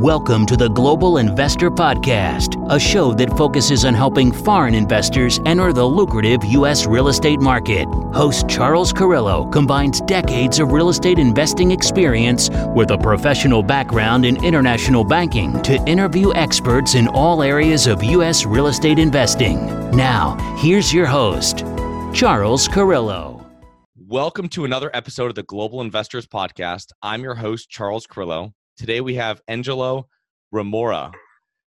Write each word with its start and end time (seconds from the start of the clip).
Welcome 0.00 0.46
to 0.46 0.56
the 0.56 0.70
Global 0.70 1.18
Investor 1.18 1.70
Podcast, 1.70 2.56
a 2.74 2.80
show 2.80 3.12
that 3.12 3.36
focuses 3.36 3.84
on 3.84 3.92
helping 3.92 4.32
foreign 4.32 4.74
investors 4.74 5.40
enter 5.44 5.74
the 5.74 5.84
lucrative 5.84 6.42
U.S. 6.42 6.86
real 6.86 7.08
estate 7.08 7.38
market. 7.38 7.84
Host 8.14 8.48
Charles 8.48 8.94
Carrillo 8.94 9.44
combines 9.50 10.00
decades 10.00 10.58
of 10.58 10.72
real 10.72 10.88
estate 10.88 11.18
investing 11.18 11.70
experience 11.70 12.48
with 12.74 12.92
a 12.92 12.96
professional 12.96 13.62
background 13.62 14.24
in 14.24 14.42
international 14.42 15.04
banking 15.04 15.60
to 15.60 15.74
interview 15.84 16.32
experts 16.32 16.94
in 16.94 17.06
all 17.08 17.42
areas 17.42 17.86
of 17.86 18.02
U.S. 18.02 18.46
real 18.46 18.68
estate 18.68 18.98
investing. 18.98 19.66
Now, 19.90 20.34
here's 20.56 20.94
your 20.94 21.04
host, 21.04 21.58
Charles 22.14 22.68
Carrillo. 22.68 23.44
Welcome 23.98 24.48
to 24.48 24.64
another 24.64 24.90
episode 24.94 25.26
of 25.26 25.34
the 25.34 25.42
Global 25.42 25.82
Investors 25.82 26.26
Podcast. 26.26 26.86
I'm 27.02 27.22
your 27.22 27.34
host, 27.34 27.68
Charles 27.68 28.06
Carrillo. 28.06 28.54
Today 28.80 29.02
we 29.02 29.14
have 29.16 29.42
Angelo 29.46 30.08
Ramora. 30.54 31.12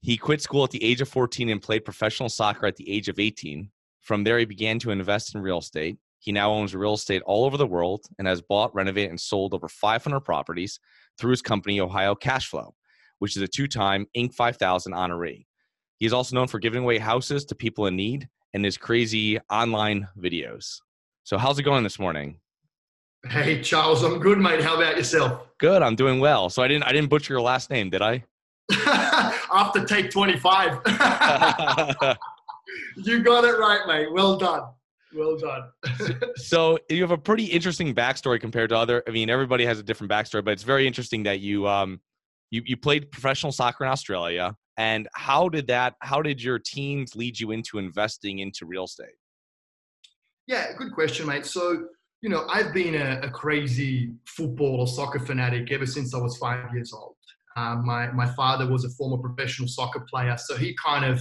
He 0.02 0.16
quit 0.16 0.40
school 0.40 0.62
at 0.62 0.70
the 0.70 0.84
age 0.84 1.00
of 1.00 1.08
14 1.08 1.48
and 1.48 1.60
played 1.60 1.84
professional 1.84 2.28
soccer 2.28 2.64
at 2.64 2.76
the 2.76 2.88
age 2.88 3.08
of 3.08 3.18
18. 3.18 3.68
From 4.02 4.22
there, 4.22 4.38
he 4.38 4.44
began 4.44 4.78
to 4.78 4.92
invest 4.92 5.34
in 5.34 5.42
real 5.42 5.58
estate. 5.58 5.98
He 6.20 6.30
now 6.30 6.52
owns 6.52 6.76
real 6.76 6.94
estate 6.94 7.20
all 7.26 7.44
over 7.44 7.56
the 7.56 7.66
world 7.66 8.06
and 8.20 8.28
has 8.28 8.40
bought, 8.40 8.72
renovated, 8.72 9.10
and 9.10 9.20
sold 9.20 9.52
over 9.52 9.68
500 9.68 10.20
properties 10.20 10.78
through 11.18 11.32
his 11.32 11.42
company, 11.42 11.80
Ohio 11.80 12.14
Cashflow, 12.14 12.70
which 13.18 13.36
is 13.36 13.42
a 13.42 13.48
two 13.48 13.66
time 13.66 14.06
Inc. 14.16 14.32
5000 14.32 14.92
honoree. 14.92 15.46
He 15.98 16.06
is 16.06 16.12
also 16.12 16.36
known 16.36 16.46
for 16.46 16.60
giving 16.60 16.84
away 16.84 16.98
houses 16.98 17.44
to 17.46 17.56
people 17.56 17.88
in 17.88 17.96
need 17.96 18.28
and 18.54 18.64
his 18.64 18.78
crazy 18.78 19.40
online 19.50 20.06
videos. 20.16 20.76
So, 21.24 21.36
how's 21.36 21.58
it 21.58 21.64
going 21.64 21.82
this 21.82 21.98
morning? 21.98 22.36
Hey 23.28 23.62
Charles, 23.62 24.02
I'm 24.02 24.18
good, 24.18 24.38
mate. 24.38 24.62
How 24.62 24.76
about 24.76 24.96
yourself? 24.96 25.46
Good, 25.58 25.80
I'm 25.80 25.94
doing 25.94 26.18
well. 26.18 26.50
So 26.50 26.62
I 26.62 26.68
didn't 26.68 26.84
I 26.84 26.92
didn't 26.92 27.08
butcher 27.08 27.34
your 27.34 27.40
last 27.40 27.70
name, 27.70 27.88
did 27.88 28.02
I? 28.02 28.24
After 29.52 29.84
take 29.84 30.10
25. 30.10 30.80
you 32.96 33.22
got 33.22 33.44
it 33.44 33.58
right, 33.58 33.82
mate. 33.86 34.12
Well 34.12 34.36
done. 34.36 34.62
Well 35.14 35.36
done. 35.36 35.70
so 36.36 36.78
you 36.88 37.02
have 37.02 37.10
a 37.10 37.18
pretty 37.18 37.44
interesting 37.44 37.94
backstory 37.94 38.40
compared 38.40 38.70
to 38.70 38.76
other. 38.76 39.02
I 39.06 39.10
mean, 39.10 39.30
everybody 39.30 39.64
has 39.66 39.78
a 39.78 39.82
different 39.82 40.10
backstory, 40.10 40.44
but 40.44 40.52
it's 40.52 40.62
very 40.64 40.86
interesting 40.86 41.22
that 41.24 41.40
you 41.40 41.68
um 41.68 42.00
you 42.50 42.62
you 42.64 42.76
played 42.76 43.10
professional 43.12 43.52
soccer 43.52 43.84
in 43.84 43.90
Australia. 43.90 44.56
And 44.78 45.08
how 45.14 45.48
did 45.48 45.68
that? 45.68 45.94
How 46.00 46.22
did 46.22 46.42
your 46.42 46.58
teams 46.58 47.14
lead 47.14 47.38
you 47.38 47.52
into 47.52 47.78
investing 47.78 48.40
into 48.40 48.66
real 48.66 48.84
estate? 48.84 49.14
Yeah, 50.46 50.72
good 50.76 50.92
question, 50.92 51.26
mate. 51.26 51.46
So 51.46 51.86
you 52.22 52.28
know, 52.28 52.46
I've 52.48 52.72
been 52.72 52.94
a, 52.94 53.20
a, 53.24 53.28
crazy 53.28 54.12
football 54.26 54.80
or 54.80 54.86
soccer 54.86 55.18
fanatic 55.18 55.72
ever 55.72 55.86
since 55.86 56.14
I 56.14 56.18
was 56.18 56.36
five 56.36 56.72
years 56.72 56.92
old. 56.92 57.16
Um, 57.56 57.84
my, 57.84 58.10
my 58.12 58.26
father 58.34 58.66
was 58.66 58.84
a 58.84 58.90
former 58.90 59.18
professional 59.18 59.68
soccer 59.68 60.06
player, 60.08 60.36
so 60.38 60.56
he 60.56 60.74
kind 60.82 61.04
of, 61.04 61.20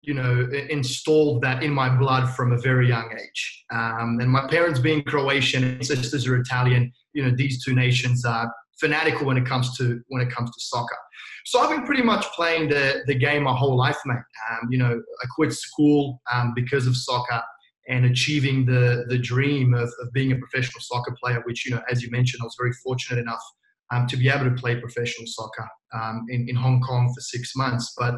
you 0.00 0.14
know, 0.14 0.48
installed 0.70 1.42
that 1.42 1.62
in 1.62 1.70
my 1.70 1.94
blood 1.94 2.34
from 2.34 2.52
a 2.52 2.58
very 2.58 2.88
young 2.88 3.10
age. 3.12 3.64
Um, 3.70 4.18
and 4.20 4.30
my 4.30 4.48
parents 4.48 4.80
being 4.80 5.02
Croatian 5.02 5.64
and 5.64 5.86
sisters 5.86 6.26
are 6.26 6.36
Italian, 6.36 6.92
you 7.12 7.22
know, 7.22 7.30
these 7.36 7.62
two 7.62 7.74
nations 7.74 8.24
are 8.24 8.50
fanatical 8.80 9.26
when 9.26 9.36
it 9.36 9.44
comes 9.44 9.76
to 9.76 10.00
when 10.08 10.22
it 10.22 10.32
comes 10.32 10.50
to 10.50 10.60
soccer. 10.60 10.96
So 11.44 11.60
I've 11.60 11.70
been 11.70 11.84
pretty 11.84 12.02
much 12.02 12.24
playing 12.32 12.68
the 12.68 13.02
the 13.06 13.14
game 13.14 13.42
my 13.42 13.54
whole 13.54 13.76
life, 13.76 13.98
mate. 14.06 14.16
Um, 14.50 14.68
you 14.70 14.78
know, 14.78 15.02
I 15.22 15.26
quit 15.34 15.52
school 15.52 16.22
um, 16.32 16.54
because 16.54 16.86
of 16.86 16.96
soccer 16.96 17.42
and 17.88 18.04
achieving 18.04 18.64
the 18.66 19.04
the 19.08 19.18
dream 19.18 19.74
of, 19.74 19.90
of 20.00 20.12
being 20.12 20.32
a 20.32 20.36
professional 20.36 20.80
soccer 20.80 21.16
player, 21.22 21.42
which 21.44 21.66
you 21.66 21.74
know, 21.74 21.82
as 21.90 22.02
you 22.02 22.10
mentioned, 22.10 22.40
I 22.42 22.44
was 22.44 22.56
very 22.58 22.72
fortunate 22.84 23.20
enough 23.20 23.42
um, 23.90 24.06
to 24.06 24.16
be 24.16 24.28
able 24.28 24.44
to 24.44 24.54
play 24.54 24.80
professional 24.80 25.26
soccer 25.26 25.66
um, 25.94 26.26
in, 26.28 26.48
in 26.48 26.56
Hong 26.56 26.80
Kong 26.80 27.12
for 27.14 27.20
six 27.20 27.56
months. 27.56 27.94
But 27.96 28.14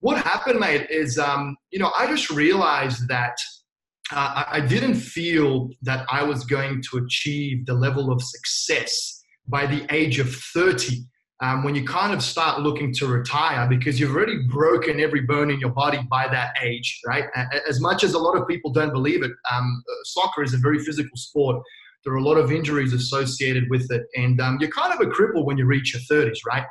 what 0.00 0.22
happened, 0.22 0.60
mate, 0.60 0.88
is 0.90 1.18
um, 1.18 1.56
you 1.70 1.78
know 1.78 1.92
I 1.98 2.06
just 2.06 2.30
realized 2.30 3.08
that 3.08 3.36
uh, 4.12 4.44
I, 4.46 4.58
I 4.58 4.60
didn't 4.60 4.96
feel 4.96 5.70
that 5.82 6.06
I 6.10 6.22
was 6.22 6.44
going 6.44 6.82
to 6.90 6.98
achieve 6.98 7.66
the 7.66 7.74
level 7.74 8.12
of 8.12 8.22
success 8.22 9.22
by 9.48 9.66
the 9.66 9.86
age 9.94 10.18
of 10.18 10.34
30 10.34 11.04
um, 11.40 11.64
when 11.64 11.74
you 11.74 11.84
kind 11.84 12.14
of 12.14 12.22
start 12.22 12.60
looking 12.60 12.92
to 12.94 13.06
retire 13.06 13.68
because 13.68 14.00
you've 14.00 14.14
already 14.14 14.38
broken 14.48 15.00
every 15.00 15.20
bone 15.20 15.50
in 15.50 15.60
your 15.60 15.70
body 15.70 15.98
by 16.10 16.26
that 16.28 16.54
age, 16.62 17.00
right? 17.06 17.24
As 17.68 17.80
much 17.80 18.04
as 18.04 18.14
a 18.14 18.18
lot 18.18 18.36
of 18.36 18.48
people 18.48 18.72
don't 18.72 18.92
believe 18.92 19.22
it, 19.22 19.32
um, 19.52 19.84
uh, 19.88 19.94
soccer 20.04 20.42
is 20.42 20.54
a 20.54 20.58
very 20.58 20.78
physical 20.78 21.16
sport. 21.16 21.62
There 22.04 22.14
are 22.14 22.18
a 22.18 22.22
lot 22.22 22.36
of 22.38 22.52
injuries 22.52 22.92
associated 22.94 23.68
with 23.68 23.90
it, 23.90 24.04
and 24.14 24.40
um, 24.40 24.58
you're 24.60 24.70
kind 24.70 24.94
of 24.94 25.00
a 25.00 25.10
cripple 25.10 25.44
when 25.44 25.58
you 25.58 25.66
reach 25.66 25.92
your 25.92 26.02
30s, 26.02 26.38
right? 26.46 26.64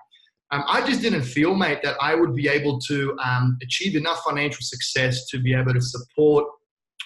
Um, 0.52 0.64
I 0.68 0.86
just 0.86 1.02
didn't 1.02 1.24
feel, 1.24 1.54
mate, 1.54 1.80
that 1.84 1.98
I 2.02 2.16
would 2.16 2.34
be 2.34 2.48
able 2.48 2.80
to 2.82 3.18
um, 3.24 3.58
achieve 3.62 3.96
enough 3.96 4.24
financial 4.24 4.62
success 4.62 5.28
to 5.28 5.40
be 5.40 5.54
able 5.54 5.74
to 5.74 5.82
support 5.82 6.46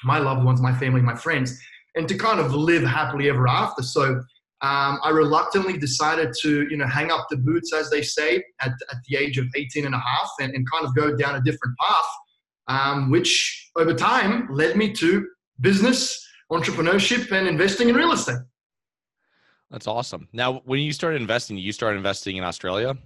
my 0.03 0.17
loved 0.17 0.45
ones, 0.45 0.61
my 0.61 0.73
family, 0.77 1.01
my 1.01 1.15
friends, 1.15 1.59
and 1.95 2.07
to 2.07 2.17
kind 2.17 2.39
of 2.39 2.53
live 2.53 2.83
happily 2.83 3.29
ever 3.29 3.47
after. 3.47 3.81
So 3.81 4.21
um, 4.61 4.99
I 5.03 5.09
reluctantly 5.09 5.77
decided 5.77 6.33
to, 6.41 6.67
you 6.69 6.75
know, 6.75 6.87
hang 6.87 7.11
up 7.11 7.27
the 7.29 7.37
boots, 7.37 7.73
as 7.73 7.89
they 7.89 8.01
say, 8.01 8.43
at, 8.61 8.71
at 8.71 8.97
the 9.07 9.17
age 9.17 9.37
of 9.37 9.47
18 9.55 9.85
and 9.85 9.95
a 9.95 9.99
half 9.99 10.29
and, 10.41 10.53
and 10.53 10.69
kind 10.69 10.85
of 10.85 10.93
go 10.95 11.15
down 11.15 11.35
a 11.35 11.41
different 11.41 11.77
path, 11.79 12.05
um, 12.67 13.09
which 13.09 13.71
over 13.77 13.93
time 13.93 14.49
led 14.51 14.75
me 14.75 14.91
to 14.93 15.25
business, 15.61 16.27
entrepreneurship, 16.51 17.31
and 17.31 17.47
investing 17.47 17.87
in 17.87 17.95
real 17.95 18.11
estate. 18.11 18.39
That's 19.71 19.87
awesome. 19.87 20.27
Now, 20.33 20.61
when 20.65 20.81
you 20.81 20.91
started 20.91 21.21
investing, 21.21 21.57
you 21.57 21.71
started 21.71 21.97
investing 21.97 22.35
in 22.35 22.43
Australia? 22.43 22.97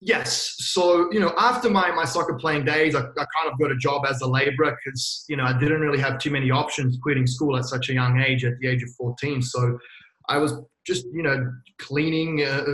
Yes. 0.00 0.56
So, 0.58 1.10
you 1.12 1.20
know, 1.20 1.32
after 1.38 1.70
my, 1.70 1.90
my 1.92 2.04
soccer 2.04 2.34
playing 2.34 2.64
days, 2.64 2.94
I, 2.94 3.00
I 3.00 3.02
kind 3.36 3.50
of 3.50 3.58
got 3.58 3.70
a 3.70 3.76
job 3.76 4.04
as 4.06 4.20
a 4.20 4.26
laborer 4.26 4.76
because, 4.84 5.24
you 5.28 5.36
know, 5.36 5.44
I 5.44 5.56
didn't 5.58 5.80
really 5.80 6.00
have 6.00 6.18
too 6.18 6.30
many 6.30 6.50
options 6.50 6.98
quitting 7.02 7.26
school 7.26 7.56
at 7.56 7.64
such 7.66 7.88
a 7.88 7.94
young 7.94 8.20
age, 8.20 8.44
at 8.44 8.58
the 8.58 8.68
age 8.68 8.82
of 8.82 8.90
14. 8.96 9.40
So 9.40 9.78
I 10.28 10.38
was 10.38 10.54
just 10.86 11.06
you 11.12 11.22
know 11.22 11.52
cleaning. 11.78 12.42
Uh, 12.42 12.64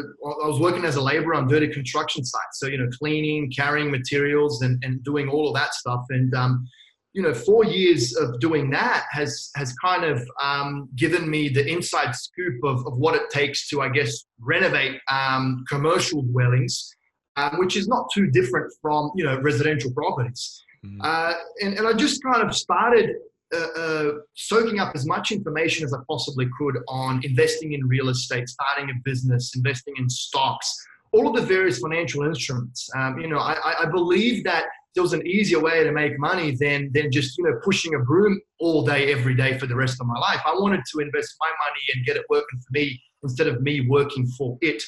I 0.43 0.49
was 0.49 0.61
working 0.61 0.85
as 0.85 0.97
a 0.97 1.03
laborer 1.03 1.35
on 1.35 1.49
dirty 1.49 1.69
construction 1.69 2.25
sites, 2.25 2.59
so 2.59 2.67
you 2.67 2.79
know 2.79 2.89
cleaning, 2.99 3.51
carrying 3.51 3.91
materials, 3.91 4.63
and, 4.63 4.83
and 4.85 5.03
doing 5.05 5.29
all 5.29 5.49
of 5.49 5.55
that 5.55 5.75
stuff. 5.75 6.05
And 6.11 6.35
um, 6.35 6.67
you 7.13 7.23
know, 7.23 7.35
four 7.35 7.65
years 7.65 8.15
of 8.17 8.39
doing 8.39 8.71
that 8.71 9.07
has 9.11 9.51
has 9.57 9.73
kind 9.75 10.05
of 10.05 10.23
um, 10.41 10.89
given 10.95 11.29
me 11.29 11.49
the 11.49 11.67
inside 11.67 12.15
scoop 12.15 12.63
of, 12.63 12.87
of 12.87 12.99
what 12.99 13.15
it 13.15 13.31
takes 13.31 13.69
to, 13.71 13.83
I 13.83 13.89
guess, 13.89 14.25
renovate 14.39 15.01
um, 15.11 15.65
commercial 15.69 16.23
dwellings, 16.23 16.95
um, 17.37 17.59
which 17.59 17.77
is 17.77 17.89
not 17.89 18.07
too 18.15 18.31
different 18.31 18.73
from 18.81 19.11
you 19.17 19.25
know 19.25 19.41
residential 19.41 19.93
properties. 19.93 20.63
Mm-hmm. 20.85 21.01
Uh, 21.03 21.35
and, 21.63 21.79
and 21.79 21.87
I 21.87 21.93
just 21.93 22.23
kind 22.23 22.49
of 22.49 22.55
started 22.55 23.17
uh, 23.55 23.81
uh, 23.81 24.13
soaking 24.35 24.79
up 24.79 24.95
as 24.95 25.07
much 25.07 25.33
information 25.33 25.85
as 25.85 25.93
I 25.93 25.99
possibly 26.09 26.49
could 26.59 26.79
on 26.89 27.21
investing 27.25 27.73
in 27.73 27.87
real 27.87 28.09
estate, 28.09 28.49
starting 28.49 28.91
a 28.91 28.95
business, 29.05 29.53
investing 29.57 29.95
in 29.99 30.09
stocks, 30.09 30.73
all 31.13 31.29
of 31.29 31.35
the 31.35 31.47
various 31.47 31.81
financial 31.81 32.23
instruments. 32.23 32.89
Um, 32.97 33.19
you 33.19 33.29
know, 33.29 33.39
I, 33.39 33.83
I, 33.83 33.87
believe 33.87 34.45
that 34.45 34.67
there 34.95 35.03
was 35.03 35.13
an 35.13 35.27
easier 35.27 35.59
way 35.59 35.83
to 35.83 35.91
make 35.91 36.19
money 36.19 36.55
than 36.59 36.91
than 36.93 37.11
just 37.11 37.37
you 37.39 37.45
know 37.45 37.59
pushing 37.65 37.95
a 37.95 37.99
broom 37.99 38.41
all 38.61 38.85
day 38.85 39.13
every 39.13 39.35
day 39.35 39.59
for 39.59 39.67
the 39.67 39.75
rest 39.75 40.01
of 40.01 40.07
my 40.07 40.19
life. 40.19 40.41
I 40.47 40.55
wanted 40.55 40.83
to 40.93 41.01
invest 41.01 41.35
my 41.41 41.51
money 41.67 41.81
and 41.95 42.07
get 42.07 42.17
it 42.17 42.25
working 42.31 42.61
for 42.61 42.71
me 42.73 43.01
instead 43.23 43.49
of 43.49 43.61
me 43.63 43.87
working 43.89 44.27
for 44.29 44.57
it. 44.61 44.83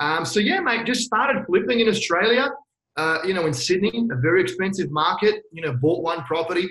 Um, 0.00 0.24
so 0.24 0.40
yeah, 0.40 0.60
mate, 0.60 0.86
just 0.86 1.02
started 1.02 1.44
flipping 1.46 1.80
in 1.80 1.88
Australia. 1.88 2.50
Uh, 2.96 3.18
you 3.24 3.34
know, 3.34 3.46
in 3.46 3.54
Sydney, 3.54 4.08
a 4.10 4.16
very 4.16 4.42
expensive 4.42 4.90
market. 4.90 5.42
You 5.52 5.62
know, 5.62 5.72
bought 5.74 6.02
one 6.02 6.24
property, 6.24 6.68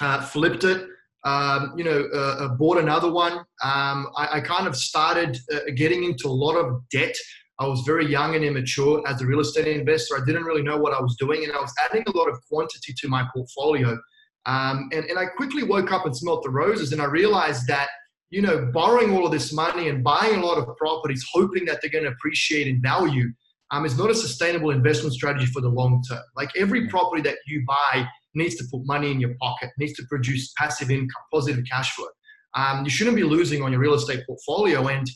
uh, 0.00 0.20
flipped 0.22 0.64
it. 0.64 0.86
Um, 1.24 1.74
you 1.76 1.84
know, 1.84 2.08
uh, 2.14 2.44
uh, 2.44 2.48
bought 2.54 2.78
another 2.78 3.12
one. 3.12 3.32
Um, 3.62 4.08
I, 4.16 4.28
I, 4.32 4.40
kind 4.40 4.66
of 4.66 4.74
started 4.74 5.36
uh, 5.52 5.58
getting 5.76 6.04
into 6.04 6.28
a 6.28 6.32
lot 6.32 6.54
of 6.54 6.80
debt. 6.90 7.14
I 7.58 7.66
was 7.66 7.82
very 7.82 8.06
young 8.06 8.34
and 8.34 8.42
immature 8.42 9.06
as 9.06 9.20
a 9.20 9.26
real 9.26 9.40
estate 9.40 9.66
investor. 9.66 10.16
I 10.16 10.24
didn't 10.24 10.44
really 10.44 10.62
know 10.62 10.78
what 10.78 10.94
I 10.94 11.00
was 11.00 11.14
doing, 11.16 11.44
and 11.44 11.52
I 11.52 11.60
was 11.60 11.74
adding 11.84 12.04
a 12.06 12.16
lot 12.16 12.30
of 12.30 12.38
quantity 12.48 12.94
to 12.96 13.08
my 13.08 13.26
portfolio. 13.34 13.98
Um, 14.46 14.88
and, 14.94 15.04
and 15.04 15.18
I 15.18 15.26
quickly 15.26 15.62
woke 15.62 15.92
up 15.92 16.06
and 16.06 16.16
smelt 16.16 16.42
the 16.42 16.48
roses, 16.48 16.92
and 16.92 17.02
I 17.02 17.04
realized 17.04 17.66
that 17.66 17.88
you 18.30 18.42
know, 18.42 18.70
borrowing 18.72 19.12
all 19.12 19.26
of 19.26 19.32
this 19.32 19.52
money 19.52 19.88
and 19.88 20.02
buying 20.04 20.36
a 20.36 20.46
lot 20.46 20.56
of 20.56 20.76
properties, 20.76 21.26
hoping 21.32 21.64
that 21.64 21.80
they're 21.82 21.90
going 21.90 22.04
to 22.04 22.10
appreciate 22.10 22.68
in 22.68 22.80
value, 22.80 23.28
um, 23.72 23.84
is 23.84 23.98
not 23.98 24.10
a 24.10 24.14
sustainable 24.14 24.70
investment 24.70 25.14
strategy 25.14 25.46
for 25.46 25.60
the 25.60 25.68
long 25.68 26.02
term. 26.08 26.22
Like 26.36 26.50
every 26.56 26.88
property 26.88 27.22
that 27.22 27.38
you 27.46 27.64
buy 27.66 28.06
needs 28.34 28.56
to 28.56 28.64
put 28.70 28.84
money 28.84 29.10
in 29.10 29.20
your 29.20 29.34
pocket, 29.40 29.70
needs 29.78 29.94
to 29.94 30.04
produce 30.08 30.52
passive 30.56 30.90
income, 30.90 31.22
positive 31.32 31.64
cash 31.70 31.92
flow. 31.94 32.06
Um, 32.54 32.84
you 32.84 32.90
shouldn't 32.90 33.16
be 33.16 33.22
losing 33.22 33.62
on 33.62 33.72
your 33.72 33.80
real 33.80 33.94
estate 33.94 34.24
portfolio. 34.26 34.88
And 34.88 35.08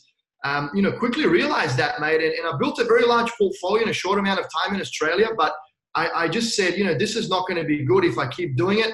um, 0.45 0.71
you 0.75 0.83
know, 0.83 0.93
quickly 0.93 1.27
realized 1.27 1.79
that, 1.79 2.01
mate. 2.01 2.23
And, 2.23 2.35
and, 2.35 2.47
I 2.47 2.57
built 2.59 2.79
a 2.79 2.85
very 2.85 3.07
large 3.07 3.31
portfolio 3.39 3.85
in 3.85 3.89
a 3.89 3.95
short 3.95 4.19
amount 4.19 4.41
of 4.41 4.47
time 4.63 4.75
in 4.75 4.81
Australia. 4.81 5.29
But 5.37 5.55
I, 5.95 6.11
I 6.11 6.29
just 6.29 6.55
said, 6.55 6.77
you 6.77 6.85
know, 6.85 6.95
this 6.95 7.17
is 7.17 7.31
not 7.31 7.49
going 7.49 7.61
to 7.61 7.67
be 7.67 7.85
good 7.85 8.05
if 8.05 8.19
I 8.19 8.29
keep 8.29 8.55
doing 8.55 8.81
it. 8.81 8.93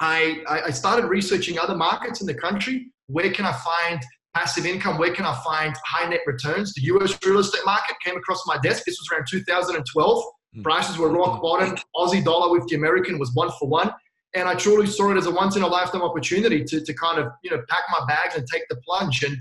I, 0.00 0.42
I 0.48 0.70
started 0.70 1.06
researching 1.06 1.58
other 1.58 1.74
markets 1.74 2.20
in 2.20 2.26
the 2.26 2.34
country. 2.34 2.92
Where 3.08 3.30
can 3.32 3.44
I 3.44 3.52
find 3.52 4.00
passive 4.34 4.66
income. 4.66 4.98
Where 4.98 5.14
can 5.14 5.24
I 5.24 5.40
find 5.44 5.74
high 5.84 6.08
net 6.08 6.20
returns? 6.26 6.74
The 6.74 6.82
US 6.94 7.16
real 7.24 7.38
estate 7.38 7.64
market 7.64 7.96
came 8.04 8.16
across 8.16 8.42
my 8.46 8.58
desk. 8.58 8.84
This 8.84 8.98
was 8.98 9.08
around 9.12 9.26
2012. 9.30 10.24
Hmm. 10.54 10.62
Prices 10.62 10.98
were 10.98 11.10
rock 11.10 11.42
bottom. 11.42 11.76
Aussie 11.96 12.24
dollar 12.24 12.50
with 12.52 12.68
the 12.68 12.76
American 12.76 13.18
was 13.18 13.32
one 13.34 13.50
for 13.58 13.68
one. 13.68 13.92
And 14.34 14.48
I 14.48 14.54
truly 14.54 14.86
saw 14.86 15.10
it 15.12 15.16
as 15.16 15.26
a 15.26 15.30
once 15.30 15.56
in 15.56 15.62
a 15.62 15.66
lifetime 15.66 16.02
opportunity 16.02 16.64
to, 16.64 16.80
to 16.80 16.94
kind 16.94 17.20
of, 17.20 17.32
you 17.42 17.50
know, 17.50 17.62
pack 17.68 17.84
my 17.90 18.04
bags 18.06 18.34
and 18.34 18.46
take 18.52 18.64
the 18.68 18.76
plunge 18.76 19.22
and 19.22 19.36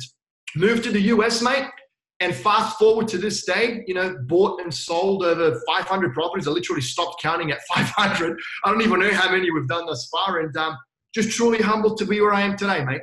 move 0.55 0.83
to 0.83 0.91
the 0.91 1.01
US, 1.01 1.41
mate. 1.41 1.65
And 2.19 2.33
fast 2.33 2.77
forward 2.77 3.07
to 3.09 3.17
this 3.17 3.43
day, 3.43 3.83
you 3.87 3.95
know, 3.95 4.15
bought 4.27 4.61
and 4.61 4.73
sold 4.73 5.23
over 5.23 5.59
500 5.65 6.13
properties. 6.13 6.47
I 6.47 6.51
literally 6.51 6.81
stopped 6.81 7.21
counting 7.21 7.51
at 7.51 7.59
500. 7.73 8.39
I 8.63 8.71
don't 8.71 8.81
even 8.81 8.99
know 8.99 9.11
how 9.11 9.31
many 9.31 9.51
we've 9.51 9.67
done 9.67 9.87
thus 9.87 10.07
far. 10.09 10.39
And 10.39 10.55
um, 10.55 10.77
just 11.13 11.31
truly 11.31 11.61
humbled 11.61 11.97
to 11.97 12.05
be 12.05 12.21
where 12.21 12.33
I 12.33 12.41
am 12.41 12.55
today, 12.55 12.85
mate. 12.85 13.01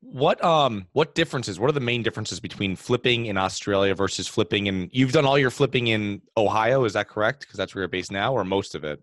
What 0.00 0.42
um 0.44 0.86
what 0.92 1.14
differences? 1.14 1.58
What 1.58 1.68
are 1.68 1.72
the 1.72 1.80
main 1.80 2.02
differences 2.02 2.38
between 2.38 2.76
flipping 2.76 3.26
in 3.26 3.36
Australia 3.36 3.94
versus 3.94 4.28
flipping 4.28 4.66
in? 4.68 4.88
You've 4.92 5.12
done 5.12 5.26
all 5.26 5.38
your 5.38 5.50
flipping 5.50 5.88
in 5.88 6.22
Ohio, 6.36 6.84
is 6.84 6.92
that 6.92 7.08
correct? 7.08 7.40
Because 7.40 7.56
that's 7.56 7.74
where 7.74 7.82
you're 7.82 7.88
based 7.88 8.12
now, 8.12 8.32
or 8.32 8.44
most 8.44 8.74
of 8.74 8.84
it. 8.84 9.02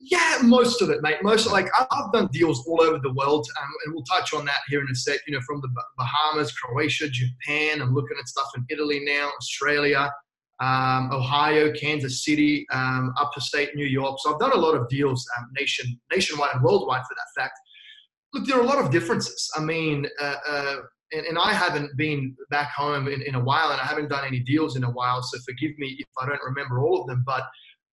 Yeah, 0.00 0.38
most 0.42 0.80
of 0.80 0.90
it, 0.90 1.02
mate. 1.02 1.16
Most 1.22 1.46
of, 1.46 1.52
like 1.52 1.66
I've 1.90 2.12
done 2.12 2.28
deals 2.32 2.64
all 2.68 2.80
over 2.80 3.00
the 3.02 3.12
world, 3.14 3.48
um, 3.60 3.68
and 3.84 3.94
we'll 3.94 4.04
touch 4.04 4.32
on 4.32 4.44
that 4.44 4.60
here 4.68 4.80
in 4.80 4.86
a 4.92 4.94
sec. 4.94 5.18
You 5.26 5.34
know, 5.34 5.40
from 5.44 5.60
the 5.60 5.68
Bahamas, 5.96 6.52
Croatia, 6.52 7.08
Japan. 7.08 7.82
I'm 7.82 7.92
looking 7.92 8.16
at 8.18 8.28
stuff 8.28 8.46
in 8.56 8.64
Italy 8.70 9.00
now, 9.04 9.30
Australia, 9.40 10.08
um, 10.60 11.10
Ohio, 11.12 11.72
Kansas 11.72 12.24
City, 12.24 12.64
um, 12.72 13.12
upstate 13.20 13.74
New 13.74 13.86
York. 13.86 14.18
So 14.20 14.32
I've 14.32 14.38
done 14.38 14.52
a 14.52 14.60
lot 14.60 14.76
of 14.76 14.88
deals 14.88 15.26
um, 15.36 15.48
nation 15.58 15.98
nationwide 16.12 16.50
and 16.54 16.62
worldwide 16.62 17.02
for 17.02 17.16
that 17.16 17.42
fact. 17.42 17.58
Look, 18.34 18.46
there 18.46 18.58
are 18.58 18.62
a 18.62 18.66
lot 18.66 18.78
of 18.78 18.90
differences. 18.90 19.50
I 19.56 19.60
mean, 19.60 20.06
uh, 20.20 20.34
uh, 20.48 20.76
and, 21.12 21.26
and, 21.26 21.38
I 21.38 21.54
haven't 21.54 21.96
been 21.96 22.36
back 22.50 22.70
home 22.72 23.08
in, 23.08 23.22
in 23.22 23.34
a 23.34 23.40
while, 23.42 23.70
and 23.70 23.80
I 23.80 23.84
haven't 23.84 24.08
done 24.08 24.26
any 24.26 24.40
deals 24.40 24.76
in 24.76 24.84
a 24.84 24.90
while. 24.90 25.22
So 25.22 25.38
forgive 25.46 25.78
me 25.78 25.96
if 25.98 26.06
I 26.20 26.26
don't 26.26 26.42
remember 26.44 26.80
all 26.80 27.00
of 27.00 27.06
them, 27.06 27.22
but 27.26 27.44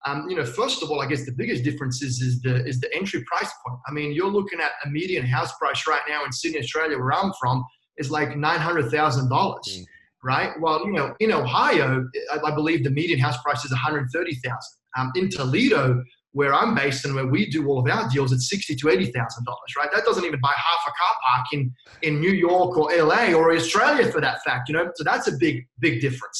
um, 0.06 0.28
you 0.28 0.36
know, 0.36 0.44
first 0.44 0.82
of 0.82 0.90
all, 0.90 1.00
I 1.00 1.06
guess 1.06 1.24
the 1.24 1.32
biggest 1.32 1.64
difference 1.64 2.00
is, 2.00 2.20
is 2.20 2.40
the 2.40 2.64
is 2.64 2.80
the 2.80 2.94
entry 2.94 3.24
price 3.24 3.50
point. 3.66 3.80
I 3.88 3.92
mean, 3.92 4.12
you're 4.12 4.30
looking 4.30 4.60
at 4.60 4.70
a 4.84 4.88
median 4.88 5.26
house 5.26 5.56
price 5.58 5.86
right 5.86 6.02
now 6.08 6.24
in 6.24 6.32
Sydney, 6.32 6.60
Australia, 6.60 6.96
where 6.96 7.12
I'm 7.12 7.32
from, 7.40 7.64
is 7.98 8.10
like 8.10 8.36
nine 8.36 8.60
hundred 8.60 8.90
thousand 8.90 9.28
dollars, 9.28 9.66
mm. 9.68 9.84
right? 10.22 10.52
Well, 10.60 10.86
you 10.86 10.92
know, 10.92 11.14
in 11.18 11.32
Ohio, 11.32 12.08
I, 12.32 12.38
I 12.50 12.54
believe 12.54 12.84
the 12.84 12.90
median 12.90 13.18
house 13.18 13.40
price 13.42 13.64
is 13.64 13.72
one 13.72 13.80
hundred 13.80 14.08
thirty 14.12 14.34
thousand. 14.36 14.78
Um, 14.96 15.12
in 15.16 15.28
Toledo, 15.28 16.02
where 16.36 16.52
I'm 16.52 16.74
based 16.74 17.06
and 17.06 17.14
where 17.14 17.26
we 17.26 17.48
do 17.48 17.66
all 17.66 17.78
of 17.78 17.90
our 17.90 18.08
deals, 18.10 18.30
it's 18.30 18.50
sixty 18.50 18.74
to 18.76 18.90
eighty 18.90 19.06
thousand 19.06 19.44
dollars, 19.44 19.72
right? 19.78 19.88
That 19.92 20.04
doesn't 20.04 20.24
even 20.24 20.38
buy 20.40 20.52
half 20.54 20.82
a 20.86 20.90
car 20.90 21.16
park 21.26 21.46
in 21.52 21.74
in 22.02 22.20
New 22.20 22.32
York 22.32 22.76
or 22.76 22.94
LA 22.94 23.32
or 23.32 23.54
Australia 23.54 24.12
for 24.12 24.20
that 24.20 24.42
fact, 24.44 24.68
you 24.68 24.74
know. 24.74 24.90
So 24.96 25.02
that's 25.02 25.28
a 25.28 25.36
big 25.38 25.66
big 25.80 26.02
difference. 26.02 26.38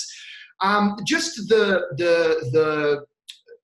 Um, 0.61 0.97
just 1.07 1.49
the 1.49 1.87
the 1.97 2.51
the 2.53 3.07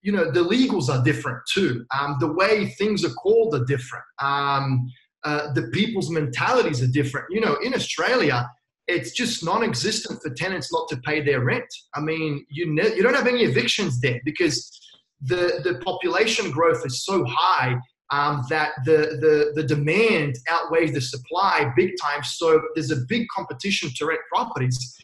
you 0.01 0.11
know, 0.11 0.31
the 0.31 0.41
legals 0.41 0.89
are 0.89 1.05
different 1.05 1.39
too. 1.53 1.85
Um, 1.97 2.17
the 2.19 2.33
way 2.33 2.71
things 2.81 3.05
are 3.05 3.15
called 3.23 3.55
are 3.55 3.65
different. 3.67 4.05
Um, 4.21 4.91
uh, 5.25 5.53
the 5.53 5.69
people's 5.69 6.11
mentalities 6.11 6.83
are 6.83 6.93
different. 7.01 7.27
You 7.31 7.41
know, 7.41 7.57
in 7.63 7.75
Australia, 7.75 8.49
it's 8.89 9.13
just 9.13 9.45
non-existent 9.45 10.21
for 10.23 10.31
tenants 10.35 10.73
not 10.73 10.89
to 10.89 10.97
pay 11.09 11.21
their 11.21 11.45
rent. 11.45 11.73
I 11.95 12.01
mean, 12.01 12.45
you 12.49 12.75
ne- 12.75 12.95
you 12.97 13.03
don't 13.03 13.15
have 13.15 13.29
any 13.29 13.43
evictions 13.43 14.01
there 14.01 14.21
because 14.25 14.82
the 15.23 15.61
the 15.65 15.81
population 15.85 16.51
growth 16.51 16.85
is 16.85 17.05
so 17.05 17.25
high 17.29 17.77
um, 18.11 18.45
that 18.51 18.73
the, 18.85 19.19
the 19.21 19.53
the 19.55 19.67
demand 19.67 20.37
outweighs 20.49 20.93
the 20.93 21.01
supply 21.01 21.71
big 21.77 21.93
time. 22.01 22.23
So 22.23 22.61
there's 22.75 22.91
a 22.91 23.03
big 23.09 23.27
competition 23.29 23.91
to 23.97 24.07
rent 24.07 24.21
properties 24.33 24.97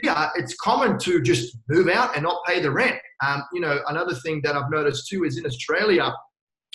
here 0.00 0.30
it's 0.36 0.54
common 0.54 0.98
to 0.98 1.20
just 1.20 1.56
move 1.68 1.88
out 1.88 2.14
and 2.14 2.22
not 2.22 2.42
pay 2.46 2.60
the 2.60 2.70
rent. 2.70 2.96
Um, 3.24 3.42
you 3.52 3.60
know, 3.60 3.80
another 3.88 4.14
thing 4.14 4.40
that 4.42 4.56
I've 4.56 4.70
noticed 4.70 5.08
too 5.08 5.24
is 5.24 5.38
in 5.38 5.46
Australia, 5.46 6.12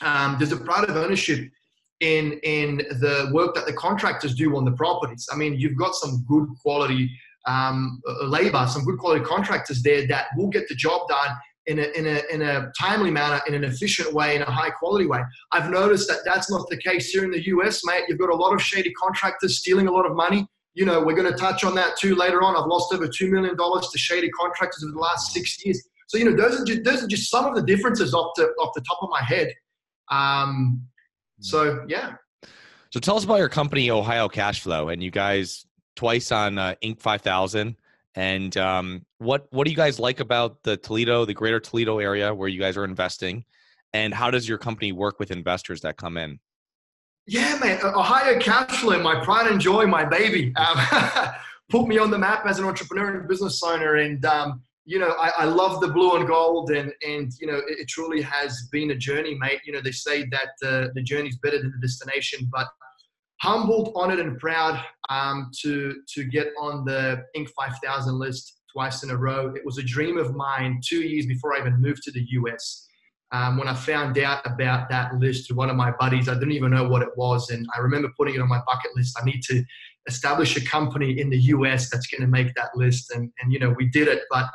um, 0.02 0.36
there's 0.38 0.52
a 0.52 0.58
pride 0.58 0.90
of 0.90 0.96
ownership 0.96 1.50
in 2.00 2.40
in 2.44 2.78
the 2.78 3.30
work 3.34 3.56
that 3.56 3.66
the 3.66 3.74
contractors 3.74 4.36
do 4.36 4.56
on 4.56 4.66
the 4.66 4.72
properties. 4.72 5.28
I 5.32 5.36
mean, 5.36 5.56
you've 5.60 5.78
got 5.78 5.96
some 5.96 6.24
good 6.28 6.48
quality 6.62 7.10
um, 7.48 8.02
labor, 8.24 8.68
some 8.70 8.86
good 8.86 9.00
quality 9.00 9.26
contractors 9.26 9.82
there 9.82 10.06
that 10.08 10.28
will 10.38 10.50
get 10.50 10.68
the 10.68 10.76
job 10.76 11.08
done 11.08 11.36
in 11.68 11.80
a, 11.80 11.84
in, 11.98 12.06
a, 12.06 12.22
in 12.32 12.42
a 12.42 12.72
timely 12.80 13.12
manner, 13.12 13.42
in 13.48 13.54
an 13.54 13.64
efficient 13.64 14.14
way, 14.14 14.36
in 14.36 14.42
a 14.42 14.52
high 14.52 14.70
quality 14.70 15.06
way. 15.06 15.22
I've 15.52 15.70
noticed 15.70 16.08
that 16.08 16.20
that's 16.26 16.50
not 16.50 16.68
the 16.70 16.78
case 16.78 17.10
here 17.10 17.24
in 17.24 17.32
the 17.32 17.46
US, 17.48 17.82
mate. 17.84 18.04
You've 18.08 18.20
got 18.20 18.30
a 18.30 18.36
lot 18.36 18.54
of 18.54 18.62
shady 18.62 18.92
contractors 18.94 19.60
stealing 19.60 19.88
a 19.88 19.92
lot 19.92 20.06
of 20.06 20.16
money 20.16 20.48
you 20.78 20.86
know, 20.86 21.02
we're 21.02 21.16
going 21.16 21.30
to 21.30 21.38
touch 21.38 21.64
on 21.64 21.74
that 21.74 21.98
too 21.98 22.14
later 22.14 22.44
on. 22.44 22.56
I've 22.56 22.68
lost 22.68 22.94
over 22.94 23.08
$2 23.08 23.32
million 23.32 23.58
to 23.58 23.98
shady 23.98 24.30
contractors 24.30 24.84
over 24.84 24.94
the 24.94 25.00
last 25.00 25.34
six 25.34 25.66
years. 25.66 25.82
So, 26.06 26.20
you 26.20 26.26
know, 26.26 26.36
those 26.36 26.62
are 26.62 26.64
just, 26.64 26.84
those 26.84 27.04
are 27.04 27.08
just 27.08 27.32
some 27.32 27.46
of 27.46 27.56
the 27.56 27.64
differences 27.64 28.14
off 28.14 28.34
the, 28.36 28.44
off 28.60 28.76
the 28.76 28.82
top 28.82 29.00
of 29.02 29.10
my 29.10 29.24
head. 29.24 29.52
Um, 30.12 30.84
so, 31.40 31.84
yeah. 31.88 32.14
So 32.92 33.00
tell 33.00 33.18
us 33.18 33.24
about 33.24 33.40
your 33.40 33.50
company, 33.50 33.90
Ohio 33.90 34.28
Cashflow, 34.28 34.94
and 34.94 35.02
you 35.02 35.10
guys 35.10 35.66
twice 35.96 36.32
on 36.32 36.60
uh, 36.60 36.76
Inc. 36.84 37.02
5000. 37.02 37.76
And 38.18 38.58
um, 38.58 39.06
what, 39.20 39.46
what 39.52 39.66
do 39.66 39.72
you 39.72 39.78
guys 39.78 40.00
like 40.00 40.20
about 40.20 40.64
the 40.64 40.76
Toledo, 40.76 41.24
the 41.24 41.36
greater 41.36 41.60
Toledo 41.60 42.00
area 42.00 42.34
where 42.34 42.48
you 42.48 42.60
guys 42.60 42.76
are 42.76 42.84
investing? 42.84 43.46
And 43.94 44.12
how 44.12 44.32
does 44.32 44.50
your 44.50 44.58
company 44.58 44.92
work 44.92 45.20
with 45.20 45.30
investors 45.30 45.82
that 45.82 45.98
come 45.98 46.18
in? 46.18 46.40
Yeah, 47.28 47.60
man. 47.62 47.80
Ohio 47.84 48.40
Cashflow, 48.40 49.04
my 49.04 49.24
pride 49.24 49.52
and 49.52 49.62
joy, 49.62 49.86
my 49.86 50.04
baby. 50.04 50.52
Um, 50.66 51.30
put 51.70 51.88
me 51.88 52.00
on 52.00 52.10
the 52.10 52.18
map 52.18 52.46
as 52.48 52.60
an 52.60 52.66
entrepreneur 52.66 53.20
and 53.20 53.28
business 53.28 53.62
owner. 53.62 53.96
And, 53.98 54.26
um, 54.26 54.64
you 54.86 54.98
know, 54.98 55.10
I, 55.20 55.32
I, 55.40 55.44
love 55.44 55.82
the 55.82 55.90
blue 55.90 56.16
and 56.16 56.26
gold. 56.26 56.72
And, 56.72 56.94
and 57.06 57.30
you 57.42 57.46
know, 57.46 57.58
it, 57.58 57.80
it, 57.80 57.88
truly 57.90 58.22
has 58.22 58.70
been 58.72 58.92
a 58.92 58.96
journey, 58.96 59.36
mate. 59.36 59.60
You 59.66 59.74
know, 59.74 59.82
they 59.82 59.92
say 59.92 60.26
that 60.32 60.68
uh, 60.68 60.88
the 60.96 61.04
journey 61.04 61.28
is 61.28 61.38
better 61.38 61.60
than 61.60 61.72
the 61.72 61.86
destination. 61.86 62.50
But 62.50 62.68
humbled, 63.42 63.92
honored, 63.96 64.20
and 64.20 64.38
proud 64.40 64.84
um, 65.10 65.50
to, 65.62 65.96
to 66.14 66.24
get 66.26 66.48
on 66.60 66.86
the 66.86 67.24
Inc. 67.36 67.50
5000 67.50 68.18
list 68.18 68.60
twice 68.72 69.04
in 69.04 69.10
a 69.10 69.18
row. 69.18 69.54
It 69.56 69.66
was 69.66 69.78
a 69.78 69.84
dream 69.84 70.18
of 70.18 70.36
mine 70.36 70.82
two 70.86 71.02
years 71.02 71.26
before 71.26 71.56
I 71.56 71.60
even 71.60 71.82
moved 71.82 72.04
to 72.04 72.12
the 72.12 72.26
US 72.32 72.88
um, 73.32 73.58
when 73.58 73.68
I 73.68 73.74
found 73.74 74.18
out 74.18 74.46
about 74.46 74.90
that 74.90 75.16
list 75.16 75.48
to 75.48 75.56
one 75.56 75.70
of 75.70 75.76
my 75.76 75.92
buddies, 75.92 76.30
I 76.30 76.34
didn't 76.36 76.54
even 76.54 76.72
know 76.72 76.88
what 76.88 77.02
it 77.02 77.10
was. 77.18 77.50
And 77.50 77.68
I 77.76 77.80
remember 77.80 78.10
putting 78.18 78.36
it 78.36 78.42
on 78.42 78.48
my 78.48 78.62
bucket 78.66 78.92
list. 78.96 79.18
I 79.22 79.26
need 79.26 79.42
to 79.44 79.64
establish 80.08 80.56
a 80.56 80.66
company 80.66 81.20
in 81.20 81.30
the 81.30 81.38
US 81.38 81.90
that's 81.90 82.08
going 82.08 82.22
to 82.22 82.28
make 82.28 82.54
that 82.56 82.70
list. 82.76 83.12
And, 83.12 83.30
and, 83.42 83.52
you 83.52 83.60
know, 83.60 83.72
we 83.72 83.88
did 83.90 84.08
it. 84.08 84.22
But 84.30 84.46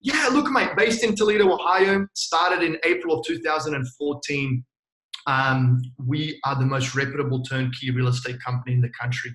yeah, 0.00 0.28
look, 0.32 0.50
mate, 0.50 0.70
based 0.76 1.04
in 1.04 1.14
Toledo, 1.14 1.52
Ohio, 1.52 2.06
started 2.14 2.62
in 2.62 2.78
April 2.84 3.18
of 3.18 3.26
2014. 3.26 4.64
Um, 5.26 5.82
we 6.04 6.40
are 6.44 6.54
the 6.54 6.66
most 6.66 6.94
reputable 6.94 7.42
turnkey 7.42 7.90
real 7.90 8.08
estate 8.08 8.36
company 8.44 8.74
in 8.74 8.80
the 8.80 8.90
country. 9.00 9.32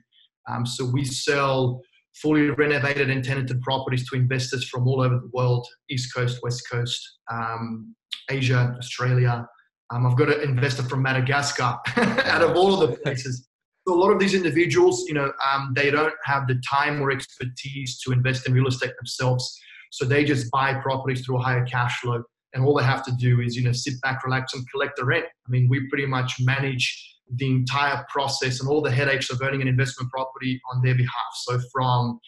Um, 0.50 0.66
so 0.66 0.86
we 0.86 1.04
sell 1.06 1.82
fully 2.22 2.50
renovated 2.50 3.10
and 3.10 3.24
tenanted 3.24 3.62
properties 3.62 4.10
to 4.10 4.16
investors 4.16 4.68
from 4.68 4.88
all 4.88 5.02
over 5.02 5.16
the 5.16 5.30
world, 5.34 5.66
East 5.90 6.14
Coast, 6.14 6.40
West 6.44 6.64
Coast. 6.70 7.02
Um, 7.32 7.96
Asia, 8.32 8.76
Australia. 8.78 9.48
Um, 9.92 10.08
I've 10.08 10.18
got 10.18 10.30
an 10.30 10.42
investor 10.42 10.84
from 10.84 11.02
Madagascar, 11.02 11.78
out 11.98 12.42
of 12.42 12.56
all 12.56 12.82
of 12.82 12.90
the 12.90 12.98
places. 12.98 13.48
So 13.88 13.94
a 13.94 14.00
lot 14.00 14.12
of 14.12 14.20
these 14.20 14.34
individuals, 14.34 15.06
you 15.08 15.14
know, 15.14 15.32
um, 15.52 15.74
they 15.76 15.90
don't 15.90 16.14
have 16.26 16.48
the 16.48 16.62
time 16.70 17.02
or 17.02 17.12
expertise 17.12 18.00
to 18.02 18.12
invest 18.12 18.48
in 18.48 18.54
real 18.54 18.68
estate 18.68 18.94
themselves. 19.00 19.60
So 19.92 20.06
they 20.06 20.24
just 20.24 20.50
buy 20.52 20.76
properties 20.76 21.26
through 21.26 21.38
Ohio 21.38 21.66
Cashflow. 21.66 22.22
And 22.54 22.66
all 22.66 22.76
they 22.76 22.84
have 22.84 23.04
to 23.06 23.12
do 23.14 23.42
is, 23.42 23.56
you 23.56 23.64
know, 23.64 23.72
sit 23.72 23.94
back, 24.02 24.24
relax, 24.24 24.54
and 24.54 24.70
collect 24.70 24.98
the 24.98 25.06
rent. 25.06 25.26
I 25.26 25.50
mean, 25.50 25.68
we 25.70 25.88
pretty 25.88 26.06
much 26.06 26.36
manage 26.42 27.08
the 27.36 27.48
entire 27.48 28.06
process 28.10 28.60
and 28.60 28.70
all 28.70 28.82
the 28.82 28.92
headaches 28.92 29.30
of 29.32 29.42
owning 29.42 29.62
an 29.62 29.68
investment 29.68 30.12
property 30.12 30.60
on 30.74 30.82
their 30.84 30.96
behalf. 30.96 31.32
So 31.44 31.60
from 31.72 32.20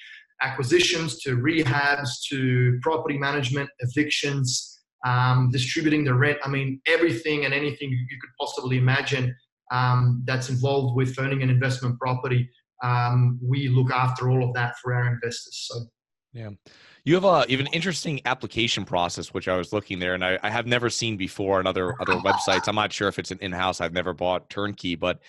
acquisitions 0.41 1.19
to 1.23 1.37
rehabs 1.37 2.09
to 2.29 2.79
property 2.81 3.17
management, 3.17 3.69
evictions, 3.79 4.81
um, 5.05 5.49
distributing 5.51 6.03
the 6.03 6.13
rent. 6.13 6.37
I 6.43 6.49
mean, 6.49 6.79
everything 6.87 7.45
and 7.45 7.53
anything 7.53 7.89
you 7.91 8.19
could 8.21 8.29
possibly 8.39 8.77
imagine 8.77 9.35
um, 9.71 10.23
that's 10.25 10.49
involved 10.49 10.95
with 10.95 11.17
owning 11.19 11.43
an 11.43 11.49
investment 11.49 11.99
property. 11.99 12.49
Um, 12.83 13.39
we 13.41 13.69
look 13.69 13.91
after 13.91 14.29
all 14.29 14.47
of 14.47 14.53
that 14.55 14.75
for 14.81 14.93
our 14.93 15.07
investors. 15.07 15.67
So, 15.69 15.79
yeah. 16.33 16.49
You 17.05 17.15
have 17.15 17.25
a 17.25 17.45
you 17.47 17.57
have 17.57 17.65
an 17.65 17.73
interesting 17.73 18.21
application 18.25 18.85
process, 18.85 19.33
which 19.33 19.47
I 19.47 19.55
was 19.55 19.71
looking 19.71 19.99
there, 19.99 20.13
and 20.15 20.23
I, 20.23 20.39
I 20.41 20.49
have 20.49 20.65
never 20.65 20.89
seen 20.89 21.15
before 21.15 21.59
on 21.59 21.67
other 21.67 21.93
other 22.01 22.13
websites. 22.15 22.67
I'm 22.67 22.75
not 22.75 22.91
sure 22.91 23.07
if 23.07 23.19
it's 23.19 23.31
an 23.31 23.39
in 23.41 23.51
house. 23.51 23.81
I've 23.81 23.93
never 23.93 24.13
bought 24.13 24.49
turnkey, 24.49 24.95
but 24.95 25.19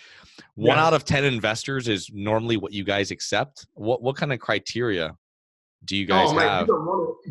one 0.55 0.77
yeah. 0.77 0.85
out 0.85 0.93
of 0.93 1.05
ten 1.05 1.23
investors 1.25 1.87
is 1.87 2.09
normally 2.13 2.57
what 2.57 2.73
you 2.73 2.83
guys 2.83 3.11
accept. 3.11 3.67
What 3.73 4.01
what 4.01 4.15
kind 4.15 4.33
of 4.33 4.39
criteria 4.39 5.15
do 5.83 5.95
you 5.95 6.05
guys 6.05 6.29
oh, 6.31 6.39
have? 6.39 6.67
Man, 6.67 6.77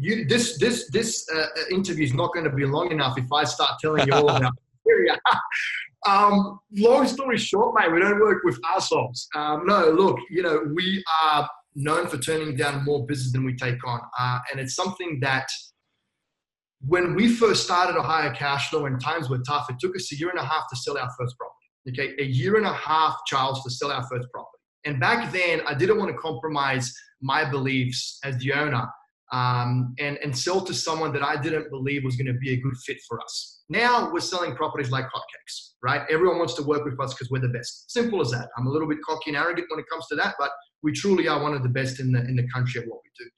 you 0.01 0.17
you, 0.17 0.25
this 0.27 0.59
this 0.59 0.91
this 0.91 1.27
uh, 1.35 1.39
uh, 1.41 1.47
interview 1.73 2.05
is 2.05 2.15
not 2.15 2.33
going 2.33 2.45
to 2.45 2.55
be 2.55 2.65
long 2.65 2.93
enough 2.93 3.19
if 3.19 3.33
I 3.33 3.45
start 3.45 3.73
telling 3.81 4.07
you 4.07 4.13
all 4.13 4.29
about 4.37 4.53
criteria. 4.85 5.19
um, 6.07 6.61
long 6.73 7.07
story 7.07 7.39
short, 7.39 7.75
mate, 7.79 7.91
we 7.93 8.01
don't 8.01 8.21
work 8.21 8.45
with 8.45 8.59
assholes. 8.77 9.27
Um, 9.35 9.67
no, 9.67 9.91
look, 9.91 10.19
you 10.31 10.43
know, 10.43 10.63
we 10.75 11.03
are 11.23 11.49
known 11.75 12.07
for 12.07 12.19
turning 12.19 12.57
down 12.57 12.85
more 12.85 13.07
business 13.07 13.33
than 13.33 13.45
we 13.45 13.55
take 13.55 13.87
on. 13.87 14.01
Uh, 14.19 14.39
and 14.51 14.61
it's 14.61 14.75
something 14.75 15.19
that 15.21 15.47
when 16.87 17.15
we 17.15 17.29
first 17.29 17.65
started 17.65 17.99
Ohio 17.99 18.31
Cashflow 18.33 18.87
and 18.87 19.01
times 19.01 19.29
were 19.29 19.41
tough, 19.47 19.71
it 19.71 19.77
took 19.81 19.97
us 19.97 20.13
a 20.13 20.17
year 20.17 20.31
and 20.31 20.39
a 20.39 20.45
half 20.45 20.69
to 20.71 20.77
sell 20.77 20.99
our 20.99 21.11
first 21.19 21.37
property. 21.39 21.55
Okay, 21.91 22.15
a 22.19 22.27
year 22.27 22.57
and 22.57 22.67
a 22.67 22.73
half, 22.73 23.17
Charles, 23.27 23.63
to 23.63 23.71
sell 23.71 23.91
our 23.91 24.03
first 24.03 24.29
property. 24.33 24.59
And 24.87 25.01
back 25.01 25.33
then, 25.33 25.61
I 25.67 25.75
didn't 25.75 25.99
want 25.99 26.11
to 26.11 26.17
compromise 26.19 26.93
my 27.21 27.49
beliefs 27.49 28.19
as 28.25 28.37
the 28.39 28.53
owner 28.53 28.87
um, 29.33 29.95
and, 29.99 30.19
and 30.19 30.37
sell 30.37 30.61
to 30.61 30.75
someone 30.75 31.13
that 31.13 31.23
I 31.23 31.41
didn't 31.41 31.71
believe 31.71 32.05
was 32.05 32.17
going 32.17 32.27
to 32.27 32.39
be 32.39 32.53
a 32.53 32.57
good 32.57 32.77
fit 32.87 32.99
for 33.09 33.21
us. 33.21 33.63
Now 33.69 34.13
we're 34.13 34.21
selling 34.21 34.55
properties 34.55 34.91
like 34.91 35.07
hotcakes, 35.07 35.73
right? 35.83 36.03
Everyone 36.11 36.39
wants 36.39 36.55
to 36.55 36.63
work 36.63 36.85
with 36.85 37.01
us 37.01 37.15
because 37.15 37.31
we're 37.31 37.41
the 37.41 37.49
best. 37.49 37.91
Simple 37.91 38.21
as 38.21 38.31
that. 38.31 38.49
I'm 38.57 38.67
a 38.67 38.71
little 38.71 38.89
bit 38.89 38.99
cocky 39.07 39.31
and 39.31 39.37
arrogant 39.37 39.67
when 39.71 39.81
it 39.81 39.87
comes 39.91 40.07
to 40.09 40.17
that, 40.17 40.35
but 40.39 40.51
we 40.85 40.93
truly 40.93 41.27
are 41.27 41.43
one 41.43 41.55
of 41.55 41.63
the 41.63 41.69
best 41.69 41.99
in 41.99 42.13
the, 42.13 42.21
in 42.21 42.37
the 42.37 42.47
country 42.55 42.81
at 42.81 42.87
what 42.87 43.01
we 43.03 43.11
do. 43.19 43.29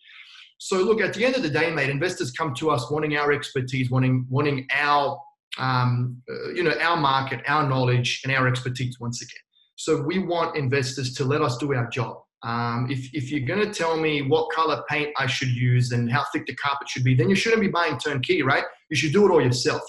So 0.59 0.79
look, 0.79 1.01
at 1.01 1.15
the 1.15 1.25
end 1.25 1.37
of 1.37 1.43
the 1.43 1.51
day, 1.51 1.71
mate, 1.71 1.89
investors 1.89 2.33
come 2.33 2.53
to 2.55 2.71
us 2.71 2.91
wanting 2.91 3.17
our 3.17 3.33
expertise, 3.33 3.91
wanting 3.91 4.27
wanting 4.29 4.67
our 4.75 5.19
um, 5.59 6.21
uh, 6.29 6.51
you 6.51 6.63
know 6.63 6.75
our 6.81 6.97
market, 6.97 7.41
our 7.47 7.67
knowledge, 7.69 8.21
and 8.25 8.35
our 8.35 8.49
expertise 8.49 8.99
once 9.01 9.23
again. 9.23 9.41
So 9.77 10.03
we 10.03 10.19
want 10.19 10.57
investors 10.57 11.15
to 11.15 11.25
let 11.25 11.41
us 11.41 11.57
do 11.59 11.75
our 11.75 11.89
job. 11.89 12.17
Um, 12.43 12.89
if, 12.91 13.11
if 13.13 13.31
you're 13.31 13.47
going 13.47 13.67
to 13.67 13.73
tell 13.73 13.97
me 13.97 14.23
what 14.23 14.51
color 14.53 14.83
paint 14.89 15.11
I 15.19 15.27
should 15.27 15.49
use 15.49 15.93
and 15.93 16.11
how 16.11 16.25
thick 16.33 16.47
the 16.47 16.55
carpet 16.55 16.89
should 16.89 17.05
be, 17.05 17.15
then 17.15 17.29
you 17.29 17.35
shouldn't 17.35 17.61
be 17.61 17.69
buying 17.69 17.99
turnkey, 17.99 18.43
right? 18.43 18.65
You 18.91 18.97
should 18.97 19.13
do 19.13 19.27
it 19.27 19.33
all 19.33 19.43
yourself. 19.43 19.83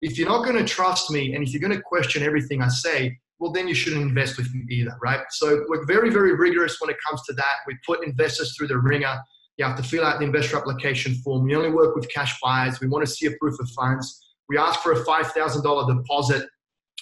If 0.00 0.18
you're 0.18 0.28
not 0.28 0.44
going 0.44 0.56
to 0.56 0.64
trust 0.64 1.10
me 1.10 1.34
and 1.34 1.46
if 1.46 1.52
you're 1.52 1.60
going 1.60 1.76
to 1.76 1.82
question 1.82 2.22
everything 2.22 2.62
I 2.62 2.68
say, 2.68 3.18
well, 3.38 3.52
then 3.52 3.68
you 3.68 3.74
shouldn't 3.74 4.02
invest 4.02 4.36
with 4.36 4.52
me 4.54 4.64
either, 4.70 4.96
right? 5.02 5.20
So 5.30 5.64
we're 5.68 5.84
very, 5.86 6.10
very 6.10 6.34
rigorous 6.34 6.80
when 6.80 6.90
it 6.90 6.96
comes 7.06 7.22
to 7.24 7.32
that. 7.34 7.56
We 7.66 7.76
put 7.86 8.04
investors 8.04 8.54
through 8.56 8.68
the 8.68 8.78
ringer. 8.78 9.18
You 9.56 9.64
have 9.64 9.76
to 9.76 9.82
fill 9.82 10.04
out 10.04 10.18
the 10.18 10.24
investor 10.24 10.56
application 10.56 11.14
form. 11.16 11.44
We 11.44 11.54
only 11.54 11.70
work 11.70 11.94
with 11.94 12.08
cash 12.12 12.38
buyers. 12.42 12.80
We 12.80 12.88
want 12.88 13.04
to 13.06 13.10
see 13.10 13.26
a 13.26 13.32
proof 13.40 13.58
of 13.60 13.68
funds. 13.70 14.20
We 14.48 14.58
ask 14.58 14.80
for 14.80 14.92
a 14.92 15.04
$5,000 15.04 15.96
deposit. 15.96 16.48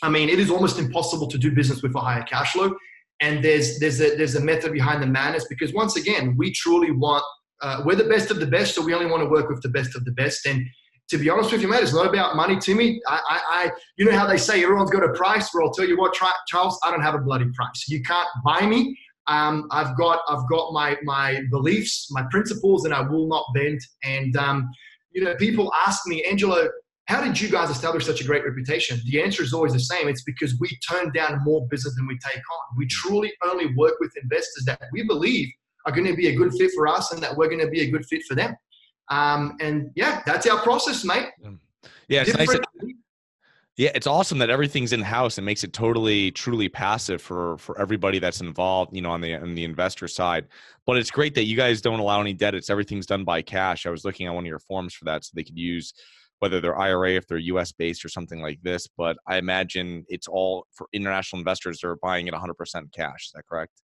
I 0.02 0.08
mean, 0.08 0.28
it 0.28 0.38
is 0.38 0.50
almost 0.50 0.78
impossible 0.78 1.28
to 1.28 1.38
do 1.38 1.52
business 1.52 1.82
with 1.82 1.94
Ohio 1.94 2.22
Cashflow. 2.22 2.74
And 3.20 3.44
there's, 3.44 3.78
there's, 3.78 4.00
a, 4.00 4.16
there's 4.16 4.34
a 4.34 4.40
method 4.40 4.72
behind 4.72 5.02
the 5.02 5.06
madness 5.06 5.46
because, 5.48 5.72
once 5.72 5.96
again, 5.96 6.34
we 6.36 6.50
truly 6.52 6.90
want, 6.90 7.22
uh, 7.60 7.82
we're 7.84 7.94
the 7.94 8.04
best 8.04 8.30
of 8.32 8.40
the 8.40 8.46
best, 8.46 8.74
so 8.74 8.82
we 8.82 8.94
only 8.94 9.06
want 9.06 9.22
to 9.22 9.28
work 9.28 9.48
with 9.48 9.62
the 9.62 9.68
best 9.68 9.94
of 9.94 10.04
the 10.04 10.10
best. 10.12 10.44
And 10.44 10.66
to 11.12 11.18
be 11.18 11.28
honest 11.28 11.52
with 11.52 11.60
you, 11.60 11.68
mate, 11.68 11.82
it's 11.82 11.92
not 11.92 12.06
about 12.06 12.36
money 12.36 12.58
to 12.58 12.74
me. 12.74 12.98
I, 13.06 13.20
I, 13.28 13.40
I, 13.46 13.70
you 13.98 14.06
know 14.06 14.16
how 14.16 14.26
they 14.26 14.38
say 14.38 14.62
everyone's 14.62 14.90
got 14.90 15.04
a 15.04 15.12
price. 15.12 15.50
Well, 15.52 15.66
I'll 15.66 15.72
tell 15.72 15.86
you 15.86 15.98
what, 15.98 16.14
Charles, 16.46 16.80
I 16.82 16.90
don't 16.90 17.02
have 17.02 17.14
a 17.14 17.18
bloody 17.18 17.44
price. 17.54 17.84
You 17.86 18.02
can't 18.02 18.28
buy 18.42 18.66
me. 18.66 18.98
Um, 19.26 19.68
I've 19.70 19.94
got 19.98 20.20
I've 20.26 20.48
got 20.48 20.72
my 20.72 20.96
my 21.04 21.42
beliefs, 21.50 22.08
my 22.10 22.24
principles, 22.30 22.86
and 22.86 22.94
I 22.94 23.02
will 23.02 23.28
not 23.28 23.44
bend. 23.54 23.78
And 24.02 24.34
um, 24.38 24.70
you 25.10 25.22
know, 25.22 25.34
people 25.34 25.70
ask 25.86 26.06
me, 26.06 26.24
Angelo, 26.24 26.66
how 27.04 27.22
did 27.22 27.38
you 27.38 27.50
guys 27.50 27.68
establish 27.68 28.06
such 28.06 28.22
a 28.22 28.24
great 28.24 28.42
reputation? 28.42 28.98
The 29.04 29.22
answer 29.22 29.42
is 29.42 29.52
always 29.52 29.74
the 29.74 29.80
same. 29.80 30.08
It's 30.08 30.24
because 30.24 30.58
we 30.58 30.70
turn 30.90 31.12
down 31.12 31.44
more 31.44 31.68
business 31.68 31.94
than 31.94 32.06
we 32.06 32.18
take 32.26 32.38
on. 32.38 32.76
We 32.78 32.86
truly 32.86 33.30
only 33.44 33.74
work 33.74 34.00
with 34.00 34.12
investors 34.22 34.64
that 34.64 34.80
we 34.92 35.02
believe 35.02 35.48
are 35.84 35.92
going 35.92 36.06
to 36.06 36.16
be 36.16 36.28
a 36.28 36.34
good 36.34 36.54
fit 36.54 36.70
for 36.74 36.88
us 36.88 37.12
and 37.12 37.22
that 37.22 37.36
we're 37.36 37.48
going 37.48 37.60
to 37.60 37.68
be 37.68 37.82
a 37.82 37.90
good 37.90 38.06
fit 38.06 38.22
for 38.26 38.34
them. 38.34 38.56
Um, 39.12 39.56
and 39.60 39.90
yeah, 39.94 40.22
that's 40.24 40.46
our 40.46 40.58
process, 40.60 41.04
mate. 41.04 41.28
Yeah, 42.08 42.22
it's 42.22 42.34
nice. 42.34 42.48
That, 42.48 42.64
yeah, 43.76 43.90
it's 43.94 44.06
awesome 44.06 44.38
that 44.38 44.48
everything's 44.48 44.92
in 44.92 45.02
house 45.02 45.36
and 45.36 45.44
makes 45.44 45.64
it 45.64 45.72
totally, 45.74 46.30
truly 46.30 46.68
passive 46.68 47.20
for 47.20 47.58
for 47.58 47.78
everybody 47.78 48.18
that's 48.18 48.40
involved. 48.40 48.96
You 48.96 49.02
know, 49.02 49.10
on 49.10 49.20
the 49.20 49.34
on 49.34 49.54
the 49.54 49.64
investor 49.64 50.08
side. 50.08 50.46
But 50.86 50.96
it's 50.96 51.10
great 51.10 51.34
that 51.34 51.44
you 51.44 51.56
guys 51.56 51.82
don't 51.82 52.00
allow 52.00 52.22
any 52.22 52.32
debt. 52.32 52.54
It's 52.54 52.70
everything's 52.70 53.06
done 53.06 53.24
by 53.24 53.42
cash. 53.42 53.84
I 53.84 53.90
was 53.90 54.04
looking 54.04 54.26
at 54.26 54.34
one 54.34 54.44
of 54.44 54.48
your 54.48 54.58
forms 54.60 54.94
for 54.94 55.04
that, 55.04 55.24
so 55.24 55.32
they 55.34 55.44
could 55.44 55.58
use 55.58 55.92
whether 56.38 56.60
they're 56.60 56.78
IRA, 56.78 57.12
if 57.12 57.26
they're 57.26 57.38
US 57.38 57.70
based 57.70 58.04
or 58.04 58.08
something 58.08 58.40
like 58.40 58.60
this. 58.62 58.88
But 58.96 59.18
I 59.28 59.36
imagine 59.36 60.04
it's 60.08 60.26
all 60.26 60.66
for 60.72 60.88
international 60.92 61.38
investors 61.38 61.80
that 61.80 61.88
are 61.88 61.96
buying 62.02 62.26
it 62.26 62.34
100% 62.34 62.92
cash. 62.92 63.26
Is 63.26 63.32
that 63.34 63.46
correct? 63.46 63.81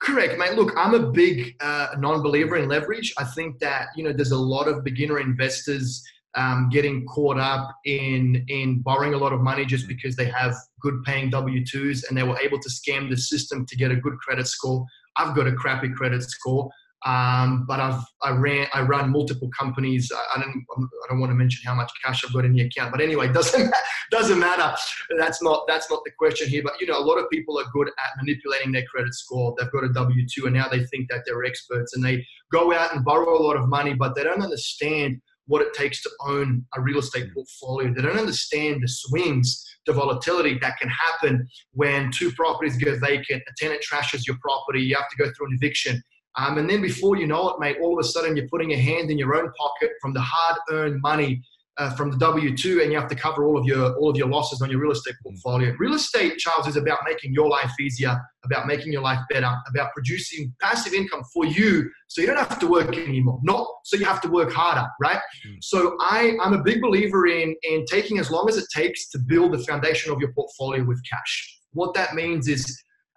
Correct, 0.00 0.38
mate. 0.38 0.54
Look, 0.54 0.72
I'm 0.78 0.94
a 0.94 1.10
big 1.10 1.56
uh, 1.60 1.88
non-believer 1.98 2.56
in 2.56 2.68
leverage. 2.68 3.12
I 3.18 3.24
think 3.24 3.58
that 3.58 3.88
you 3.96 4.02
know 4.02 4.12
there's 4.12 4.30
a 4.30 4.38
lot 4.38 4.66
of 4.66 4.82
beginner 4.82 5.20
investors 5.20 6.02
um, 6.36 6.70
getting 6.70 7.04
caught 7.06 7.38
up 7.38 7.70
in 7.84 8.42
in 8.48 8.80
borrowing 8.80 9.12
a 9.12 9.18
lot 9.18 9.34
of 9.34 9.40
money 9.40 9.66
just 9.66 9.86
because 9.88 10.16
they 10.16 10.24
have 10.26 10.54
good 10.80 11.02
paying 11.04 11.28
W 11.28 11.64
twos 11.66 12.04
and 12.04 12.16
they 12.16 12.22
were 12.22 12.38
able 12.38 12.58
to 12.60 12.68
scam 12.70 13.10
the 13.10 13.16
system 13.16 13.66
to 13.66 13.76
get 13.76 13.90
a 13.90 13.96
good 13.96 14.18
credit 14.20 14.46
score. 14.46 14.86
I've 15.16 15.36
got 15.36 15.46
a 15.46 15.52
crappy 15.52 15.90
credit 15.90 16.22
score, 16.22 16.70
um, 17.06 17.64
but 17.66 17.80
I've 17.80 18.02
I 18.22 18.30
ran 18.30 18.66
I 18.74 18.82
run 18.82 19.10
multiple 19.10 19.48
companies. 19.58 20.10
I, 20.14 20.36
I 20.36 20.42
don't 20.42 20.64
I 20.78 21.08
don't 21.08 21.20
want 21.20 21.30
to 21.30 21.34
mention 21.34 21.62
how 21.64 21.74
much 21.74 21.90
cash 22.04 22.24
I've 22.24 22.32
got 22.32 22.44
in 22.44 22.52
the 22.52 22.62
account, 22.62 22.92
but 22.92 23.00
anyway, 23.00 23.32
doesn't 23.32 23.72
doesn't 24.10 24.38
matter. 24.38 24.76
That's 25.18 25.42
not 25.42 25.64
that's 25.66 25.90
not 25.90 26.02
the 26.04 26.10
question 26.18 26.48
here. 26.48 26.62
But 26.62 26.74
you 26.80 26.86
know, 26.86 26.98
a 26.98 27.04
lot 27.04 27.16
of 27.16 27.30
people 27.30 27.58
are 27.58 27.64
good 27.72 27.88
at 27.88 28.16
manipulating 28.18 28.72
their 28.72 28.84
credit 28.84 29.14
score. 29.14 29.54
They've 29.58 29.70
got 29.70 29.84
a 29.84 29.92
W 29.92 30.26
two, 30.32 30.46
and 30.46 30.54
now 30.54 30.68
they 30.68 30.84
think 30.86 31.08
that 31.10 31.22
they're 31.24 31.44
experts, 31.44 31.94
and 31.94 32.04
they 32.04 32.26
go 32.52 32.72
out 32.74 32.94
and 32.94 33.04
borrow 33.04 33.38
a 33.38 33.42
lot 33.42 33.56
of 33.56 33.68
money, 33.68 33.94
but 33.94 34.14
they 34.14 34.22
don't 34.22 34.42
understand 34.42 35.20
what 35.50 35.62
it 35.62 35.74
takes 35.74 36.00
to 36.00 36.10
own 36.26 36.64
a 36.76 36.80
real 36.80 36.98
estate 36.98 37.26
mm. 37.26 37.34
portfolio. 37.34 37.92
They 37.92 38.02
don't 38.02 38.18
understand 38.18 38.82
the 38.82 38.88
swings, 38.88 39.64
the 39.84 39.92
volatility 39.92 40.58
that 40.60 40.78
can 40.78 40.88
happen 40.88 41.48
when 41.72 42.12
two 42.12 42.30
properties 42.32 42.76
go 42.76 42.96
vacant, 42.98 43.42
a 43.48 43.52
tenant 43.58 43.82
trashes 43.82 44.26
your 44.28 44.36
property, 44.40 44.80
you 44.80 44.94
have 44.94 45.08
to 45.08 45.16
go 45.16 45.24
through 45.36 45.48
an 45.48 45.58
eviction. 45.60 46.00
Um, 46.40 46.58
and 46.58 46.66
then 46.70 46.80
before 46.80 47.14
you 47.20 47.26
know 47.32 47.50
it, 47.50 47.56
mate, 47.60 47.76
all 47.82 47.92
of 47.96 48.00
a 48.04 48.08
sudden 48.08 48.36
you're 48.36 48.48
putting 48.48 48.70
your 48.74 48.80
hand 48.90 49.10
in 49.12 49.18
your 49.22 49.32
own 49.38 49.48
pocket 49.62 49.90
from 50.00 50.12
the 50.14 50.24
hard-earned 50.32 50.98
money 51.02 51.32
uh, 51.80 51.90
from 51.98 52.10
the 52.10 52.18
W 52.18 52.56
two, 52.62 52.80
and 52.82 52.92
you 52.92 52.98
have 52.98 53.08
to 53.08 53.14
cover 53.26 53.40
all 53.46 53.56
of 53.60 53.64
your 53.64 53.84
all 53.98 54.10
of 54.12 54.16
your 54.16 54.30
losses 54.36 54.60
on 54.60 54.68
your 54.70 54.80
real 54.80 54.94
estate 54.98 55.14
portfolio. 55.22 55.68
Real 55.78 55.94
estate, 55.94 56.32
Charles, 56.42 56.66
is 56.66 56.76
about 56.76 56.98
making 57.10 57.30
your 57.38 57.48
life 57.48 57.72
easier, 57.80 58.14
about 58.44 58.66
making 58.66 58.90
your 58.92 59.04
life 59.10 59.20
better, 59.32 59.52
about 59.72 59.88
producing 59.96 60.52
passive 60.60 60.92
income 61.00 61.22
for 61.32 61.44
you, 61.46 61.70
so 62.08 62.16
you 62.20 62.26
don't 62.26 62.44
have 62.48 62.58
to 62.64 62.66
work 62.66 62.90
anymore. 62.96 63.38
Not 63.42 63.66
so 63.88 63.96
you 63.96 64.04
have 64.04 64.20
to 64.22 64.30
work 64.38 64.52
harder, 64.52 64.86
right? 65.00 65.20
Mm. 65.46 65.58
So 65.62 65.96
I 66.00 66.36
I'm 66.42 66.54
a 66.60 66.62
big 66.70 66.78
believer 66.86 67.22
in 67.26 67.48
in 67.62 67.84
taking 67.96 68.18
as 68.18 68.28
long 68.30 68.46
as 68.50 68.56
it 68.62 68.66
takes 68.80 69.08
to 69.12 69.18
build 69.18 69.52
the 69.52 69.62
foundation 69.70 70.12
of 70.12 70.18
your 70.22 70.32
portfolio 70.32 70.82
with 70.84 71.00
cash. 71.12 71.34
What 71.72 71.94
that 71.94 72.14
means 72.14 72.48
is 72.48 72.62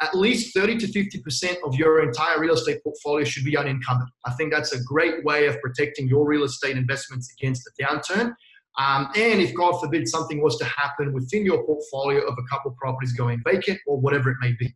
at 0.03 0.13
least 0.13 0.53
30 0.53 0.77
to 0.77 0.87
50% 0.87 1.55
of 1.65 1.75
your 1.75 2.03
entire 2.03 2.39
real 2.39 2.53
estate 2.53 2.83
portfolio 2.83 3.23
should 3.23 3.45
be 3.45 3.55
unencumbered. 3.57 4.09
I 4.25 4.31
think 4.33 4.51
that's 4.51 4.73
a 4.73 4.83
great 4.83 5.23
way 5.23 5.47
of 5.47 5.59
protecting 5.61 6.07
your 6.07 6.27
real 6.27 6.43
estate 6.43 6.75
investments 6.75 7.33
against 7.39 7.67
a 7.67 7.83
downturn. 7.83 8.33
Um, 8.77 9.09
and 9.15 9.39
if 9.39 9.53
God 9.53 9.79
forbid 9.79 10.07
something 10.07 10.41
was 10.41 10.57
to 10.57 10.65
happen 10.65 11.13
within 11.13 11.45
your 11.45 11.63
portfolio 11.63 12.21
of 12.21 12.35
a 12.37 12.43
couple 12.49 12.75
properties 12.77 13.13
going 13.13 13.41
vacant 13.45 13.79
or 13.87 13.99
whatever 13.99 14.29
it 14.31 14.37
may 14.41 14.53
be. 14.59 14.75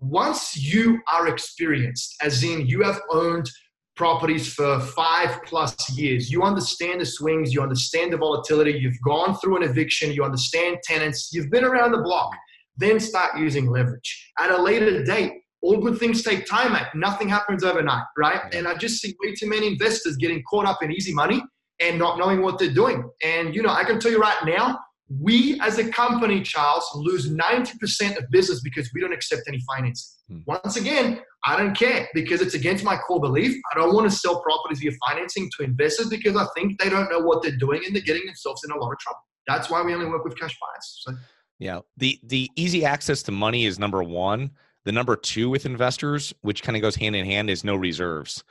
Once 0.00 0.56
you 0.56 1.00
are 1.10 1.28
experienced, 1.28 2.16
as 2.20 2.42
in 2.42 2.66
you 2.66 2.82
have 2.82 3.00
owned 3.10 3.48
properties 3.94 4.52
for 4.52 4.78
five 4.80 5.42
plus 5.44 5.74
years, 5.96 6.30
you 6.30 6.42
understand 6.42 7.00
the 7.00 7.06
swings, 7.06 7.54
you 7.54 7.62
understand 7.62 8.12
the 8.12 8.16
volatility, 8.18 8.72
you've 8.72 9.00
gone 9.02 9.34
through 9.38 9.56
an 9.56 9.62
eviction, 9.62 10.12
you 10.12 10.22
understand 10.22 10.78
tenants, 10.84 11.30
you've 11.32 11.50
been 11.50 11.64
around 11.64 11.92
the 11.92 12.02
block, 12.02 12.30
then 12.76 13.00
start 13.00 13.38
using 13.38 13.66
leverage. 13.66 14.32
At 14.38 14.50
a 14.50 14.60
later 14.60 15.04
date, 15.04 15.32
all 15.62 15.78
good 15.78 15.98
things 15.98 16.22
take 16.22 16.46
time, 16.46 16.72
mate. 16.72 16.86
Nothing 16.94 17.28
happens 17.28 17.64
overnight, 17.64 18.04
right? 18.16 18.42
And 18.54 18.68
I 18.68 18.74
just 18.74 19.00
see 19.00 19.14
way 19.22 19.34
too 19.34 19.48
many 19.48 19.66
investors 19.66 20.16
getting 20.16 20.42
caught 20.48 20.66
up 20.66 20.82
in 20.82 20.92
easy 20.92 21.12
money 21.12 21.42
and 21.80 21.98
not 21.98 22.18
knowing 22.18 22.42
what 22.42 22.58
they're 22.58 22.72
doing. 22.72 23.08
And, 23.24 23.54
you 23.54 23.62
know, 23.62 23.70
I 23.70 23.84
can 23.84 23.98
tell 23.98 24.10
you 24.10 24.20
right 24.20 24.38
now, 24.44 24.78
we 25.08 25.60
as 25.60 25.78
a 25.78 25.88
company, 25.88 26.42
Charles, 26.42 26.84
lose 26.94 27.30
90% 27.30 28.16
of 28.16 28.28
business 28.30 28.60
because 28.60 28.90
we 28.92 29.00
don't 29.00 29.12
accept 29.12 29.42
any 29.46 29.60
financing. 29.60 30.10
Hmm. 30.28 30.38
Once 30.46 30.76
again, 30.76 31.20
I 31.44 31.56
don't 31.56 31.76
care 31.76 32.08
because 32.12 32.40
it's 32.40 32.54
against 32.54 32.82
my 32.82 32.96
core 32.96 33.20
belief. 33.20 33.56
I 33.72 33.78
don't 33.78 33.94
want 33.94 34.10
to 34.10 34.16
sell 34.16 34.40
properties 34.40 34.80
via 34.80 34.90
financing 35.08 35.48
to 35.56 35.64
investors 35.64 36.08
because 36.08 36.36
I 36.36 36.46
think 36.56 36.80
they 36.80 36.88
don't 36.88 37.08
know 37.10 37.20
what 37.20 37.42
they're 37.42 37.56
doing 37.56 37.82
and 37.86 37.94
they're 37.94 38.02
getting 38.02 38.26
themselves 38.26 38.62
in 38.64 38.72
a 38.72 38.76
lot 38.76 38.92
of 38.92 38.98
trouble. 38.98 39.20
That's 39.46 39.70
why 39.70 39.80
we 39.82 39.94
only 39.94 40.06
work 40.06 40.24
with 40.24 40.38
cash 40.38 40.56
buyers. 40.60 41.02
So. 41.04 41.12
Yeah. 41.58 41.80
The 41.96 42.18
the 42.22 42.50
easy 42.56 42.84
access 42.84 43.22
to 43.24 43.32
money 43.32 43.66
is 43.66 43.78
number 43.78 44.02
one. 44.02 44.50
The 44.84 44.92
number 44.92 45.16
two 45.16 45.50
with 45.50 45.66
investors, 45.66 46.32
which 46.42 46.62
kind 46.62 46.76
of 46.76 46.82
goes 46.82 46.94
hand 46.94 47.16
in 47.16 47.24
hand, 47.24 47.50
is 47.50 47.64
no 47.64 47.74
reserves. 47.74 48.44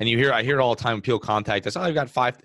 And 0.00 0.08
you 0.08 0.16
hear 0.16 0.32
I 0.32 0.42
hear 0.42 0.58
it 0.58 0.62
all 0.62 0.74
the 0.74 0.82
time 0.82 1.00
people 1.00 1.18
contact 1.18 1.66
us, 1.66 1.76
oh, 1.76 1.82
I've 1.82 1.94
got 1.94 2.08
five 2.08 2.36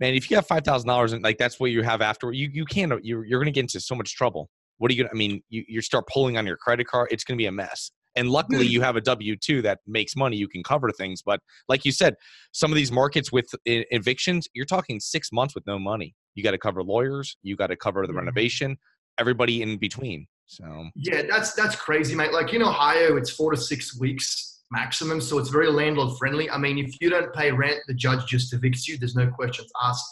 man, 0.00 0.14
if 0.14 0.30
you 0.30 0.36
have 0.36 0.46
five 0.46 0.64
thousand 0.64 0.88
dollars 0.88 1.12
and 1.12 1.22
like 1.22 1.38
that's 1.38 1.60
what 1.60 1.70
you 1.70 1.82
have 1.82 2.00
after, 2.00 2.32
you 2.32 2.48
you 2.52 2.64
can't 2.64 2.92
you're 3.04 3.24
you're 3.24 3.40
gonna 3.40 3.50
get 3.50 3.60
into 3.60 3.80
so 3.80 3.94
much 3.94 4.14
trouble. 4.14 4.48
What 4.78 4.90
are 4.90 4.94
you 4.94 5.04
gonna? 5.04 5.12
I 5.12 5.16
mean, 5.16 5.42
you 5.48 5.64
you 5.68 5.80
start 5.80 6.06
pulling 6.08 6.36
on 6.36 6.46
your 6.46 6.56
credit 6.56 6.86
card, 6.86 7.08
it's 7.10 7.24
gonna 7.24 7.38
be 7.38 7.46
a 7.46 7.52
mess. 7.52 7.90
And 8.16 8.30
luckily, 8.30 8.66
hmm. 8.66 8.72
you 8.72 8.80
have 8.80 8.96
a 8.96 9.00
W 9.00 9.36
two 9.36 9.60
that 9.62 9.80
makes 9.86 10.14
money. 10.16 10.36
You 10.36 10.48
can 10.48 10.62
cover 10.62 10.90
things. 10.90 11.20
But 11.24 11.40
like 11.68 11.84
you 11.84 11.92
said, 11.92 12.14
some 12.52 12.70
of 12.70 12.76
these 12.76 12.92
markets 12.92 13.32
with 13.32 13.46
evictions, 13.64 14.48
you're 14.54 14.66
talking 14.66 15.00
six 15.00 15.30
months 15.32 15.54
with 15.54 15.66
no 15.66 15.78
money. 15.78 16.14
You 16.34 16.44
got 16.44 16.52
to 16.52 16.58
cover 16.58 16.82
lawyers. 16.82 17.36
You 17.42 17.56
got 17.56 17.68
to 17.68 17.76
cover 17.76 18.02
the 18.02 18.08
mm-hmm. 18.08 18.18
renovation. 18.18 18.76
Everybody 19.18 19.62
in 19.62 19.76
between. 19.76 20.26
So 20.46 20.88
yeah, 20.94 21.22
that's 21.28 21.54
that's 21.54 21.76
crazy, 21.76 22.14
mate. 22.14 22.32
Like 22.32 22.52
in 22.52 22.62
Ohio, 22.62 23.16
it's 23.16 23.30
four 23.30 23.52
to 23.52 23.56
six 23.56 23.98
weeks 23.98 24.62
maximum, 24.70 25.20
so 25.20 25.38
it's 25.38 25.48
very 25.48 25.70
landlord 25.70 26.18
friendly. 26.18 26.50
I 26.50 26.58
mean, 26.58 26.78
if 26.78 26.94
you 27.00 27.10
don't 27.10 27.32
pay 27.32 27.52
rent, 27.52 27.78
the 27.86 27.94
judge 27.94 28.26
just 28.26 28.52
evicts 28.52 28.88
you. 28.88 28.98
There's 28.98 29.14
no 29.16 29.28
questions 29.28 29.70
asked. 29.82 30.04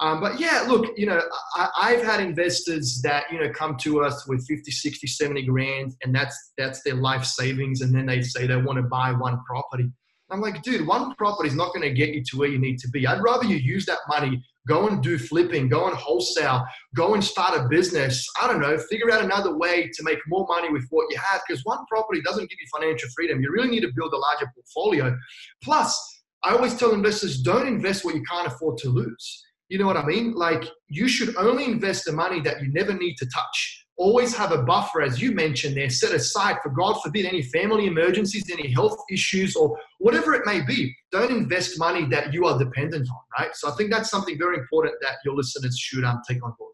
Um, 0.00 0.18
but 0.18 0.40
yeah, 0.40 0.64
look, 0.66 0.96
you 0.96 1.04
know, 1.04 1.20
I, 1.54 1.92
have 1.92 2.02
had 2.02 2.20
investors 2.20 3.02
that, 3.02 3.30
you 3.30 3.38
know, 3.38 3.50
come 3.50 3.76
to 3.82 4.02
us 4.02 4.26
with 4.26 4.46
50, 4.48 4.70
60, 4.70 5.06
70 5.06 5.42
grand 5.42 5.94
and 6.02 6.14
that's, 6.14 6.52
that's 6.56 6.82
their 6.82 6.94
life 6.94 7.22
savings. 7.22 7.82
And 7.82 7.94
then 7.94 8.06
they 8.06 8.22
say 8.22 8.46
they 8.46 8.56
want 8.56 8.78
to 8.78 8.82
buy 8.84 9.12
one 9.12 9.44
property. 9.44 9.90
I'm 10.30 10.40
like, 10.40 10.62
dude, 10.62 10.86
one 10.86 11.14
property 11.16 11.50
is 11.50 11.54
not 11.54 11.74
going 11.74 11.82
to 11.82 11.92
get 11.92 12.14
you 12.14 12.24
to 12.24 12.38
where 12.38 12.48
you 12.48 12.58
need 12.58 12.78
to 12.78 12.88
be. 12.88 13.06
I'd 13.06 13.22
rather 13.22 13.44
you 13.44 13.56
use 13.56 13.84
that 13.86 13.98
money, 14.08 14.42
go 14.68 14.88
and 14.88 15.02
do 15.02 15.18
flipping, 15.18 15.68
go 15.68 15.86
and 15.86 15.96
wholesale, 15.96 16.64
go 16.94 17.14
and 17.14 17.22
start 17.22 17.58
a 17.58 17.68
business. 17.68 18.26
I 18.40 18.46
don't 18.46 18.60
know, 18.60 18.76
figure 18.90 19.10
out 19.10 19.24
another 19.24 19.56
way 19.56 19.90
to 19.92 20.02
make 20.02 20.18
more 20.28 20.46
money 20.48 20.70
with 20.70 20.86
what 20.90 21.06
you 21.10 21.18
have 21.18 21.40
because 21.46 21.64
one 21.64 21.78
property 21.88 22.20
doesn't 22.22 22.48
give 22.48 22.58
you 22.60 22.80
financial 22.80 23.08
freedom. 23.14 23.40
You 23.40 23.50
really 23.50 23.68
need 23.68 23.80
to 23.80 23.92
build 23.94 24.12
a 24.12 24.18
larger 24.18 24.50
portfolio. 24.54 25.16
Plus, 25.62 26.22
I 26.42 26.54
always 26.54 26.74
tell 26.74 26.92
investors 26.92 27.40
don't 27.40 27.66
invest 27.66 28.04
what 28.04 28.14
you 28.14 28.22
can't 28.22 28.46
afford 28.46 28.78
to 28.78 28.88
lose. 28.88 29.44
You 29.68 29.78
know 29.78 29.86
what 29.86 29.96
I 29.96 30.04
mean? 30.04 30.32
Like 30.32 30.64
you 30.88 31.06
should 31.08 31.36
only 31.36 31.64
invest 31.64 32.04
the 32.04 32.12
money 32.12 32.40
that 32.40 32.60
you 32.60 32.72
never 32.72 32.92
need 32.92 33.16
to 33.16 33.26
touch. 33.26 33.79
Always 34.00 34.34
have 34.34 34.50
a 34.50 34.62
buffer, 34.62 35.02
as 35.02 35.20
you 35.20 35.32
mentioned 35.32 35.76
there, 35.76 35.90
set 35.90 36.12
aside 36.12 36.56
for 36.62 36.70
God 36.70 36.94
forbid 37.02 37.26
any 37.26 37.42
family 37.42 37.86
emergencies, 37.86 38.50
any 38.50 38.72
health 38.72 38.96
issues, 39.12 39.54
or 39.54 39.78
whatever 39.98 40.32
it 40.32 40.46
may 40.46 40.62
be. 40.62 40.96
Don't 41.12 41.30
invest 41.30 41.78
money 41.78 42.06
that 42.06 42.32
you 42.32 42.46
are 42.46 42.58
dependent 42.58 43.06
on, 43.10 43.20
right? 43.38 43.54
So 43.54 43.68
I 43.70 43.72
think 43.72 43.90
that's 43.90 44.08
something 44.08 44.38
very 44.38 44.56
important 44.56 44.94
that 45.02 45.16
your 45.22 45.34
listeners 45.34 45.78
should 45.78 46.04
um, 46.04 46.22
take 46.26 46.42
on 46.42 46.54
board. 46.58 46.72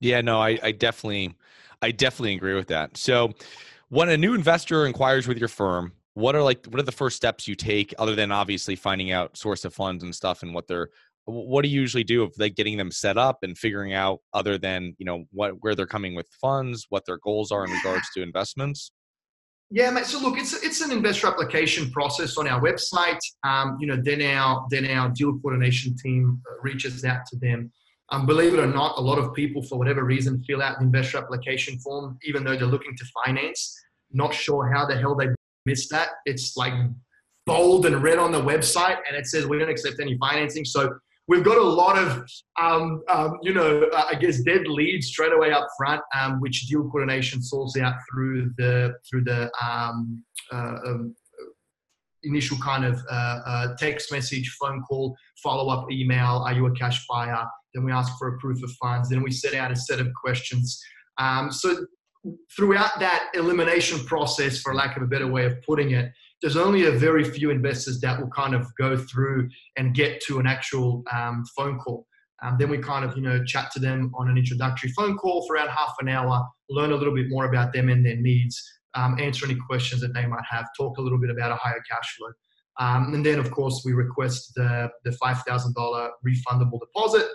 Yeah, 0.00 0.20
no, 0.20 0.40
I, 0.40 0.58
I 0.60 0.72
definitely, 0.72 1.36
I 1.80 1.92
definitely 1.92 2.34
agree 2.34 2.54
with 2.54 2.66
that. 2.68 2.96
So 2.96 3.32
when 3.88 4.08
a 4.08 4.16
new 4.16 4.34
investor 4.34 4.84
inquires 4.84 5.28
with 5.28 5.38
your 5.38 5.48
firm, 5.48 5.92
what 6.14 6.34
are 6.34 6.42
like 6.42 6.66
what 6.66 6.80
are 6.80 6.84
the 6.84 6.90
first 6.90 7.16
steps 7.16 7.46
you 7.46 7.54
take 7.54 7.94
other 7.96 8.16
than 8.16 8.32
obviously 8.32 8.74
finding 8.74 9.12
out 9.12 9.36
source 9.36 9.64
of 9.64 9.72
funds 9.72 10.02
and 10.02 10.12
stuff 10.12 10.42
and 10.42 10.52
what 10.52 10.66
they're 10.66 10.90
what 11.28 11.62
do 11.62 11.68
you 11.68 11.80
usually 11.80 12.04
do 12.04 12.22
of 12.22 12.32
like 12.38 12.54
getting 12.54 12.78
them 12.78 12.90
set 12.90 13.18
up 13.18 13.38
and 13.42 13.56
figuring 13.56 13.92
out 13.92 14.20
other 14.32 14.56
than 14.56 14.94
you 14.98 15.04
know 15.04 15.24
what 15.30 15.52
where 15.60 15.74
they're 15.74 15.86
coming 15.86 16.14
with 16.14 16.26
funds 16.40 16.86
what 16.88 17.04
their 17.04 17.18
goals 17.18 17.52
are 17.52 17.64
in 17.66 17.70
regards 17.70 18.08
to 18.14 18.22
investments? 18.22 18.92
Yeah 19.70 19.90
mate 19.90 20.06
so 20.06 20.18
look 20.18 20.38
it's 20.38 20.54
it's 20.64 20.80
an 20.80 20.90
investor 20.90 21.26
application 21.26 21.90
process 21.90 22.38
on 22.38 22.48
our 22.48 22.60
website. 22.60 23.18
Um, 23.44 23.76
you 23.78 23.86
know 23.86 24.00
then 24.02 24.22
our 24.22 24.66
then 24.70 24.86
our 24.90 25.10
deal 25.10 25.38
coordination 25.38 25.94
team 26.02 26.40
uh, 26.50 26.60
reaches 26.62 27.04
out 27.04 27.26
to 27.26 27.36
them. 27.38 27.70
Um, 28.10 28.24
believe 28.24 28.54
it 28.54 28.60
or 28.60 28.66
not 28.66 28.96
a 28.96 29.02
lot 29.02 29.18
of 29.18 29.34
people 29.34 29.62
for 29.62 29.78
whatever 29.78 30.04
reason 30.04 30.42
fill 30.44 30.62
out 30.62 30.78
the 30.78 30.86
investor 30.86 31.18
application 31.18 31.78
form 31.80 32.16
even 32.22 32.42
though 32.42 32.56
they're 32.56 32.66
looking 32.66 32.96
to 32.96 33.04
finance. 33.24 33.78
Not 34.12 34.32
sure 34.32 34.72
how 34.72 34.86
the 34.86 34.96
hell 34.96 35.14
they 35.14 35.26
missed 35.66 35.90
that. 35.90 36.08
It's 36.24 36.56
like 36.56 36.72
bold 37.44 37.84
and 37.84 38.02
red 38.02 38.18
on 38.18 38.32
the 38.32 38.40
website 38.40 38.96
and 39.06 39.14
it 39.14 39.26
says 39.26 39.46
we 39.46 39.58
don't 39.58 39.68
accept 39.68 40.00
any 40.00 40.16
financing. 40.16 40.64
So 40.64 40.98
we've 41.28 41.44
got 41.44 41.58
a 41.58 41.62
lot 41.62 41.98
of, 41.98 42.26
um, 42.60 43.02
um, 43.08 43.38
you 43.42 43.52
know, 43.52 43.88
uh, 43.92 44.04
I 44.10 44.14
guess 44.14 44.40
dead 44.40 44.66
leads 44.66 45.08
straight 45.08 45.32
away 45.32 45.52
up 45.52 45.66
front, 45.76 46.00
um, 46.18 46.40
which 46.40 46.66
deal 46.66 46.88
coordination 46.90 47.42
sorts 47.42 47.78
out 47.78 47.94
through 48.10 48.52
the 48.56 48.94
through 49.08 49.24
the 49.24 49.50
um, 49.62 50.24
uh, 50.50 50.76
um, 50.86 51.14
initial 52.24 52.56
kind 52.58 52.84
of 52.84 53.00
uh, 53.10 53.40
uh, 53.46 53.76
text 53.76 54.10
message, 54.10 54.56
phone 54.60 54.82
call, 54.82 55.14
follow 55.42 55.72
up 55.72 55.90
email. 55.92 56.42
Are 56.44 56.52
you 56.52 56.66
a 56.66 56.72
cash 56.72 57.06
buyer? 57.08 57.46
Then 57.74 57.84
we 57.84 57.92
ask 57.92 58.18
for 58.18 58.34
a 58.34 58.38
proof 58.38 58.62
of 58.64 58.70
funds. 58.72 59.10
Then 59.10 59.22
we 59.22 59.30
set 59.30 59.54
out 59.54 59.70
a 59.70 59.76
set 59.76 60.00
of 60.00 60.08
questions. 60.20 60.82
Um, 61.18 61.52
so 61.52 61.86
throughout 62.56 62.98
that 62.98 63.28
elimination 63.34 64.04
process, 64.06 64.60
for 64.60 64.74
lack 64.74 64.96
of 64.96 65.02
a 65.02 65.06
better 65.06 65.26
way 65.26 65.44
of 65.44 65.60
putting 65.62 65.92
it, 65.92 66.10
there's 66.40 66.56
only 66.56 66.86
a 66.86 66.92
very 66.92 67.24
few 67.24 67.50
investors 67.50 68.00
that 68.00 68.20
will 68.20 68.30
kind 68.30 68.54
of 68.54 68.66
go 68.76 68.96
through 68.96 69.48
and 69.76 69.94
get 69.94 70.20
to 70.22 70.38
an 70.38 70.46
actual 70.46 71.02
um, 71.12 71.44
phone 71.56 71.78
call. 71.78 72.06
Um, 72.42 72.56
then 72.58 72.70
we 72.70 72.78
kind 72.78 73.04
of, 73.04 73.16
you 73.16 73.22
know, 73.22 73.44
chat 73.44 73.70
to 73.72 73.80
them 73.80 74.12
on 74.16 74.30
an 74.30 74.38
introductory 74.38 74.90
phone 74.90 75.16
call 75.16 75.44
for 75.46 75.56
around 75.56 75.70
half 75.70 75.94
an 76.00 76.08
hour, 76.08 76.46
learn 76.70 76.92
a 76.92 76.96
little 76.96 77.14
bit 77.14 77.28
more 77.28 77.46
about 77.46 77.72
them 77.72 77.88
and 77.88 78.06
their 78.06 78.16
needs, 78.16 78.62
um, 78.94 79.18
answer 79.18 79.44
any 79.44 79.56
questions 79.68 80.00
that 80.02 80.14
they 80.14 80.26
might 80.26 80.44
have, 80.48 80.66
talk 80.76 80.98
a 80.98 81.02
little 81.02 81.18
bit 81.18 81.30
about 81.30 81.50
Ohio 81.50 81.74
Cashflow. 81.90 82.32
Um, 82.78 83.12
and 83.12 83.26
then, 83.26 83.40
of 83.40 83.50
course, 83.50 83.82
we 83.84 83.92
request 83.92 84.52
the, 84.54 84.88
the 85.04 85.10
$5,000 85.10 86.10
refundable 86.24 86.78
deposit. 86.78 87.26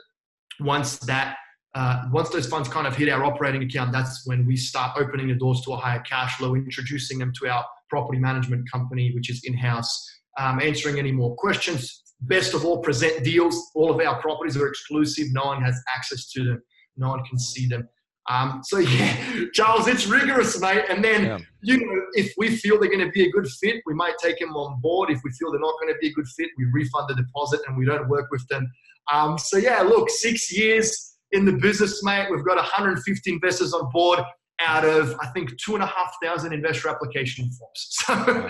Once 0.61 0.99
that 0.99 1.35
uh, 1.75 2.03
once 2.11 2.29
those 2.29 2.45
funds 2.45 2.69
kind 2.69 2.85
of 2.85 2.95
hit 2.95 3.09
our 3.09 3.23
operating 3.23 3.63
account, 3.63 3.91
that's 3.91 4.27
when 4.27 4.45
we 4.45 4.55
start 4.55 4.95
opening 4.97 5.27
the 5.27 5.33
doors 5.33 5.61
to 5.61 5.73
Ohio 5.73 6.01
Cashflow, 6.09 6.55
introducing 6.55 7.17
them 7.17 7.33
to 7.39 7.49
our 7.49 7.65
property 7.89 8.19
management 8.19 8.69
company, 8.71 9.11
which 9.15 9.29
is 9.29 9.41
in 9.43 9.55
house, 9.55 9.91
um, 10.39 10.59
answering 10.59 10.99
any 10.99 11.11
more 11.11 11.35
questions. 11.35 12.03
Best 12.21 12.53
of 12.53 12.63
all, 12.63 12.79
present 12.79 13.23
deals. 13.23 13.71
All 13.73 13.91
of 13.91 14.05
our 14.05 14.21
properties 14.21 14.55
are 14.55 14.67
exclusive. 14.67 15.27
No 15.31 15.45
one 15.45 15.63
has 15.63 15.79
access 15.95 16.29
to 16.31 16.43
them. 16.43 16.61
No 16.95 17.09
one 17.09 17.23
can 17.25 17.39
see 17.39 17.67
them. 17.67 17.87
Um, 18.29 18.61
so 18.63 18.77
yeah, 18.79 19.45
Charles, 19.53 19.87
it's 19.87 20.05
rigorous, 20.05 20.59
mate. 20.61 20.85
And 20.89 21.03
then 21.03 21.25
yeah. 21.25 21.37
you 21.61 21.77
know, 21.77 22.01
if 22.13 22.33
we 22.37 22.55
feel 22.55 22.79
they're 22.79 22.89
going 22.89 23.05
to 23.05 23.11
be 23.11 23.27
a 23.27 23.31
good 23.31 23.47
fit, 23.47 23.81
we 23.87 23.95
might 23.95 24.17
take 24.21 24.39
them 24.39 24.55
on 24.55 24.79
board. 24.79 25.09
If 25.09 25.21
we 25.23 25.31
feel 25.31 25.51
they're 25.51 25.59
not 25.59 25.73
going 25.81 25.91
to 25.91 25.99
be 25.99 26.09
a 26.09 26.13
good 26.13 26.27
fit, 26.27 26.49
we 26.57 26.65
refund 26.71 27.09
the 27.09 27.15
deposit 27.15 27.61
and 27.67 27.75
we 27.75 27.85
don't 27.85 28.07
work 28.09 28.29
with 28.29 28.47
them. 28.47 28.71
Um, 29.11 29.39
so 29.39 29.57
yeah, 29.57 29.81
look, 29.81 30.09
six 30.09 30.55
years 30.55 31.12
in 31.33 31.45
the 31.45 31.53
business, 31.53 32.01
mate. 32.03 32.27
We've 32.31 32.45
got 32.45 32.55
150 32.55 33.31
investors 33.31 33.73
on 33.73 33.89
board 33.91 34.19
out 34.61 34.85
of 34.85 35.15
I 35.19 35.27
think 35.27 35.51
two 35.57 35.73
and 35.73 35.83
a 35.83 35.87
half 35.87 36.15
thousand 36.23 36.53
investor 36.53 36.89
application 36.89 37.49
forms. 37.51 38.49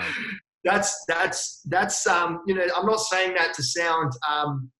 So 0.64 0.70
that's 0.70 1.04
that's 1.08 1.60
that's 1.66 2.06
um, 2.06 2.40
you 2.46 2.54
know 2.54 2.66
I'm 2.74 2.86
not 2.86 3.00
saying 3.00 3.34
that 3.34 3.52
to 3.52 3.62
sound 3.62 4.12
um, 4.26 4.70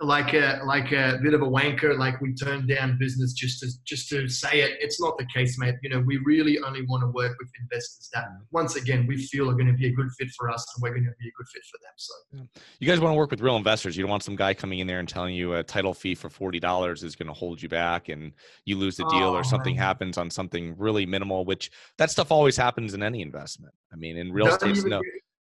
like 0.00 0.34
a 0.34 0.60
like 0.64 0.92
a 0.92 1.18
bit 1.22 1.32
of 1.32 1.40
a 1.40 1.46
wanker, 1.46 1.98
like 1.98 2.20
we 2.20 2.34
turn 2.34 2.66
down 2.66 2.98
business 2.98 3.32
just 3.32 3.60
to 3.60 3.68
just 3.84 4.10
to 4.10 4.28
say 4.28 4.60
it. 4.60 4.76
It's 4.78 5.00
not 5.00 5.16
the 5.16 5.24
case, 5.34 5.58
mate. 5.58 5.76
You 5.82 5.88
know, 5.88 6.00
we 6.00 6.18
really 6.18 6.58
only 6.58 6.82
want 6.82 7.02
to 7.02 7.06
work 7.06 7.36
with 7.38 7.48
investors 7.62 8.10
that 8.12 8.26
once 8.50 8.76
again 8.76 9.06
we 9.06 9.16
feel 9.16 9.48
are 9.48 9.54
going 9.54 9.68
to 9.68 9.72
be 9.72 9.86
a 9.86 9.92
good 9.92 10.10
fit 10.18 10.28
for 10.36 10.50
us 10.50 10.66
and 10.74 10.82
we're 10.82 10.90
going 10.90 11.04
to 11.04 11.12
be 11.18 11.28
a 11.28 11.32
good 11.38 11.46
fit 11.48 11.62
for 11.70 11.78
them. 11.78 11.92
So 11.96 12.64
you 12.78 12.86
guys 12.86 13.00
want 13.00 13.12
to 13.14 13.16
work 13.16 13.30
with 13.30 13.40
real 13.40 13.56
investors. 13.56 13.96
You 13.96 14.02
don't 14.02 14.10
want 14.10 14.22
some 14.22 14.36
guy 14.36 14.52
coming 14.52 14.80
in 14.80 14.86
there 14.86 14.98
and 14.98 15.08
telling 15.08 15.34
you 15.34 15.54
a 15.54 15.62
title 15.62 15.94
fee 15.94 16.14
for 16.14 16.28
forty 16.28 16.60
dollars 16.60 17.02
is 17.02 17.16
going 17.16 17.28
to 17.28 17.34
hold 17.34 17.62
you 17.62 17.70
back 17.70 18.10
and 18.10 18.32
you 18.66 18.76
lose 18.76 18.98
the 18.98 19.08
deal 19.08 19.30
oh, 19.30 19.34
or 19.34 19.44
something 19.44 19.76
man. 19.76 19.84
happens 19.84 20.18
on 20.18 20.30
something 20.30 20.74
really 20.76 21.06
minimal, 21.06 21.46
which 21.46 21.70
that 21.96 22.10
stuff 22.10 22.30
always 22.30 22.56
happens 22.56 22.92
in 22.92 23.02
any 23.02 23.22
investment. 23.22 23.72
I 23.90 23.96
mean, 23.96 24.18
in 24.18 24.30
real 24.30 24.48
estate, 24.48 24.76
no. 24.84 25.00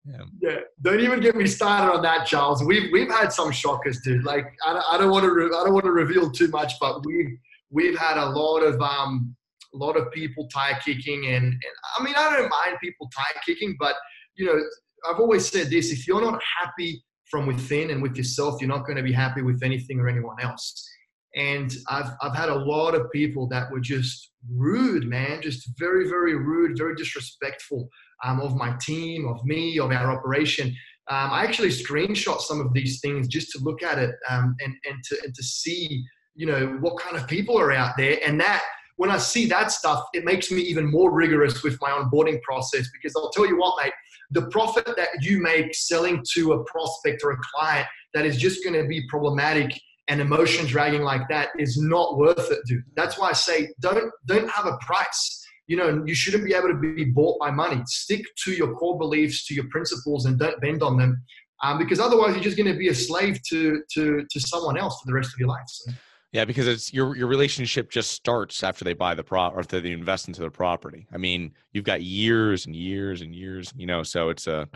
Yeah. 0.05 0.25
yeah. 0.41 0.59
Don't 0.83 1.01
even 1.01 1.21
get 1.21 1.37
me 1.37 1.47
started 1.47 1.93
on 1.93 2.03
that, 2.03 2.27
Charles. 2.27 2.65
We've 2.65 2.91
we've 2.93 3.11
had 3.11 3.33
some 3.33 3.53
shockers, 3.53 4.01
dude. 4.01 4.25
Like 4.25 4.47
I 4.65 4.83
I 4.93 4.99
don't 4.99 5.11
want 5.11 5.25
to 5.25 5.33
re- 5.33 5.47
I 5.47 5.65
don't 5.65 5.75
want 5.75 5.85
to 5.85 5.93
reveal 5.93 6.31
too 6.31 6.49
much, 6.49 6.75
but 6.81 7.05
we've 7.05 7.37
we've 7.71 7.99
had 7.99 8.17
a 8.17 8.31
lot 8.31 8.61
of 8.61 8.81
um 8.81 9.37
a 9.75 9.77
lot 9.77 9.97
of 9.97 10.11
people 10.11 10.49
tire 10.49 10.79
kicking, 10.85 11.27
and, 11.27 11.45
and 11.45 11.75
I 11.99 12.03
mean 12.03 12.15
I 12.17 12.37
don't 12.37 12.49
mind 12.49 12.79
people 12.83 13.11
tire 13.15 13.41
kicking, 13.45 13.77
but 13.79 13.95
you 14.37 14.47
know 14.47 14.61
I've 15.09 15.21
always 15.21 15.47
said 15.47 15.69
this: 15.71 15.93
if 15.93 16.09
you're 16.09 16.23
not 16.23 16.41
happy 16.61 17.05
from 17.31 17.47
within 17.47 17.91
and 17.91 18.03
with 18.03 18.17
yourself, 18.17 18.61
you're 18.61 18.69
not 18.69 18.87
going 18.87 18.97
to 18.97 19.03
be 19.03 19.13
happy 19.13 19.43
with 19.43 19.63
anything 19.63 20.01
or 20.01 20.09
anyone 20.09 20.41
else. 20.41 20.89
And 21.37 21.73
I've 21.89 22.11
I've 22.23 22.35
had 22.35 22.49
a 22.49 22.55
lot 22.55 22.95
of 22.95 23.13
people 23.13 23.47
that 23.49 23.71
were 23.71 23.81
just 23.81 24.31
rude, 24.51 25.05
man, 25.07 25.43
just 25.43 25.69
very 25.79 26.09
very 26.09 26.35
rude, 26.37 26.79
very 26.79 26.95
disrespectful 26.95 27.91
um, 28.25 28.41
of 28.41 28.57
my 28.57 28.77
team, 28.81 29.27
of 29.27 29.45
me, 29.45 29.79
of 29.79 29.91
our 29.91 30.11
operation. 30.11 30.69
Um, 31.09 31.31
I 31.33 31.43
actually 31.43 31.71
screenshot 31.71 32.41
some 32.41 32.61
of 32.61 32.73
these 32.73 33.01
things 33.01 33.27
just 33.27 33.51
to 33.53 33.59
look 33.63 33.83
at 33.83 33.99
it 33.99 34.15
um, 34.29 34.55
and, 34.61 34.75
and, 34.89 34.97
to, 35.09 35.19
and 35.25 35.35
to 35.35 35.43
see, 35.43 36.05
you 36.35 36.47
know, 36.47 36.79
what 36.81 36.99
kind 36.99 37.17
of 37.17 37.27
people 37.27 37.59
are 37.59 37.73
out 37.73 37.97
there. 37.97 38.19
And 38.25 38.41
that, 38.41 38.63
when 38.97 39.11
I 39.11 39.19
see 39.19 39.47
that 39.47 39.73
stuff, 39.73 40.05
it 40.13 40.25
makes 40.25 40.51
me 40.51 40.61
even 40.61 40.91
more 40.91 41.11
rigorous 41.11 41.63
with 41.63 41.79
my 41.81 41.91
onboarding 41.91 42.41
process 42.43 42.89
because 42.93 43.15
I'll 43.17 43.31
tell 43.31 43.47
you 43.47 43.59
what, 43.59 43.83
mate, 43.83 43.93
the 44.31 44.47
profit 44.49 44.87
that 44.87 45.09
you 45.21 45.41
make 45.41 45.75
selling 45.75 46.23
to 46.35 46.53
a 46.53 46.65
prospect 46.65 47.23
or 47.25 47.33
a 47.33 47.39
client 47.55 47.87
that 48.15 48.27
is 48.27 48.37
just 48.37 48.63
going 48.63 48.81
to 48.81 48.87
be 48.87 49.07
problematic 49.09 49.73
and 50.09 50.21
emotion 50.21 50.67
dragging 50.67 51.03
like 51.03 51.29
that 51.29 51.49
is 51.59 51.79
not 51.81 52.19
worth 52.19 52.51
it, 52.51 52.59
dude. 52.67 52.83
That's 52.97 53.17
why 53.19 53.31
I 53.31 53.33
say 53.33 53.73
don't 53.81 54.13
don't 54.27 54.51
have 54.51 54.67
a 54.67 54.77
price 54.79 55.40
you 55.71 55.77
know, 55.77 56.03
you 56.05 56.17
shouldn't 56.17 56.45
be 56.45 56.53
able 56.53 56.67
to 56.67 56.75
be 56.75 57.05
bought 57.05 57.39
by 57.39 57.53
money. 57.53 57.81
Stick 57.87 58.23
to 58.43 58.51
your 58.51 58.75
core 58.75 58.99
beliefs, 58.99 59.47
to 59.47 59.55
your 59.55 59.69
principles, 59.69 60.27
and 60.27 60.37
don't 60.37 60.61
bend 60.61 60.83
on 60.83 60.97
them, 60.97 61.23
um, 61.63 61.79
because 61.79 62.01
otherwise 62.01 62.35
you're 62.35 62.43
just 62.43 62.57
going 62.57 62.71
to 62.71 62.77
be 62.77 62.89
a 62.89 62.95
slave 62.95 63.41
to 63.51 63.81
to 63.95 64.27
to 64.29 64.41
someone 64.41 64.77
else 64.77 65.01
for 65.01 65.07
the 65.07 65.15
rest 65.15 65.33
of 65.33 65.39
your 65.39 65.49
life. 65.49 65.63
So. 65.67 65.93
Yeah, 66.33 66.45
because 66.45 66.67
it's 66.67 66.93
your 66.93 67.17
your 67.17 67.29
relationship 67.29 67.89
just 67.89 68.11
starts 68.11 68.65
after 68.65 68.85
they 68.85 68.95
buy 68.95 69.15
the 69.15 69.23
pro 69.23 69.47
or 69.47 69.61
after 69.61 69.81
they 69.81 69.93
invest 69.93 70.27
into 70.27 70.41
the 70.41 70.51
property. 70.51 71.07
I 71.13 71.19
mean, 71.19 71.53
you've 71.73 71.85
got 71.85 72.03
years 72.03 72.67
and 72.67 72.75
years 72.75 73.21
and 73.21 73.33
years, 73.33 73.73
you 73.77 73.87
know, 73.87 74.03
so 74.03 74.31
it's 74.31 74.49
a 74.49 74.69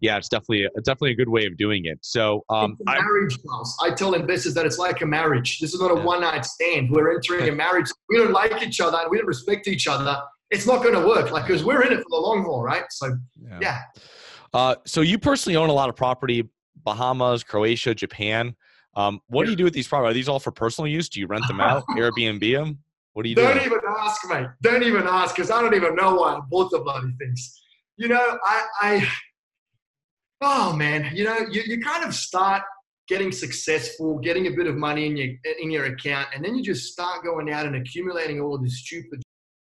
yeah, 0.00 0.16
it's 0.16 0.28
definitely 0.28 0.64
a, 0.64 0.80
definitely 0.80 1.12
a 1.12 1.14
good 1.14 1.28
way 1.28 1.46
of 1.46 1.56
doing 1.56 1.86
it. 1.86 1.98
So, 2.02 2.44
um, 2.50 2.76
marriage 2.84 3.38
house. 3.50 3.76
I 3.82 3.90
tell 3.90 4.14
investors 4.14 4.54
that 4.54 4.66
it's 4.66 4.78
like 4.78 5.00
a 5.00 5.06
marriage. 5.06 5.58
This 5.58 5.74
is 5.74 5.80
not 5.80 5.90
a 5.90 5.96
yeah. 5.96 6.04
one 6.04 6.20
night 6.20 6.44
stand. 6.44 6.90
We're 6.90 7.14
entering 7.14 7.48
a 7.48 7.52
marriage. 7.52 7.86
We 8.08 8.18
don't 8.18 8.32
like 8.32 8.62
each 8.62 8.80
other 8.80 8.98
and 8.98 9.10
we 9.10 9.18
don't 9.18 9.26
respect 9.26 9.68
each 9.68 9.86
other. 9.86 10.20
It's 10.50 10.66
not 10.66 10.82
going 10.82 10.94
to 10.94 11.06
work. 11.06 11.30
Like 11.30 11.46
because 11.46 11.64
we're 11.64 11.82
in 11.82 11.92
it 11.92 11.98
for 11.98 12.10
the 12.10 12.16
long 12.16 12.44
haul, 12.44 12.62
right? 12.62 12.84
So, 12.90 13.16
yeah. 13.40 13.58
yeah. 13.60 13.78
Uh, 14.52 14.76
so 14.84 15.00
you 15.00 15.18
personally 15.18 15.56
own 15.56 15.70
a 15.70 15.72
lot 15.72 15.88
of 15.88 15.96
property, 15.96 16.48
Bahamas, 16.84 17.42
Croatia, 17.42 17.94
Japan. 17.94 18.54
Um, 18.94 19.20
what 19.28 19.44
do 19.44 19.50
you 19.50 19.56
do 19.56 19.64
with 19.64 19.74
these 19.74 19.88
properties? 19.88 20.10
Are 20.10 20.14
these 20.14 20.28
all 20.28 20.40
for 20.40 20.50
personal 20.50 20.88
use? 20.88 21.08
Do 21.08 21.20
you 21.20 21.26
rent 21.26 21.46
them 21.48 21.60
out, 21.60 21.84
Airbnb 21.90 22.52
them? 22.52 22.78
What 23.12 23.22
do 23.24 23.30
you 23.30 23.34
do? 23.34 23.42
Don't 23.42 23.64
even 23.64 23.80
ask, 23.98 24.28
mate. 24.28 24.46
Don't 24.62 24.82
even 24.82 25.04
ask, 25.06 25.34
because 25.34 25.50
I 25.50 25.60
don't 25.62 25.74
even 25.74 25.94
know 25.94 26.16
why 26.16 26.34
I 26.34 26.40
bought 26.50 26.70
the 26.70 26.80
bloody 26.80 27.12
things. 27.18 27.62
You 27.96 28.08
know, 28.08 28.38
I, 28.44 28.66
I 28.80 29.08
oh 30.40 30.74
man, 30.74 31.10
you 31.14 31.24
know, 31.24 31.38
you, 31.50 31.62
you 31.66 31.80
kind 31.80 32.04
of 32.04 32.14
start 32.14 32.62
getting 33.08 33.30
successful, 33.30 34.18
getting 34.18 34.46
a 34.46 34.50
bit 34.50 34.66
of 34.66 34.76
money 34.76 35.06
in 35.06 35.16
your 35.16 35.28
in 35.60 35.70
your 35.70 35.86
account, 35.86 36.28
and 36.34 36.44
then 36.44 36.54
you 36.54 36.62
just 36.62 36.92
start 36.92 37.24
going 37.24 37.50
out 37.52 37.66
and 37.66 37.76
accumulating 37.76 38.40
all 38.40 38.54
of 38.54 38.62
this 38.62 38.80
stupid 38.80 39.22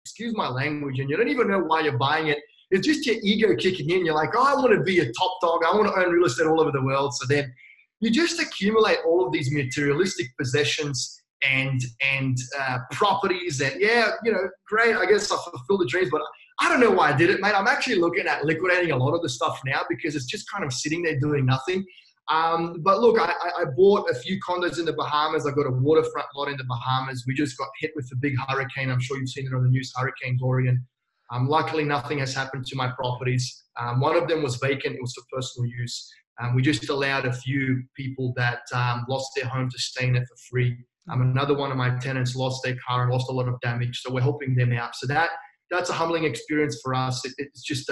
excuse 0.05 0.35
my 0.35 0.49
language, 0.49 0.99
and 0.99 1.09
you 1.09 1.17
don't 1.17 1.29
even 1.29 1.49
know 1.49 1.59
why 1.59 1.81
you're 1.81 1.97
buying 1.97 2.27
it. 2.27 2.39
It's 2.71 2.85
just 2.85 3.05
your 3.05 3.15
ego 3.23 3.55
kicking 3.55 3.89
in. 3.89 4.05
You're 4.05 4.15
like, 4.15 4.31
oh, 4.35 4.43
I 4.43 4.55
want 4.55 4.73
to 4.73 4.81
be 4.81 4.99
a 4.99 5.05
top 5.13 5.37
dog. 5.41 5.61
I 5.65 5.75
want 5.75 5.87
to 5.87 5.99
own 5.99 6.11
real 6.11 6.25
estate 6.25 6.47
all 6.47 6.59
over 6.59 6.71
the 6.71 6.81
world. 6.81 7.13
So 7.15 7.25
then 7.27 7.53
you 7.99 8.09
just 8.09 8.41
accumulate 8.41 8.97
all 9.05 9.25
of 9.25 9.31
these 9.31 9.51
materialistic 9.51 10.27
possessions 10.37 11.21
and 11.43 11.81
and 12.01 12.37
uh, 12.59 12.79
properties 12.91 13.61
and 13.61 13.79
yeah, 13.79 14.11
you 14.23 14.31
know, 14.31 14.49
great. 14.67 14.95
I 14.95 15.05
guess 15.05 15.31
I 15.31 15.37
fulfill 15.37 15.77
the 15.77 15.87
dreams, 15.87 16.09
but 16.11 16.21
I 16.59 16.69
don't 16.69 16.79
know 16.79 16.91
why 16.91 17.11
I 17.11 17.17
did 17.17 17.29
it, 17.29 17.41
mate. 17.41 17.53
I'm 17.55 17.67
actually 17.67 17.95
looking 17.95 18.27
at 18.27 18.45
liquidating 18.45 18.91
a 18.91 18.97
lot 18.97 19.13
of 19.13 19.21
the 19.21 19.29
stuff 19.29 19.59
now 19.65 19.81
because 19.89 20.15
it's 20.15 20.25
just 20.25 20.49
kind 20.51 20.63
of 20.63 20.71
sitting 20.71 21.01
there 21.03 21.19
doing 21.19 21.45
nothing. 21.45 21.85
Um, 22.29 22.81
but 22.81 23.01
look, 23.01 23.19
I, 23.19 23.33
I, 23.59 23.65
bought 23.75 24.09
a 24.09 24.15
few 24.15 24.39
condos 24.39 24.79
in 24.79 24.85
the 24.85 24.93
Bahamas. 24.93 25.45
I 25.45 25.51
got 25.51 25.65
a 25.65 25.71
waterfront 25.71 26.27
lot 26.35 26.47
in 26.47 26.55
the 26.55 26.63
Bahamas. 26.63 27.25
We 27.27 27.33
just 27.33 27.57
got 27.57 27.67
hit 27.79 27.91
with 27.97 28.09
a 28.13 28.15
big 28.15 28.35
hurricane. 28.47 28.89
I'm 28.89 29.01
sure 29.01 29.17
you've 29.17 29.27
seen 29.27 29.45
it 29.45 29.53
on 29.53 29.63
the 29.63 29.69
news, 29.69 29.91
Hurricane 29.93 30.37
Dorian. 30.39 30.85
Um, 31.33 31.49
luckily, 31.49 31.83
nothing 31.83 32.19
has 32.19 32.33
happened 32.33 32.65
to 32.67 32.77
my 32.77 32.89
properties. 32.91 33.63
Um, 33.77 33.99
one 33.99 34.15
of 34.15 34.29
them 34.29 34.41
was 34.41 34.55
vacant. 34.55 34.95
It 34.95 35.01
was 35.01 35.13
for 35.13 35.23
personal 35.37 35.69
use. 35.69 36.09
Um, 36.41 36.55
we 36.55 36.61
just 36.61 36.87
allowed 36.89 37.25
a 37.25 37.33
few 37.33 37.83
people 37.95 38.33
that 38.37 38.61
um, 38.73 39.05
lost 39.09 39.31
their 39.35 39.45
home 39.45 39.69
to 39.69 39.77
stay 39.77 40.07
in 40.07 40.15
it 40.15 40.23
for 40.27 40.35
free. 40.49 40.77
Um, 41.11 41.21
another 41.21 41.55
one 41.55 41.71
of 41.71 41.77
my 41.77 41.97
tenants 41.97 42.35
lost 42.35 42.63
their 42.63 42.77
car 42.87 43.03
and 43.03 43.11
lost 43.11 43.29
a 43.29 43.33
lot 43.33 43.49
of 43.49 43.59
damage. 43.59 43.99
So 44.01 44.13
we're 44.13 44.21
helping 44.21 44.55
them 44.55 44.71
out. 44.71 44.95
So 44.95 45.07
that 45.07 45.31
that's 45.73 45.89
a 45.89 45.93
humbling 45.93 46.23
experience 46.23 46.79
for 46.83 46.93
us. 46.93 47.25
It, 47.25 47.33
it's 47.37 47.61
just 47.61 47.89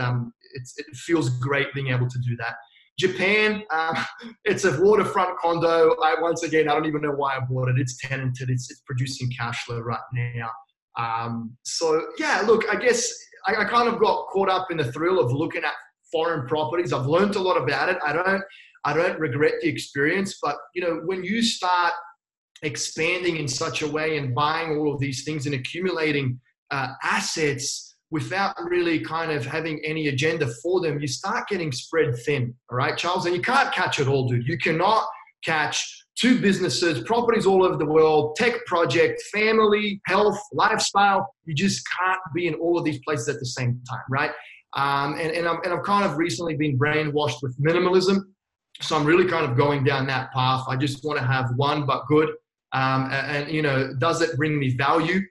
it's, 0.54 0.78
it 0.78 0.86
feels 0.96 1.30
great 1.40 1.74
being 1.74 1.88
able 1.88 2.08
to 2.08 2.20
do 2.20 2.36
that. 2.38 2.56
Japan, 3.00 3.64
um, 3.74 3.98
it's 4.46 4.66
a 4.66 4.80
waterfront 4.82 5.38
condo. 5.40 5.96
I, 6.04 6.16
once 6.20 6.44
again, 6.44 6.70
I 6.70 6.74
don't 6.74 6.86
even 6.86 7.02
know 7.02 7.12
why 7.12 7.36
I 7.36 7.40
bought 7.50 7.70
it. 7.70 7.76
It's 7.78 7.98
tenanted. 7.98 8.50
It's, 8.50 8.70
it's 8.70 8.82
producing 8.86 9.30
cash 9.38 9.64
flow 9.66 9.80
right 9.80 10.00
now. 10.14 10.50
Um, 10.98 11.58
so 11.64 12.06
yeah, 12.18 12.44
look, 12.46 12.64
I 12.70 12.76
guess 12.76 13.12
I, 13.48 13.56
I, 13.56 13.66
kind 13.66 13.88
of 13.88 14.00
got 14.00 14.28
caught 14.28 14.50
up 14.50 14.72
in 14.72 14.78
the 14.78 14.92
thrill 14.92 15.22
of 15.22 15.32
looking 15.32 15.64
at 15.64 15.74
foreign 16.12 16.46
properties. 16.48 16.92
I've 16.92 17.06
learned 17.06 17.36
a 17.36 17.40
lot 17.40 17.56
about 17.56 17.88
it. 17.88 17.98
I 18.06 18.12
don't, 18.12 18.44
I 18.84 18.94
don't 18.94 19.18
regret 19.18 19.54
the 19.62 19.70
experience, 19.70 20.38
but 20.42 20.58
you 20.76 20.82
know, 20.82 21.02
when 21.06 21.24
you 21.24 21.42
start 21.42 21.94
expanding 22.62 23.38
in 23.38 23.48
such 23.48 23.82
a 23.82 23.88
way 23.88 24.18
and 24.18 24.36
buying 24.36 24.78
all 24.78 24.94
of 24.94 25.00
these 25.00 25.24
things 25.24 25.46
and 25.46 25.56
accumulating 25.56 26.40
uh, 26.72 26.94
assets 27.04 27.96
without 28.10 28.56
really 28.62 29.00
kind 29.00 29.32
of 29.32 29.46
having 29.46 29.82
any 29.86 30.10
agenda 30.10 30.48
for 30.62 30.82
them, 30.82 31.00
you 31.00 31.08
start 31.08 31.48
getting 31.48 31.72
spread 31.72 32.14
thin. 32.26 32.54
All 32.70 32.78
right, 32.78 32.98
Charles? 32.98 33.26
And 33.26 33.36
you 33.36 33.42
can't 33.42 33.74
catch 33.74 34.00
it 34.00 34.08
all, 34.08 34.28
dude. 34.28 34.48
You 34.48 34.58
cannot 34.58 35.06
catch 35.46 36.06
two 36.20 36.40
businesses, 36.40 37.04
properties 37.04 37.46
all 37.46 37.64
over 37.64 37.78
the 37.78 37.86
world, 37.86 38.36
tech 38.36 38.66
project, 38.66 39.22
family, 39.34 40.02
health, 40.06 40.38
lifestyle. 40.54 41.34
You 41.46 41.56
just 41.56 41.84
can't 41.98 42.20
be 42.36 42.48
in 42.48 42.54
all 42.56 42.78
of 42.78 42.84
these 42.84 43.00
places 43.08 43.30
at 43.30 43.40
the 43.40 43.46
same 43.46 43.82
time, 43.90 44.04
right? 44.10 44.32
Um, 44.74 45.14
and, 45.20 45.32
and, 45.32 45.48
I'm, 45.48 45.60
and 45.64 45.74
I've 45.74 45.84
kind 45.84 46.06
of 46.06 46.18
recently 46.18 46.56
been 46.56 46.78
brainwashed 46.78 47.42
with 47.42 47.58
minimalism. 47.60 48.24
So 48.82 48.96
I'm 48.98 49.06
really 49.06 49.26
kind 49.26 49.50
of 49.50 49.58
going 49.58 49.84
down 49.84 50.06
that 50.08 50.32
path. 50.32 50.66
I 50.68 50.76
just 50.76 51.04
want 51.04 51.18
to 51.20 51.26
have 51.26 51.50
one 51.56 51.86
but 51.86 52.06
good. 52.08 52.30
Um, 52.74 53.10
and, 53.12 53.44
and, 53.44 53.52
you 53.52 53.62
know, 53.62 53.94
does 53.98 54.22
it 54.22 54.36
bring 54.38 54.60
me 54.60 54.76
value? 54.76 55.22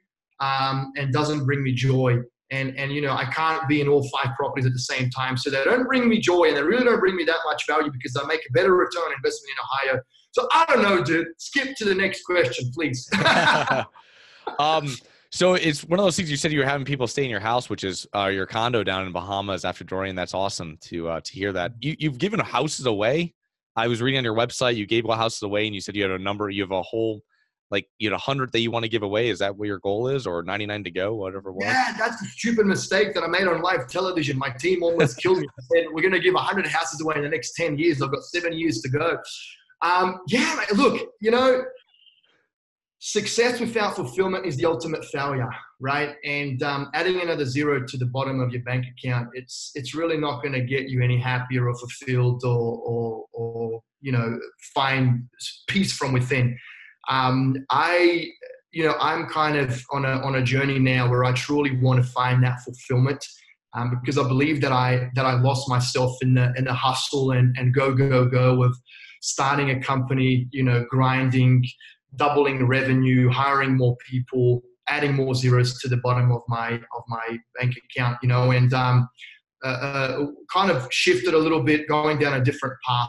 Um, 0.41 0.93
and 0.97 1.13
doesn't 1.13 1.45
bring 1.45 1.63
me 1.63 1.75
joy 1.75 2.21
and 2.51 2.77
and 2.77 2.93
you 2.93 3.01
know 3.01 3.13
I 3.13 3.25
can't 3.27 3.67
be 3.69 3.81
in 3.81 3.89
all 3.89 4.07
five 4.09 4.35
properties 4.37 4.67
at 4.67 4.73
the 4.73 4.79
same 4.79 5.11
time. 5.11 5.37
So 5.37 5.51
they 5.51 5.63
don't 5.65 5.87
bring 5.87 6.09
me 6.09 6.19
joy, 6.19 6.49
and 6.49 6.57
they 6.57 6.63
really 6.63 6.85
don't 6.85 7.01
bring 7.01 7.17
me 7.17 7.25
that 7.25 7.39
much 7.45 7.67
value 7.67 7.91
because 7.93 8.17
I 8.17 8.27
make 8.27 8.41
a 8.49 8.53
better 8.53 8.75
return 8.75 9.03
on 9.03 9.13
investment 9.13 9.53
in 9.53 9.89
Ohio. 9.91 10.03
So 10.33 10.49
I 10.53 10.65
don't 10.67 10.83
know, 10.83 11.03
dude. 11.03 11.27
Skip 11.39 11.77
to 11.77 11.85
the 11.85 11.95
next 11.95 12.25
question, 12.25 12.71
please. 12.75 13.09
um, 14.59 14.95
so 15.33 15.55
it's 15.55 15.85
one 15.85 15.99
of 15.99 16.05
those 16.05 16.17
things 16.17 16.31
you 16.31 16.37
said 16.37 16.53
you 16.53 16.59
were 16.59 16.65
having 16.65 16.85
people 16.85 17.07
stay 17.07 17.25
in 17.25 17.31
your 17.31 17.41
house, 17.41 17.71
which 17.71 17.85
is 17.85 18.07
uh, 18.17 18.27
your 18.27 18.47
condo 18.47 18.83
down 18.83 19.07
in 19.07 19.13
Bahamas 19.13 19.65
after 19.65 19.85
Dorian. 19.85 20.17
That's 20.17 20.35
awesome 20.35 20.77
to 20.83 21.09
uh, 21.09 21.21
to 21.21 21.33
hear 21.33 21.53
that. 21.53 21.73
You, 21.81 21.97
you've 21.99 22.19
given 22.19 22.41
houses 22.41 22.87
away. 22.87 23.35
I 23.77 23.87
was 23.87 24.03
reading 24.03 24.19
on 24.19 24.25
your 24.25 24.35
website. 24.35 24.75
You 24.75 24.87
gave 24.87 25.07
houses 25.07 25.43
away, 25.43 25.67
and 25.67 25.75
you 25.75 25.81
said 25.81 25.95
you 25.95 26.03
had 26.03 26.11
a 26.11 26.19
number. 26.19 26.51
You 26.51 26.63
have 26.63 26.73
a 26.73 26.83
whole 26.83 27.23
like 27.71 27.87
you 27.99 28.11
know 28.11 28.15
100 28.15 28.53
that 28.53 28.61
you 28.61 28.71
want 28.71 28.85
to 28.85 28.89
give 28.89 29.03
away 29.03 29.29
is 29.29 29.39
that 29.39 29.57
what 29.57 29.67
your 29.67 29.79
goal 29.79 30.09
is 30.09 30.27
or 30.27 30.43
99 30.43 30.85
to 30.85 30.91
go 30.91 31.15
whatever 31.15 31.53
yeah 31.61 31.95
that's 31.97 32.21
a 32.23 32.25
stupid 32.27 32.67
mistake 32.67 33.15
that 33.15 33.23
i 33.23 33.27
made 33.27 33.47
on 33.47 33.63
live 33.63 33.87
television. 33.89 34.39
My 34.39 34.51
team 34.51 34.83
almost 34.83 35.19
killed 35.19 35.39
me. 35.39 35.47
I 35.47 35.63
said 35.75 35.87
we're 35.93 36.03
going 36.03 36.13
to 36.13 36.21
give 36.21 36.35
100 36.35 36.67
houses 36.67 37.01
away 37.01 37.17
in 37.17 37.23
the 37.23 37.29
next 37.29 37.55
10 37.55 37.79
years. 37.79 38.03
I've 38.03 38.13
got 38.13 38.23
seven 38.23 38.53
years 38.53 38.81
to 38.83 38.89
go. 38.89 39.19
Um, 39.83 40.21
yeah 40.29 40.65
look 40.75 41.01
you 41.21 41.31
know 41.31 41.65
success 42.99 43.61
without 43.61 43.97
fulfillment 43.97 44.45
is 44.45 44.57
the 44.57 44.67
ultimate 44.67 45.05
failure 45.07 45.49
right? 45.83 46.17
And 46.25 46.63
um, 46.63 46.91
adding 46.93 47.23
another 47.23 47.47
zero 47.47 47.85
to 47.87 47.97
the 47.97 48.05
bottom 48.05 48.41
of 48.41 48.53
your 48.53 48.63
bank 48.63 48.85
account 48.87 49.29
it's 49.33 49.73
it's 49.75 49.95
really 49.95 50.19
not 50.19 50.43
going 50.43 50.53
to 50.53 50.61
get 50.61 50.91
you 50.91 51.03
any 51.03 51.19
happier 51.19 51.69
or 51.69 51.75
fulfilled 51.79 52.45
or, 52.45 52.79
or 52.85 53.25
or 53.33 53.83
you 54.01 54.13
know 54.13 54.39
find 54.75 55.25
peace 55.69 55.93
from 55.93 56.13
within 56.13 56.57
um, 57.09 57.57
I, 57.71 58.27
you 58.73 58.85
know, 58.85 58.95
I'm 59.01 59.27
kind 59.27 59.57
of 59.57 59.83
on 59.93 60.05
a 60.05 60.21
on 60.21 60.37
a 60.37 60.43
journey 60.43 60.79
now 60.79 61.09
where 61.09 61.25
I 61.25 61.33
truly 61.33 61.77
want 61.79 62.03
to 62.05 62.09
find 62.11 62.43
that 62.45 62.61
fulfillment. 62.61 63.25
Um, 63.73 64.01
because 64.01 64.19
I 64.19 64.27
believe 64.27 64.61
that 64.63 64.73
I 64.73 65.11
that 65.15 65.25
I 65.25 65.41
lost 65.41 65.69
myself 65.69 66.17
in 66.23 66.35
the 66.35 66.53
in 66.57 66.65
the 66.65 66.75
hustle 66.75 67.31
and, 67.31 67.57
and 67.57 67.73
go 67.73 67.95
go 67.95 68.27
go 68.27 68.63
of 68.65 68.77
starting 69.23 69.71
a 69.71 69.81
company, 69.81 70.49
you 70.51 70.63
know, 70.63 70.85
grinding, 70.89 71.65
doubling 72.17 72.67
revenue, 72.67 73.29
hiring 73.29 73.77
more 73.77 73.97
people, 74.09 74.63
adding 74.89 75.15
more 75.15 75.35
zeros 75.35 75.79
to 75.81 75.89
the 75.89 75.99
bottom 75.99 76.33
of 76.33 76.43
my 76.49 76.75
of 76.75 77.03
my 77.09 77.39
bank 77.59 77.75
account, 77.85 78.19
you 78.23 78.29
know, 78.29 78.51
and 78.51 78.75
um, 78.75 79.09
uh, 79.65 79.69
uh, 79.69 80.27
kind 80.53 80.71
of 80.71 80.89
shifted 80.91 81.35
a 81.35 81.39
little 81.39 81.63
bit, 81.63 81.87
going 81.87 82.19
down 82.19 82.35
a 82.35 82.45
different 82.45 82.75
path. 82.87 83.09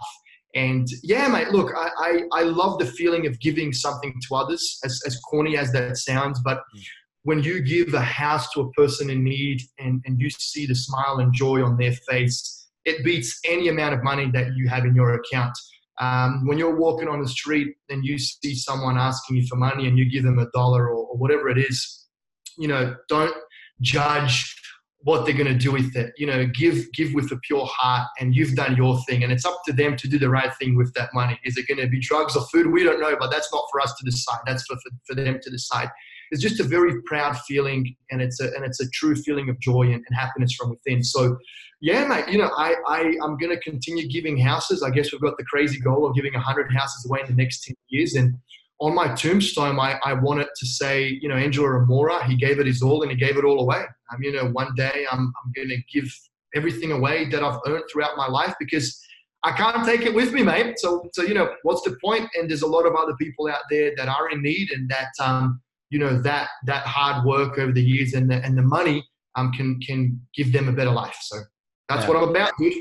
And 0.53 0.87
yeah, 1.01 1.27
mate, 1.27 1.49
look, 1.49 1.71
I, 1.75 1.89
I, 1.97 2.41
I, 2.41 2.43
love 2.43 2.77
the 2.77 2.85
feeling 2.85 3.25
of 3.25 3.39
giving 3.39 3.71
something 3.71 4.13
to 4.27 4.35
others, 4.35 4.79
as, 4.83 5.01
as 5.05 5.17
corny 5.21 5.57
as 5.57 5.71
that 5.71 5.95
sounds. 5.97 6.41
But 6.43 6.57
mm. 6.57 6.83
when 7.23 7.41
you 7.41 7.61
give 7.61 7.93
a 7.93 8.01
house 8.01 8.51
to 8.51 8.61
a 8.61 8.71
person 8.71 9.09
in 9.09 9.23
need 9.23 9.61
and, 9.79 10.01
and 10.05 10.19
you 10.19 10.29
see 10.29 10.65
the 10.65 10.75
smile 10.75 11.19
and 11.19 11.33
joy 11.33 11.63
on 11.63 11.77
their 11.77 11.93
face, 12.09 12.67
it 12.83 13.03
beats 13.05 13.39
any 13.45 13.69
amount 13.69 13.93
of 13.93 14.03
money 14.03 14.29
that 14.33 14.55
you 14.55 14.67
have 14.67 14.85
in 14.85 14.93
your 14.93 15.13
account. 15.13 15.57
Um, 15.99 16.45
when 16.47 16.57
you're 16.57 16.75
walking 16.75 17.07
on 17.07 17.21
the 17.21 17.29
street 17.29 17.75
and 17.89 18.03
you 18.03 18.17
see 18.17 18.55
someone 18.55 18.97
asking 18.97 19.37
you 19.37 19.47
for 19.47 19.55
money 19.55 19.87
and 19.87 19.97
you 19.97 20.09
give 20.09 20.23
them 20.23 20.39
a 20.39 20.49
dollar 20.51 20.89
or, 20.89 21.05
or 21.05 21.17
whatever 21.17 21.47
it 21.47 21.59
is, 21.59 22.07
you 22.57 22.67
know, 22.67 22.95
don't 23.07 23.35
judge 23.81 24.55
what 25.03 25.25
they're 25.25 25.35
going 25.35 25.47
to 25.47 25.57
do 25.57 25.71
with 25.71 25.95
it. 25.95 26.13
You 26.17 26.27
know, 26.27 26.45
give 26.45 26.91
give 26.93 27.13
with 27.13 27.31
a 27.31 27.37
pure 27.37 27.65
heart, 27.65 28.07
and 28.19 28.35
you've 28.35 28.55
done 28.55 28.75
your 28.75 28.99
thing, 29.07 29.23
and 29.23 29.31
it's 29.31 29.45
up 29.45 29.61
to 29.65 29.73
them 29.73 29.95
to 29.97 30.07
do 30.07 30.19
the 30.19 30.29
right 30.29 30.53
thing 30.57 30.77
with 30.77 30.93
that 30.93 31.09
money. 31.13 31.39
Is 31.43 31.57
it 31.57 31.67
going 31.67 31.79
to 31.79 31.87
be 31.87 31.99
drugs 31.99 32.35
or 32.35 32.45
food? 32.51 32.71
We 32.71 32.83
don't 32.83 32.99
know, 32.99 33.15
but 33.19 33.31
that's 33.31 33.51
not 33.51 33.65
for 33.71 33.81
us 33.81 33.93
to 33.95 34.05
decide. 34.05 34.39
That's 34.45 34.63
for, 34.63 34.75
for, 34.75 34.91
for 35.07 35.15
them 35.15 35.39
to 35.41 35.49
decide. 35.49 35.89
It's 36.31 36.41
just 36.41 36.59
a 36.59 36.63
very 36.63 37.01
proud 37.03 37.37
feeling, 37.39 37.95
and 38.11 38.21
it's 38.21 38.39
a 38.39 38.53
and 38.55 38.63
it's 38.63 38.79
a 38.79 38.89
true 38.89 39.15
feeling 39.15 39.49
of 39.49 39.59
joy 39.59 39.83
and, 39.83 39.95
and 40.07 40.15
happiness 40.17 40.53
from 40.53 40.69
within. 40.69 41.03
So, 41.03 41.37
yeah, 41.81 42.05
mate. 42.05 42.29
You 42.29 42.37
know, 42.37 42.51
I 42.55 42.75
I 42.87 42.99
I'm 43.23 43.37
going 43.37 43.49
to 43.49 43.59
continue 43.59 44.07
giving 44.07 44.37
houses. 44.37 44.83
I 44.83 44.91
guess 44.91 45.11
we've 45.11 45.21
got 45.21 45.37
the 45.37 45.45
crazy 45.45 45.79
goal 45.79 46.05
of 46.05 46.15
giving 46.15 46.33
hundred 46.33 46.71
houses 46.73 47.05
away 47.09 47.21
in 47.21 47.27
the 47.27 47.41
next 47.41 47.63
ten 47.63 47.75
years, 47.89 48.13
and 48.13 48.35
on 48.82 48.96
my 48.96 49.13
tombstone, 49.13 49.80
I, 49.80 50.00
I 50.04 50.13
want 50.13 50.41
it 50.41 50.50
to 50.58 50.65
say, 50.65 51.20
you 51.22 51.30
know, 51.30 51.36
Angelo 51.36 51.67
Romora, 51.67 52.24
he 52.24 52.36
gave 52.36 52.60
it 52.60 52.65
his 52.65 52.82
all 52.82 53.04
and 53.04 53.12
he 53.12 53.17
gave 53.17 53.38
it 53.38 53.46
all 53.46 53.62
away. 53.62 53.84
Um, 54.12 54.24
you 54.24 54.32
know, 54.32 54.48
one 54.48 54.74
day 54.76 55.06
I'm, 55.10 55.20
I'm 55.20 55.52
going 55.56 55.70
to 55.70 55.78
give 55.94 56.12
everything 56.56 56.91
away 56.91 57.30
that 57.30 57.44
I've 57.44 57.60
earned 57.67 57.84
throughout 57.91 58.17
my 58.17 58.28
life 58.28 58.56
because 58.60 59.00
I 59.44 59.52
can't 59.52 59.86
take 59.86 60.02
it 60.02 60.13
with 60.13 60.34
me, 60.34 60.41
mate. 60.41 60.80
So, 60.80 61.08
so 61.13 61.22
you 61.22 61.36
know, 61.36 61.54
what's 61.62 61.84
the 61.84 61.96
point? 62.04 62.28
And 62.36 62.50
there's 62.50 62.63
a 62.63 62.67
lot 62.67 62.88
of 62.88 62.96
other 62.96 63.15
people 63.17 63.48
out 63.48 63.62
there 63.70 63.94
that 63.98 64.08
are 64.08 64.32
in 64.32 64.41
need 64.41 64.72
and 64.72 64.89
that, 64.89 65.10
um, 65.20 65.62
you 65.91 66.00
know, 66.00 66.20
that 66.24 66.50
that 66.65 66.86
hard 66.88 67.24
work 67.26 67.60
over 67.60 67.72
the 67.72 67.84
years 67.84 68.13
and 68.13 68.32
the, 68.32 68.44
and 68.44 68.58
the 68.58 68.63
money 68.63 69.06
um, 69.36 69.52
can 69.52 69.80
can 69.80 70.20
give 70.36 70.52
them 70.54 70.70
a 70.70 70.72
better 70.72 70.91
life. 70.91 71.17
So 71.22 71.38
that's 71.88 72.04
yeah. 72.04 72.08
what 72.08 72.17
I'm 72.17 72.30
about, 72.30 72.52
dude. 72.58 72.74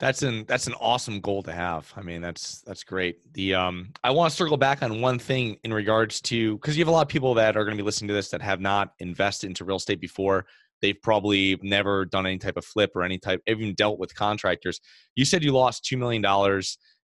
That's 0.00 0.22
an 0.22 0.46
that's 0.48 0.66
an 0.66 0.72
awesome 0.80 1.20
goal 1.20 1.42
to 1.42 1.52
have. 1.52 1.92
I 1.94 2.00
mean, 2.00 2.22
that's 2.22 2.62
that's 2.62 2.82
great. 2.84 3.18
The 3.34 3.54
um, 3.54 3.92
I 4.02 4.10
want 4.10 4.30
to 4.30 4.36
circle 4.36 4.56
back 4.56 4.82
on 4.82 5.02
one 5.02 5.18
thing 5.18 5.58
in 5.62 5.74
regards 5.74 6.22
to 6.22 6.56
because 6.56 6.76
you 6.76 6.80
have 6.80 6.88
a 6.88 6.90
lot 6.90 7.02
of 7.02 7.08
people 7.08 7.34
that 7.34 7.54
are 7.54 7.64
going 7.64 7.76
to 7.76 7.82
be 7.82 7.84
listening 7.84 8.08
to 8.08 8.14
this 8.14 8.30
that 8.30 8.40
have 8.40 8.60
not 8.60 8.94
invested 9.00 9.48
into 9.48 9.64
real 9.64 9.76
estate 9.76 10.00
before. 10.00 10.46
they've 10.80 11.00
probably 11.02 11.58
never 11.62 12.06
done 12.06 12.26
any 12.26 12.38
type 12.38 12.56
of 12.56 12.64
flip 12.64 12.92
or 12.94 13.02
any 13.02 13.18
type 13.18 13.42
even 13.46 13.74
dealt 13.74 13.98
with 13.98 14.14
contractors 14.14 14.80
you 15.14 15.26
said 15.26 15.44
you 15.44 15.52
lost 15.52 15.84
$2 15.84 15.98
million 15.98 16.22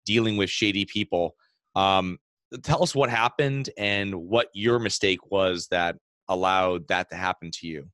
dealing 0.06 0.38
with 0.38 0.50
shady 0.50 0.86
people 0.86 1.36
um, 1.76 2.20
tell 2.62 2.84
us 2.84 2.94
what 2.94 3.10
happened 3.10 3.72
and 3.78 4.14
what 4.14 4.48
your 4.54 4.78
mistake 4.78 5.32
was 5.32 5.68
that 5.70 5.96
allowed 6.30 6.88
that 6.88 7.10
to 7.10 7.16
happen 7.16 7.50
to 7.52 7.68
you 7.68 7.90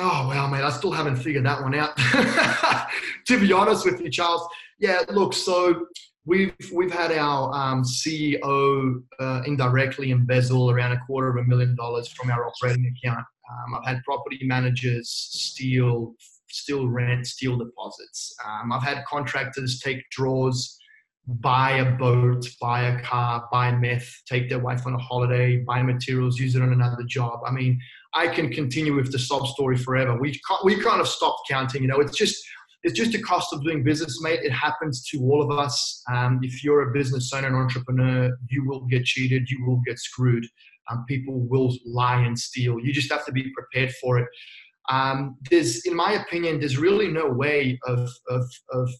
Oh 0.00 0.28
wow, 0.28 0.46
mate, 0.46 0.62
I 0.62 0.70
still 0.70 0.92
haven't 0.92 1.16
figured 1.16 1.44
that 1.44 1.60
one 1.60 1.74
out. 1.74 1.96
to 3.26 3.40
be 3.40 3.52
honest 3.52 3.84
with 3.84 4.00
you, 4.00 4.08
Charles. 4.08 4.46
Yeah, 4.78 5.02
look, 5.08 5.32
so 5.32 5.86
we've 6.24 6.54
we've 6.72 6.92
had 6.92 7.10
our 7.10 7.52
um, 7.52 7.82
CEO 7.82 9.02
uh, 9.18 9.42
indirectly 9.44 10.12
embezzle 10.12 10.70
around 10.70 10.92
a 10.92 11.00
quarter 11.00 11.28
of 11.28 11.36
a 11.36 11.48
million 11.48 11.74
dollars 11.74 12.06
from 12.06 12.30
our 12.30 12.46
operating 12.46 12.94
account. 12.96 13.24
Um, 13.50 13.74
I've 13.74 13.86
had 13.86 14.04
property 14.04 14.38
managers 14.42 15.10
steal 15.10 16.14
steal 16.48 16.88
rent, 16.88 17.26
steal 17.26 17.56
deposits. 17.56 18.36
Um, 18.46 18.70
I've 18.70 18.84
had 18.84 19.04
contractors 19.04 19.80
take 19.80 20.08
draws, 20.10 20.78
buy 21.26 21.72
a 21.78 21.90
boat, 21.96 22.46
buy 22.60 22.82
a 22.82 23.02
car, 23.02 23.48
buy 23.50 23.72
meth, 23.72 24.22
take 24.26 24.48
their 24.48 24.60
wife 24.60 24.86
on 24.86 24.94
a 24.94 24.98
holiday, 24.98 25.58
buy 25.58 25.82
materials, 25.82 26.38
use 26.38 26.54
it 26.54 26.62
on 26.62 26.72
another 26.72 27.02
job. 27.06 27.40
I 27.44 27.50
mean, 27.50 27.80
I 28.14 28.28
can 28.28 28.50
continue 28.50 28.94
with 28.94 29.12
the 29.12 29.18
sob 29.18 29.46
story 29.48 29.76
forever. 29.76 30.18
We 30.18 30.32
can't, 30.48 30.64
we 30.64 30.80
kind 30.80 31.00
of 31.00 31.08
stopped 31.08 31.42
counting. 31.48 31.82
You 31.82 31.88
know, 31.88 32.00
it's 32.00 32.16
just 32.16 32.36
it's 32.84 32.96
just 32.96 33.14
a 33.14 33.20
cost 33.20 33.52
of 33.52 33.62
doing 33.64 33.82
business, 33.82 34.20
mate. 34.22 34.40
It 34.42 34.52
happens 34.52 35.04
to 35.08 35.18
all 35.20 35.42
of 35.42 35.56
us. 35.56 36.02
Um, 36.12 36.38
if 36.42 36.62
you're 36.62 36.90
a 36.90 36.92
business 36.92 37.32
owner, 37.32 37.48
an 37.48 37.54
entrepreneur, 37.54 38.30
you 38.48 38.64
will 38.66 38.86
get 38.86 39.04
cheated. 39.04 39.50
You 39.50 39.64
will 39.66 39.80
get 39.86 39.98
screwed. 39.98 40.46
Um, 40.90 41.04
people 41.08 41.40
will 41.48 41.76
lie 41.84 42.22
and 42.22 42.38
steal. 42.38 42.78
You 42.80 42.92
just 42.92 43.12
have 43.12 43.26
to 43.26 43.32
be 43.32 43.52
prepared 43.52 43.92
for 44.00 44.18
it. 44.18 44.28
Um, 44.90 45.36
there's, 45.50 45.84
in 45.84 45.94
my 45.94 46.12
opinion, 46.12 46.60
there's 46.60 46.78
really 46.78 47.08
no 47.08 47.28
way 47.28 47.78
of 47.86 48.08
of, 48.30 48.44
of 48.70 48.90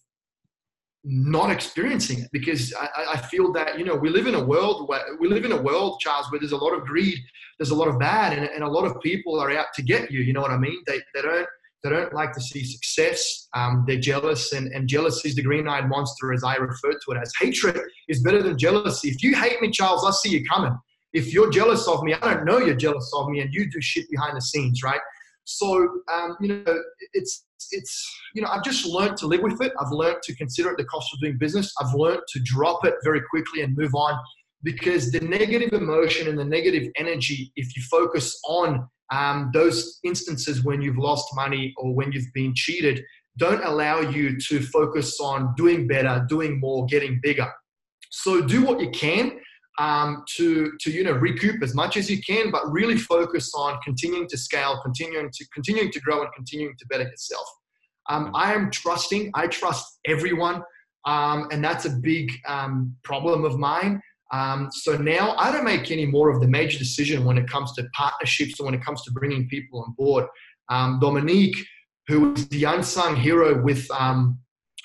not 1.04 1.50
experiencing 1.50 2.20
it 2.20 2.28
because 2.32 2.74
I, 2.74 3.14
I, 3.14 3.16
feel 3.16 3.52
that 3.52 3.78
you 3.78 3.84
know 3.84 3.94
we 3.94 4.10
live 4.10 4.26
in 4.26 4.34
a 4.34 4.44
world 4.44 4.88
where 4.88 5.00
we 5.20 5.28
live 5.28 5.44
in 5.44 5.52
a 5.52 5.62
world, 5.62 6.00
Charles, 6.00 6.30
where 6.30 6.40
there's 6.40 6.52
a 6.52 6.56
lot 6.56 6.74
of 6.74 6.84
greed, 6.84 7.18
there's 7.58 7.70
a 7.70 7.74
lot 7.74 7.88
of 7.88 7.98
bad, 7.98 8.36
and, 8.36 8.48
and 8.48 8.64
a 8.64 8.68
lot 8.68 8.84
of 8.84 9.00
people 9.00 9.38
are 9.38 9.50
out 9.50 9.66
to 9.74 9.82
get 9.82 10.10
you. 10.10 10.20
You 10.20 10.32
know 10.32 10.40
what 10.40 10.50
I 10.50 10.58
mean? 10.58 10.76
They, 10.86 11.00
they 11.14 11.22
don't 11.22 11.46
they 11.84 11.90
don't 11.90 12.12
like 12.12 12.32
to 12.32 12.40
see 12.40 12.64
success. 12.64 13.48
Um, 13.54 13.84
they're 13.86 14.00
jealous, 14.00 14.52
and, 14.52 14.72
and 14.72 14.88
jealousy 14.88 15.28
is 15.28 15.36
the 15.36 15.42
green-eyed 15.42 15.88
monster, 15.88 16.32
as 16.32 16.42
I 16.42 16.56
refer 16.56 16.90
to 16.90 17.12
it 17.12 17.18
as. 17.22 17.32
Hatred 17.40 17.80
is 18.08 18.22
better 18.22 18.42
than 18.42 18.58
jealousy. 18.58 19.08
If 19.08 19.22
you 19.22 19.36
hate 19.36 19.60
me, 19.60 19.70
Charles, 19.70 20.04
I 20.04 20.10
see 20.10 20.36
you 20.36 20.44
coming. 20.46 20.76
If 21.12 21.32
you're 21.32 21.50
jealous 21.50 21.86
of 21.86 22.02
me, 22.02 22.14
I 22.14 22.34
don't 22.34 22.44
know 22.44 22.58
you're 22.58 22.74
jealous 22.74 23.10
of 23.14 23.28
me, 23.28 23.40
and 23.40 23.54
you 23.54 23.70
do 23.70 23.80
shit 23.80 24.10
behind 24.10 24.36
the 24.36 24.42
scenes, 24.42 24.82
right? 24.82 25.00
So, 25.44 25.88
um, 26.12 26.36
you 26.40 26.48
know, 26.48 26.82
it's 27.14 27.46
it's 27.70 28.20
you 28.34 28.42
know 28.42 28.48
I've 28.48 28.64
just 28.64 28.86
learned 28.86 29.16
to 29.18 29.26
live 29.26 29.42
with 29.42 29.60
it. 29.60 29.72
I've 29.80 29.92
learned 29.92 30.22
to 30.22 30.34
consider 30.36 30.70
it 30.70 30.78
the 30.78 30.84
cost 30.84 31.12
of 31.12 31.20
doing 31.20 31.38
business. 31.38 31.72
I've 31.80 31.94
learned 31.94 32.22
to 32.28 32.40
drop 32.40 32.84
it 32.84 32.94
very 33.04 33.22
quickly 33.30 33.62
and 33.62 33.76
move 33.76 33.94
on 33.94 34.18
because 34.62 35.10
the 35.10 35.20
negative 35.20 35.72
emotion 35.72 36.28
and 36.28 36.38
the 36.38 36.44
negative 36.44 36.90
energy, 36.96 37.52
if 37.56 37.76
you 37.76 37.82
focus 37.90 38.38
on 38.46 38.88
um, 39.12 39.50
those 39.54 40.00
instances 40.04 40.64
when 40.64 40.82
you've 40.82 40.98
lost 40.98 41.28
money 41.34 41.72
or 41.76 41.94
when 41.94 42.12
you've 42.12 42.32
been 42.34 42.54
cheated, 42.54 43.02
don't 43.38 43.64
allow 43.64 44.00
you 44.00 44.38
to 44.48 44.60
focus 44.60 45.20
on 45.20 45.54
doing 45.56 45.86
better, 45.86 46.26
doing 46.28 46.58
more, 46.58 46.86
getting 46.86 47.20
bigger. 47.22 47.50
So 48.10 48.40
do 48.40 48.64
what 48.64 48.80
you 48.80 48.90
can 48.90 49.38
um, 49.78 50.24
to 50.36 50.72
to 50.80 50.90
you 50.90 51.04
know 51.04 51.12
recoup 51.12 51.62
as 51.62 51.74
much 51.74 51.96
as 51.96 52.10
you 52.10 52.20
can, 52.22 52.50
but 52.50 52.70
really 52.70 52.96
focus 52.96 53.52
on 53.54 53.78
continuing 53.82 54.28
to 54.28 54.36
scale, 54.36 54.80
continuing 54.82 55.30
to 55.32 55.46
continuing 55.54 55.90
to 55.92 56.00
grow, 56.00 56.22
and 56.22 56.32
continuing 56.34 56.74
to 56.78 56.86
better 56.86 57.04
yourself. 57.04 57.46
Um, 58.08 58.26
mm-hmm. 58.26 58.36
I 58.36 58.54
am 58.54 58.70
trusting. 58.70 59.30
I 59.34 59.46
trust 59.46 60.00
everyone, 60.06 60.62
um, 61.04 61.48
and 61.52 61.62
that's 61.62 61.84
a 61.84 61.90
big 61.90 62.32
um, 62.46 62.94
problem 63.04 63.44
of 63.44 63.58
mine. 63.58 64.00
Um, 64.30 64.68
so 64.70 64.96
now 64.96 65.34
I 65.36 65.50
don't 65.50 65.64
make 65.64 65.90
any 65.90 66.04
more 66.04 66.28
of 66.28 66.40
the 66.40 66.48
major 66.48 66.78
decision 66.78 67.24
when 67.24 67.38
it 67.38 67.48
comes 67.48 67.72
to 67.74 67.88
partnerships 67.94 68.60
or 68.60 68.66
when 68.66 68.74
it 68.74 68.84
comes 68.84 69.02
to 69.04 69.10
bringing 69.12 69.48
people 69.48 69.82
on 69.82 69.94
board. 69.96 70.26
Um, 70.68 70.98
Dominique, 71.00 71.56
who 72.08 72.34
is 72.34 72.46
the 72.48 72.64
unsung 72.64 73.16
hero 73.16 73.62
with 73.62 73.90
um, 73.90 74.38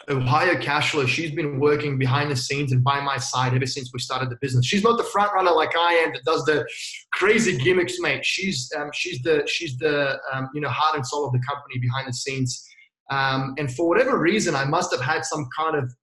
Ohio 0.10 0.56
Cashflow, 0.56 1.08
she's 1.08 1.32
been 1.32 1.60
working 1.60 1.98
behind 1.98 2.30
the 2.30 2.36
scenes 2.36 2.72
and 2.72 2.84
by 2.84 3.00
my 3.00 3.18
side 3.18 3.54
ever 3.54 3.66
since 3.66 3.92
we 3.94 4.00
started 4.00 4.30
the 4.30 4.38
business. 4.42 4.66
She's 4.66 4.84
not 4.84 4.98
the 4.98 5.04
front 5.06 5.34
runner 5.34 5.52
like 5.52 5.72
I 5.78 5.94
am 5.94 6.12
that 6.14 6.24
does 6.26 6.44
the 6.46 6.66
crazy 7.14 7.58
gimmicks, 7.58 8.00
mate. 8.00 8.26
She's 8.26 8.70
um, 8.78 8.90
she's 8.94 9.22
the 9.22 9.44
she's 9.48 9.78
the 9.78 10.20
um, 10.34 10.50
you 10.54 10.62
know 10.62 10.70
heart 10.70 10.96
and 10.96 11.06
soul 11.06 11.26
of 11.26 11.32
the 11.32 11.42
company 11.48 11.80
behind 11.80 12.08
the 12.08 12.14
scenes. 12.14 12.68
Um, 13.12 13.56
and 13.58 13.74
for 13.74 13.88
whatever 13.88 14.18
reason, 14.20 14.56
I 14.56 14.66
must 14.66 14.92
have 14.92 15.02
had 15.02 15.26
some 15.26 15.48
kind 15.58 15.76
of 15.76 15.94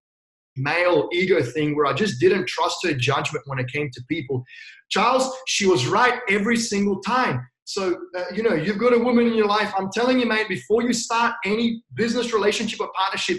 male 0.56 1.08
ego 1.12 1.42
thing 1.42 1.76
where 1.76 1.86
I 1.86 1.92
just 1.92 2.20
didn't 2.20 2.46
trust 2.46 2.78
her 2.84 2.92
judgment 2.92 3.44
when 3.46 3.58
it 3.58 3.68
came 3.68 3.90
to 3.90 4.02
people. 4.08 4.44
Charles, 4.90 5.34
she 5.46 5.66
was 5.66 5.86
right 5.86 6.20
every 6.28 6.56
single 6.56 7.00
time. 7.00 7.46
So, 7.64 7.96
uh, 8.16 8.24
you 8.34 8.42
know, 8.42 8.54
you've 8.54 8.78
got 8.78 8.92
a 8.92 8.98
woman 8.98 9.26
in 9.28 9.34
your 9.34 9.46
life. 9.46 9.72
I'm 9.78 9.90
telling 9.92 10.18
you, 10.18 10.26
mate, 10.26 10.48
before 10.48 10.82
you 10.82 10.92
start 10.92 11.34
any 11.44 11.82
business 11.94 12.32
relationship 12.32 12.80
or 12.80 12.90
partnership, 12.98 13.38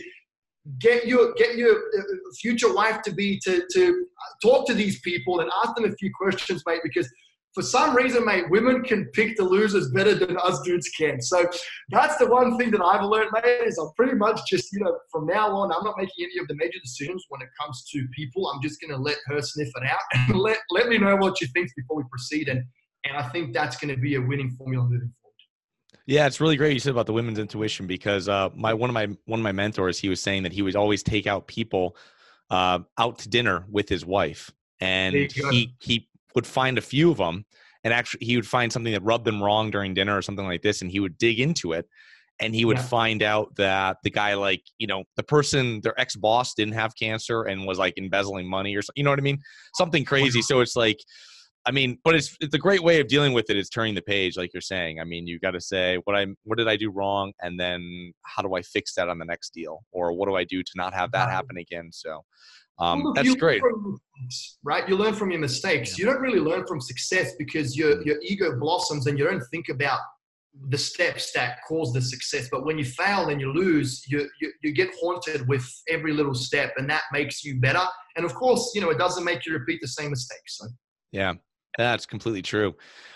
get 0.79 1.07
your 1.07 1.33
get 1.33 1.55
your 1.55 1.75
uh, 1.75 2.03
future 2.39 2.73
wife 2.73 3.01
to 3.03 3.11
be 3.11 3.39
to 3.43 3.63
to 3.73 4.05
talk 4.43 4.67
to 4.67 4.73
these 4.73 4.99
people 5.01 5.39
and 5.39 5.49
ask 5.63 5.75
them 5.75 5.85
a 5.85 5.91
few 5.93 6.11
questions, 6.19 6.63
mate, 6.65 6.81
because 6.83 7.09
for 7.53 7.61
some 7.61 7.95
reason, 7.95 8.23
mate, 8.23 8.49
women 8.49 8.81
can 8.81 9.05
pick 9.07 9.35
the 9.35 9.43
losers 9.43 9.91
better 9.91 10.15
than 10.15 10.37
us 10.37 10.61
dudes 10.61 10.87
can. 10.97 11.21
So 11.21 11.49
that's 11.89 12.17
the 12.17 12.27
one 12.27 12.57
thing 12.57 12.71
that 12.71 12.81
I've 12.81 13.03
learned, 13.03 13.31
mate, 13.33 13.67
is 13.67 13.77
I'm 13.77 13.91
pretty 13.97 14.15
much 14.15 14.39
just, 14.47 14.71
you 14.71 14.79
know, 14.79 14.97
from 15.11 15.25
now 15.25 15.49
on, 15.49 15.71
I'm 15.71 15.83
not 15.83 15.95
making 15.97 16.13
any 16.19 16.39
of 16.41 16.47
the 16.47 16.55
major 16.55 16.79
decisions 16.81 17.25
when 17.27 17.41
it 17.41 17.49
comes 17.59 17.83
to 17.91 18.07
people. 18.15 18.47
I'm 18.47 18.61
just 18.61 18.79
going 18.79 18.91
to 18.91 18.97
let 18.97 19.17
her 19.25 19.41
sniff 19.41 19.67
it 19.67 19.83
out 19.83 19.99
and 20.13 20.39
let, 20.39 20.59
let 20.69 20.87
me 20.87 20.97
know 20.97 21.17
what 21.17 21.37
she 21.39 21.47
thinks 21.47 21.73
before 21.75 21.97
we 21.97 22.03
proceed. 22.09 22.47
And, 22.47 22.63
and 23.03 23.17
I 23.17 23.27
think 23.29 23.53
that's 23.53 23.75
going 23.75 23.93
to 23.93 23.99
be 23.99 24.15
a 24.15 24.21
winning 24.21 24.51
formula 24.51 24.85
moving 24.85 24.99
forward. 24.99 25.20
Yeah, 26.07 26.25
it's 26.27 26.41
really 26.41 26.55
great 26.55 26.73
you 26.73 26.79
said 26.79 26.91
about 26.91 27.05
the 27.05 27.13
women's 27.13 27.39
intuition 27.39 27.87
because 27.87 28.27
uh, 28.27 28.49
my 28.55 28.73
one 28.73 28.89
of 28.89 28.93
my 28.93 29.07
one 29.25 29.39
of 29.39 29.43
my 29.43 29.51
mentors 29.51 29.99
he 29.99 30.09
was 30.09 30.21
saying 30.21 30.43
that 30.43 30.51
he 30.51 30.61
would 30.61 30.75
always 30.75 31.03
take 31.03 31.27
out 31.27 31.47
people 31.47 31.95
uh, 32.49 32.79
out 32.97 33.19
to 33.19 33.29
dinner 33.29 33.65
with 33.69 33.87
his 33.87 34.05
wife, 34.05 34.51
and 34.79 35.15
he 35.15 35.75
he 35.79 36.07
would 36.35 36.47
find 36.47 36.77
a 36.77 36.81
few 36.81 37.11
of 37.11 37.17
them 37.17 37.45
and 37.83 37.93
actually 37.93 38.25
he 38.25 38.35
would 38.35 38.47
find 38.47 38.71
something 38.71 38.93
that 38.93 39.03
rubbed 39.03 39.25
them 39.25 39.41
wrong 39.41 39.71
during 39.71 39.93
dinner 39.93 40.17
or 40.17 40.21
something 40.21 40.45
like 40.45 40.61
this 40.61 40.81
and 40.81 40.91
he 40.91 40.99
would 40.99 41.17
dig 41.17 41.39
into 41.39 41.73
it 41.73 41.87
and 42.39 42.55
he 42.55 42.65
would 42.65 42.77
yeah. 42.77 42.83
find 42.83 43.21
out 43.21 43.55
that 43.55 43.97
the 44.03 44.09
guy 44.09 44.33
like 44.33 44.63
you 44.77 44.87
know 44.87 45.03
the 45.15 45.23
person 45.23 45.79
their 45.81 45.99
ex-boss 45.99 46.53
didn't 46.53 46.73
have 46.73 46.95
cancer 46.95 47.43
and 47.43 47.65
was 47.65 47.77
like 47.77 47.97
embezzling 47.97 48.47
money 48.47 48.75
or 48.75 48.81
something 48.81 48.99
you 48.99 49.03
know 49.03 49.09
what 49.09 49.19
i 49.19 49.23
mean? 49.23 49.39
Something 49.75 50.05
crazy 50.05 50.41
so 50.41 50.59
it's 50.61 50.75
like 50.75 50.99
i 51.65 51.71
mean 51.71 51.97
but 52.03 52.15
it's 52.15 52.35
it's 52.39 52.55
a 52.55 52.59
great 52.59 52.83
way 52.83 52.99
of 52.99 53.07
dealing 53.07 53.33
with 53.33 53.49
it 53.49 53.57
is 53.57 53.69
turning 53.69 53.95
the 53.95 54.01
page 54.01 54.37
like 54.37 54.53
you're 54.53 54.61
saying 54.61 54.99
i 54.99 55.03
mean 55.03 55.27
you 55.27 55.39
got 55.39 55.51
to 55.51 55.61
say 55.61 55.97
what 56.05 56.15
i 56.15 56.25
what 56.43 56.57
did 56.57 56.67
i 56.67 56.75
do 56.75 56.89
wrong 56.89 57.31
and 57.41 57.59
then 57.59 58.11
how 58.23 58.41
do 58.41 58.55
i 58.55 58.61
fix 58.61 58.95
that 58.95 59.09
on 59.09 59.19
the 59.19 59.25
next 59.25 59.53
deal 59.53 59.83
or 59.91 60.13
what 60.13 60.27
do 60.27 60.35
i 60.35 60.43
do 60.43 60.63
to 60.63 60.71
not 60.75 60.93
have 60.93 61.11
that 61.11 61.29
happen 61.29 61.57
again 61.57 61.89
so 61.91 62.23
um, 62.81 63.13
that's 63.15 63.35
great. 63.35 63.61
Right? 64.63 64.89
You 64.89 64.97
learn 64.97 65.13
from 65.13 65.29
your 65.29 65.39
mistakes. 65.39 65.91
Yeah. 65.91 66.05
You 66.05 66.11
don't 66.11 66.21
really 66.21 66.39
learn 66.39 66.65
from 66.65 66.81
success 66.81 67.33
because 67.37 67.77
your, 67.77 68.01
your 68.03 68.17
ego 68.23 68.59
blossoms 68.59 69.05
and 69.05 69.19
you 69.19 69.25
don't 69.25 69.43
think 69.51 69.69
about 69.69 69.99
the 70.69 70.77
steps 70.77 71.31
that 71.33 71.59
cause 71.67 71.93
the 71.93 72.01
success. 72.01 72.49
But 72.51 72.65
when 72.65 72.77
you 72.77 72.83
fail 72.83 73.29
and 73.29 73.39
you 73.39 73.53
lose, 73.53 74.03
you, 74.07 74.27
you, 74.41 74.51
you 74.63 74.73
get 74.73 74.89
haunted 74.99 75.47
with 75.47 75.65
every 75.89 76.11
little 76.11 76.33
step 76.33 76.73
and 76.77 76.89
that 76.89 77.03
makes 77.13 77.43
you 77.43 77.59
better. 77.59 77.83
And 78.15 78.25
of 78.25 78.33
course, 78.33 78.71
you 78.73 78.81
know, 78.81 78.89
it 78.89 78.97
doesn't 78.97 79.23
make 79.23 79.45
you 79.45 79.53
repeat 79.53 79.79
the 79.81 79.87
same 79.87 80.09
mistakes. 80.09 80.57
So. 80.57 80.67
Yeah, 81.11 81.33
that's 81.77 82.05
completely 82.05 82.41
true. 82.41 82.75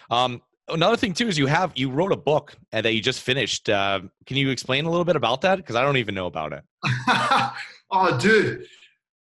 Um, 0.09 0.41
another 0.69 0.97
thing 0.97 1.13
too 1.13 1.27
is 1.27 1.37
you 1.37 1.47
have 1.47 1.71
you 1.75 1.89
wrote 1.89 2.11
a 2.11 2.17
book 2.17 2.55
that 2.71 2.93
you 2.93 3.01
just 3.01 3.21
finished. 3.21 3.69
Uh, 3.69 4.01
can 4.25 4.37
you 4.37 4.49
explain 4.49 4.85
a 4.85 4.89
little 4.89 5.05
bit 5.05 5.15
about 5.15 5.41
that? 5.41 5.57
Because 5.57 5.75
I 5.75 5.81
don't 5.81 5.97
even 5.97 6.15
know 6.15 6.27
about 6.27 6.53
it. 6.53 6.63
oh, 7.91 8.17
dude, 8.19 8.65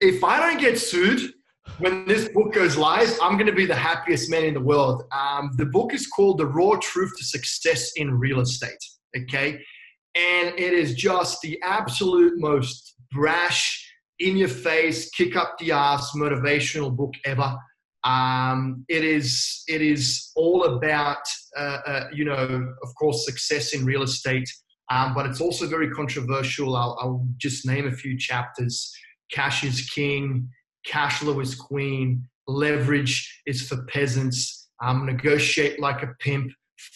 if 0.01 0.23
I 0.23 0.39
don't 0.39 0.60
get 0.60 0.80
sued 0.80 1.34
when 1.80 2.06
this 2.06 2.30
book 2.30 2.53
goes 2.53 2.77
live, 2.77 3.13
I'm 3.21 3.34
going 3.34 3.47
to 3.47 3.53
be 3.53 3.65
the 3.65 3.75
happiest 3.75 4.30
man 4.30 4.45
in 4.45 4.53
the 4.53 4.62
world. 4.62 5.03
Um, 5.12 5.51
the 5.58 5.65
book 5.65 5.93
is 5.93 6.08
called 6.08 6.38
The 6.38 6.45
Raw 6.45 6.75
Truth 6.82 7.13
to 7.17 7.23
Success 7.23 7.91
in 7.95 8.17
Real 8.17 8.39
Estate. 8.39 8.84
Okay. 9.15 9.53
And 10.15 10.58
it 10.58 10.73
is 10.73 10.95
just 10.95 11.41
the 11.41 11.60
absolute 11.63 12.34
most 12.38 12.95
brash, 13.12 13.84
in 14.19 14.36
your 14.36 14.47
face, 14.47 15.10
kick 15.12 15.36
up 15.36 15.58
the 15.60 15.71
ass 15.71 16.12
motivational 16.15 16.95
book 16.95 17.13
ever. 17.25 17.56
Um, 18.08 18.86
it 18.88 19.04
is 19.04 19.63
it 19.67 19.82
is 19.82 20.32
all 20.36 20.63
about 20.63 21.24
uh, 21.58 21.80
uh, 21.86 22.08
you 22.13 22.24
know 22.24 22.74
of 22.82 22.96
course 22.96 23.26
success 23.26 23.74
in 23.74 23.84
real 23.84 24.04
estate, 24.04 24.50
um, 24.89 25.13
but 25.13 25.26
it's 25.26 25.41
also 25.41 25.67
very 25.67 25.89
controversial. 25.91 26.76
I'll, 26.78 26.98
I'll 27.02 27.28
just 27.38 27.67
name 27.67 27.86
a 27.86 27.91
few 27.91 28.17
chapters. 28.17 28.93
Cash 29.32 29.65
is 29.65 29.89
king, 29.89 30.48
cash 30.86 31.20
flow 31.20 31.39
is 31.41 31.54
queen, 31.54 32.24
leverage 32.48 33.41
is 33.46 33.67
for 33.67 33.84
peasants, 33.86 34.70
um, 34.82 35.06
negotiate 35.06 35.80
like 35.82 36.02
a 36.02 36.13
pimp, 36.20 36.52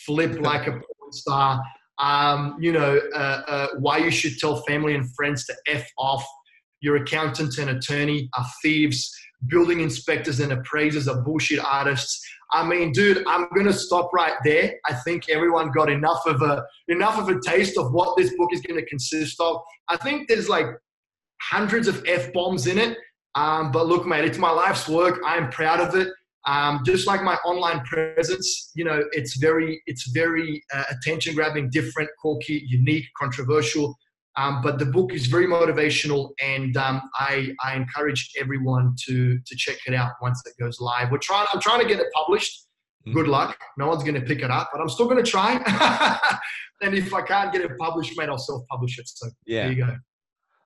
flip 0.05 0.39
like 0.51 0.67
a 0.67 0.71
porn 0.71 1.11
star. 1.11 1.61
um, 1.99 2.55
you 2.59 2.71
know, 2.71 2.99
uh, 3.13 3.41
uh, 3.47 3.67
why 3.79 3.97
you 3.97 4.11
should 4.11 4.37
tell 4.37 4.63
family 4.63 4.95
and 4.95 5.13
friends 5.15 5.45
to 5.47 5.55
F 5.67 5.85
off. 5.97 6.25
Your 6.81 6.97
accountant 6.97 7.57
and 7.57 7.69
attorney 7.71 8.29
are 8.37 8.45
thieves. 8.61 9.11
Building 9.47 9.79
inspectors 9.79 10.39
and 10.39 10.51
appraisers 10.51 11.07
are 11.07 11.21
bullshit 11.21 11.59
artists. 11.63 12.23
I 12.53 12.65
mean, 12.65 12.91
dude, 12.91 13.23
I'm 13.27 13.47
gonna 13.55 13.73
stop 13.73 14.11
right 14.13 14.35
there. 14.43 14.75
I 14.85 14.93
think 14.93 15.29
everyone 15.29 15.71
got 15.71 15.89
enough 15.89 16.21
of 16.27 16.41
a 16.41 16.63
enough 16.89 17.17
of 17.17 17.29
a 17.29 17.39
taste 17.41 17.77
of 17.77 17.91
what 17.91 18.17
this 18.17 18.35
book 18.35 18.49
is 18.51 18.61
gonna 18.61 18.85
consist 18.85 19.39
of. 19.39 19.61
I 19.87 19.97
think 19.97 20.27
there's 20.27 20.49
like 20.49 20.65
hundreds 21.41 21.87
of 21.87 22.03
f 22.05 22.31
bombs 22.33 22.67
in 22.67 22.77
it. 22.77 22.97
Um, 23.35 23.71
but 23.71 23.87
look, 23.87 24.05
mate, 24.05 24.25
it's 24.25 24.37
my 24.37 24.51
life's 24.51 24.87
work. 24.87 25.19
I'm 25.25 25.49
proud 25.49 25.79
of 25.79 25.95
it. 25.95 26.09
Um, 26.47 26.81
just 26.85 27.07
like 27.07 27.21
my 27.21 27.35
online 27.45 27.81
presence, 27.85 28.71
you 28.75 28.83
know, 28.83 29.03
it's 29.11 29.37
very, 29.37 29.81
it's 29.85 30.09
very 30.09 30.63
uh, 30.73 30.83
attention 30.89 31.35
grabbing, 31.35 31.69
different, 31.69 32.09
quirky, 32.19 32.63
unique, 32.67 33.05
controversial. 33.17 33.95
Um, 34.37 34.61
but 34.61 34.79
the 34.79 34.85
book 34.85 35.13
is 35.13 35.27
very 35.27 35.45
motivational, 35.45 36.29
and 36.41 36.77
um, 36.77 37.01
I, 37.15 37.53
I 37.63 37.75
encourage 37.75 38.31
everyone 38.39 38.95
to 39.07 39.37
to 39.45 39.55
check 39.57 39.77
it 39.85 39.93
out 39.93 40.11
once 40.21 40.41
it 40.45 40.53
goes 40.61 40.79
live. 40.79 41.11
We're 41.11 41.17
trying. 41.17 41.47
I'm 41.53 41.59
trying 41.59 41.81
to 41.81 41.87
get 41.87 41.99
it 41.99 42.07
published. 42.13 42.67
Mm-hmm. 43.05 43.17
Good 43.17 43.27
luck. 43.27 43.57
No 43.77 43.87
one's 43.87 44.03
going 44.03 44.15
to 44.15 44.21
pick 44.21 44.39
it 44.39 44.51
up, 44.51 44.69
but 44.71 44.79
I'm 44.79 44.87
still 44.87 45.07
going 45.07 45.21
to 45.23 45.29
try. 45.29 45.53
and 46.81 46.95
if 46.95 47.13
I 47.13 47.21
can't 47.23 47.51
get 47.51 47.61
it 47.61 47.71
published, 47.77 48.17
mate, 48.17 48.29
I'll 48.29 48.37
self-publish 48.37 48.99
it. 48.99 49.07
So 49.07 49.27
yeah. 49.45 49.63
there 49.63 49.71
you 49.71 49.85
go. 49.85 49.95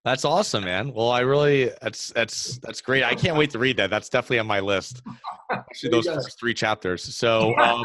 That's 0.06 0.24
awesome, 0.24 0.64
man. 0.64 0.94
Well, 0.94 1.10
I 1.10 1.22
really 1.22 1.72
that's 1.82 2.10
that's 2.10 2.60
that's 2.60 2.80
great. 2.80 3.04
I 3.04 3.16
can't 3.16 3.36
wait 3.36 3.50
to 3.52 3.60
read 3.60 3.78
that. 3.78 3.90
That's 3.90 4.08
definitely 4.08 4.38
on 4.40 4.46
my 4.46 4.60
list. 4.60 5.02
Actually, 5.52 5.90
those 5.90 6.06
first 6.06 6.40
three 6.40 6.54
chapters. 6.54 7.04
So 7.04 7.56
um, 7.58 7.84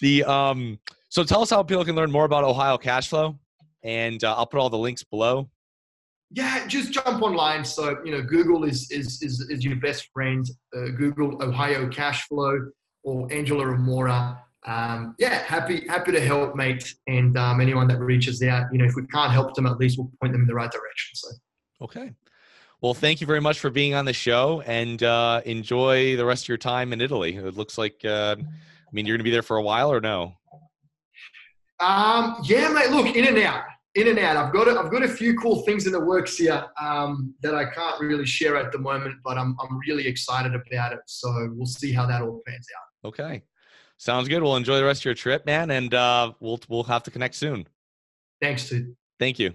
the 0.00 0.22
um 0.22 0.78
so 1.08 1.24
tell 1.24 1.42
us 1.42 1.50
how 1.50 1.64
people 1.64 1.84
can 1.84 1.96
learn 1.96 2.12
more 2.12 2.24
about 2.24 2.44
Ohio 2.44 2.78
Cashflow, 2.78 3.36
and 3.82 4.22
uh, 4.24 4.34
I'll 4.36 4.46
put 4.46 4.60
all 4.60 4.70
the 4.70 4.78
links 4.78 5.04
below. 5.04 5.48
Yeah, 6.30 6.66
just 6.66 6.92
jump 6.92 7.22
online. 7.22 7.64
So 7.64 7.98
you 8.04 8.12
know, 8.12 8.22
Google 8.22 8.64
is 8.64 8.90
is 8.90 9.22
is, 9.22 9.40
is 9.48 9.64
your 9.64 9.76
best 9.76 10.08
friend. 10.12 10.48
Uh, 10.76 10.88
Google 10.96 11.42
Ohio 11.42 11.88
Cashflow 11.88 12.70
or 13.02 13.32
Angela 13.32 13.66
Remora 13.66 14.38
um, 14.66 15.14
yeah, 15.18 15.42
happy 15.44 15.86
happy 15.88 16.12
to 16.12 16.20
help, 16.20 16.54
mate. 16.54 16.94
And 17.06 17.36
um, 17.38 17.60
anyone 17.60 17.88
that 17.88 17.98
reaches 17.98 18.42
out, 18.42 18.66
you 18.72 18.78
know, 18.78 18.84
if 18.84 18.94
we 18.96 19.06
can't 19.06 19.32
help 19.32 19.54
them, 19.54 19.66
at 19.66 19.78
least 19.78 19.98
we'll 19.98 20.10
point 20.20 20.32
them 20.32 20.42
in 20.42 20.46
the 20.46 20.54
right 20.54 20.70
direction. 20.70 21.14
So, 21.14 21.28
okay. 21.82 22.12
Well, 22.80 22.94
thank 22.94 23.20
you 23.20 23.26
very 23.26 23.40
much 23.40 23.58
for 23.58 23.70
being 23.70 23.94
on 23.94 24.04
the 24.04 24.12
show, 24.12 24.62
and 24.66 25.02
uh, 25.02 25.40
enjoy 25.44 26.16
the 26.16 26.24
rest 26.24 26.44
of 26.44 26.48
your 26.48 26.58
time 26.58 26.92
in 26.92 27.00
Italy. 27.00 27.34
It 27.34 27.56
looks 27.56 27.76
like, 27.76 28.04
uh, 28.04 28.36
I 28.38 28.90
mean, 28.92 29.04
you're 29.04 29.16
going 29.16 29.20
to 29.20 29.24
be 29.24 29.32
there 29.32 29.42
for 29.42 29.56
a 29.56 29.62
while, 29.62 29.90
or 29.90 30.00
no? 30.00 30.37
Um, 31.80 32.40
yeah, 32.44 32.68
mate. 32.68 32.90
Look, 32.90 33.14
in 33.14 33.26
and 33.26 33.38
out, 33.38 33.64
in 33.94 34.08
and 34.08 34.18
out. 34.18 34.36
I've 34.36 34.52
got 34.52 34.68
a, 34.68 34.78
I've 34.78 34.90
got 34.90 35.02
a 35.02 35.08
few 35.08 35.36
cool 35.38 35.62
things 35.64 35.86
in 35.86 35.92
the 35.92 36.00
works 36.00 36.36
here 36.36 36.64
um, 36.80 37.34
that 37.42 37.54
I 37.54 37.66
can't 37.66 38.00
really 38.00 38.26
share 38.26 38.56
at 38.56 38.72
the 38.72 38.78
moment, 38.78 39.16
but 39.24 39.38
I'm 39.38 39.56
I'm 39.60 39.78
really 39.86 40.06
excited 40.06 40.54
about 40.54 40.92
it. 40.92 41.00
So 41.06 41.50
we'll 41.54 41.66
see 41.66 41.92
how 41.92 42.06
that 42.06 42.22
all 42.22 42.42
pans 42.46 42.66
out. 42.76 43.08
Okay. 43.08 43.42
Sounds 43.98 44.28
good. 44.28 44.42
We'll 44.42 44.56
enjoy 44.56 44.78
the 44.78 44.84
rest 44.84 45.00
of 45.00 45.06
your 45.06 45.14
trip, 45.14 45.44
man, 45.44 45.70
and 45.70 45.92
uh, 45.92 46.32
we'll 46.40 46.60
we'll 46.68 46.84
have 46.84 47.02
to 47.04 47.10
connect 47.10 47.34
soon. 47.34 47.66
Thanks, 48.40 48.68
dude. 48.68 48.94
Thank 49.18 49.38
you. 49.38 49.54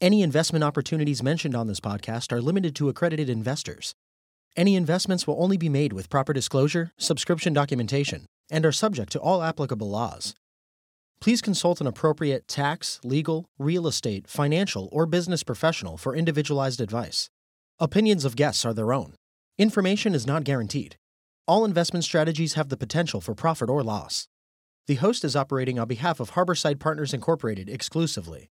Any 0.00 0.22
investment 0.22 0.64
opportunities 0.64 1.22
mentioned 1.22 1.54
on 1.54 1.66
this 1.66 1.78
podcast 1.78 2.32
are 2.32 2.40
limited 2.40 2.74
to 2.76 2.88
accredited 2.88 3.28
investors. 3.28 3.94
Any 4.56 4.74
investments 4.74 5.26
will 5.26 5.36
only 5.38 5.58
be 5.58 5.68
made 5.68 5.92
with 5.92 6.08
proper 6.08 6.32
disclosure, 6.32 6.92
subscription 6.96 7.52
documentation, 7.52 8.24
and 8.50 8.64
are 8.64 8.72
subject 8.72 9.12
to 9.12 9.20
all 9.20 9.42
applicable 9.42 9.90
laws. 9.90 10.34
Please 11.20 11.42
consult 11.42 11.82
an 11.82 11.86
appropriate 11.86 12.48
tax, 12.48 12.98
legal, 13.04 13.44
real 13.58 13.86
estate, 13.86 14.26
financial, 14.26 14.88
or 14.90 15.04
business 15.04 15.42
professional 15.42 15.98
for 15.98 16.16
individualized 16.16 16.80
advice. 16.80 17.28
Opinions 17.78 18.24
of 18.24 18.36
guests 18.36 18.64
are 18.64 18.72
their 18.72 18.94
own. 18.94 19.12
Information 19.58 20.14
is 20.14 20.26
not 20.26 20.44
guaranteed. 20.44 20.96
All 21.46 21.62
investment 21.62 22.06
strategies 22.06 22.54
have 22.54 22.70
the 22.70 22.78
potential 22.78 23.20
for 23.20 23.34
profit 23.34 23.68
or 23.68 23.82
loss. 23.82 24.28
The 24.86 24.94
host 24.94 25.26
is 25.26 25.36
operating 25.36 25.78
on 25.78 25.88
behalf 25.88 26.20
of 26.20 26.30
Harborside 26.30 26.80
Partners 26.80 27.12
Incorporated 27.12 27.68
exclusively. 27.68 28.48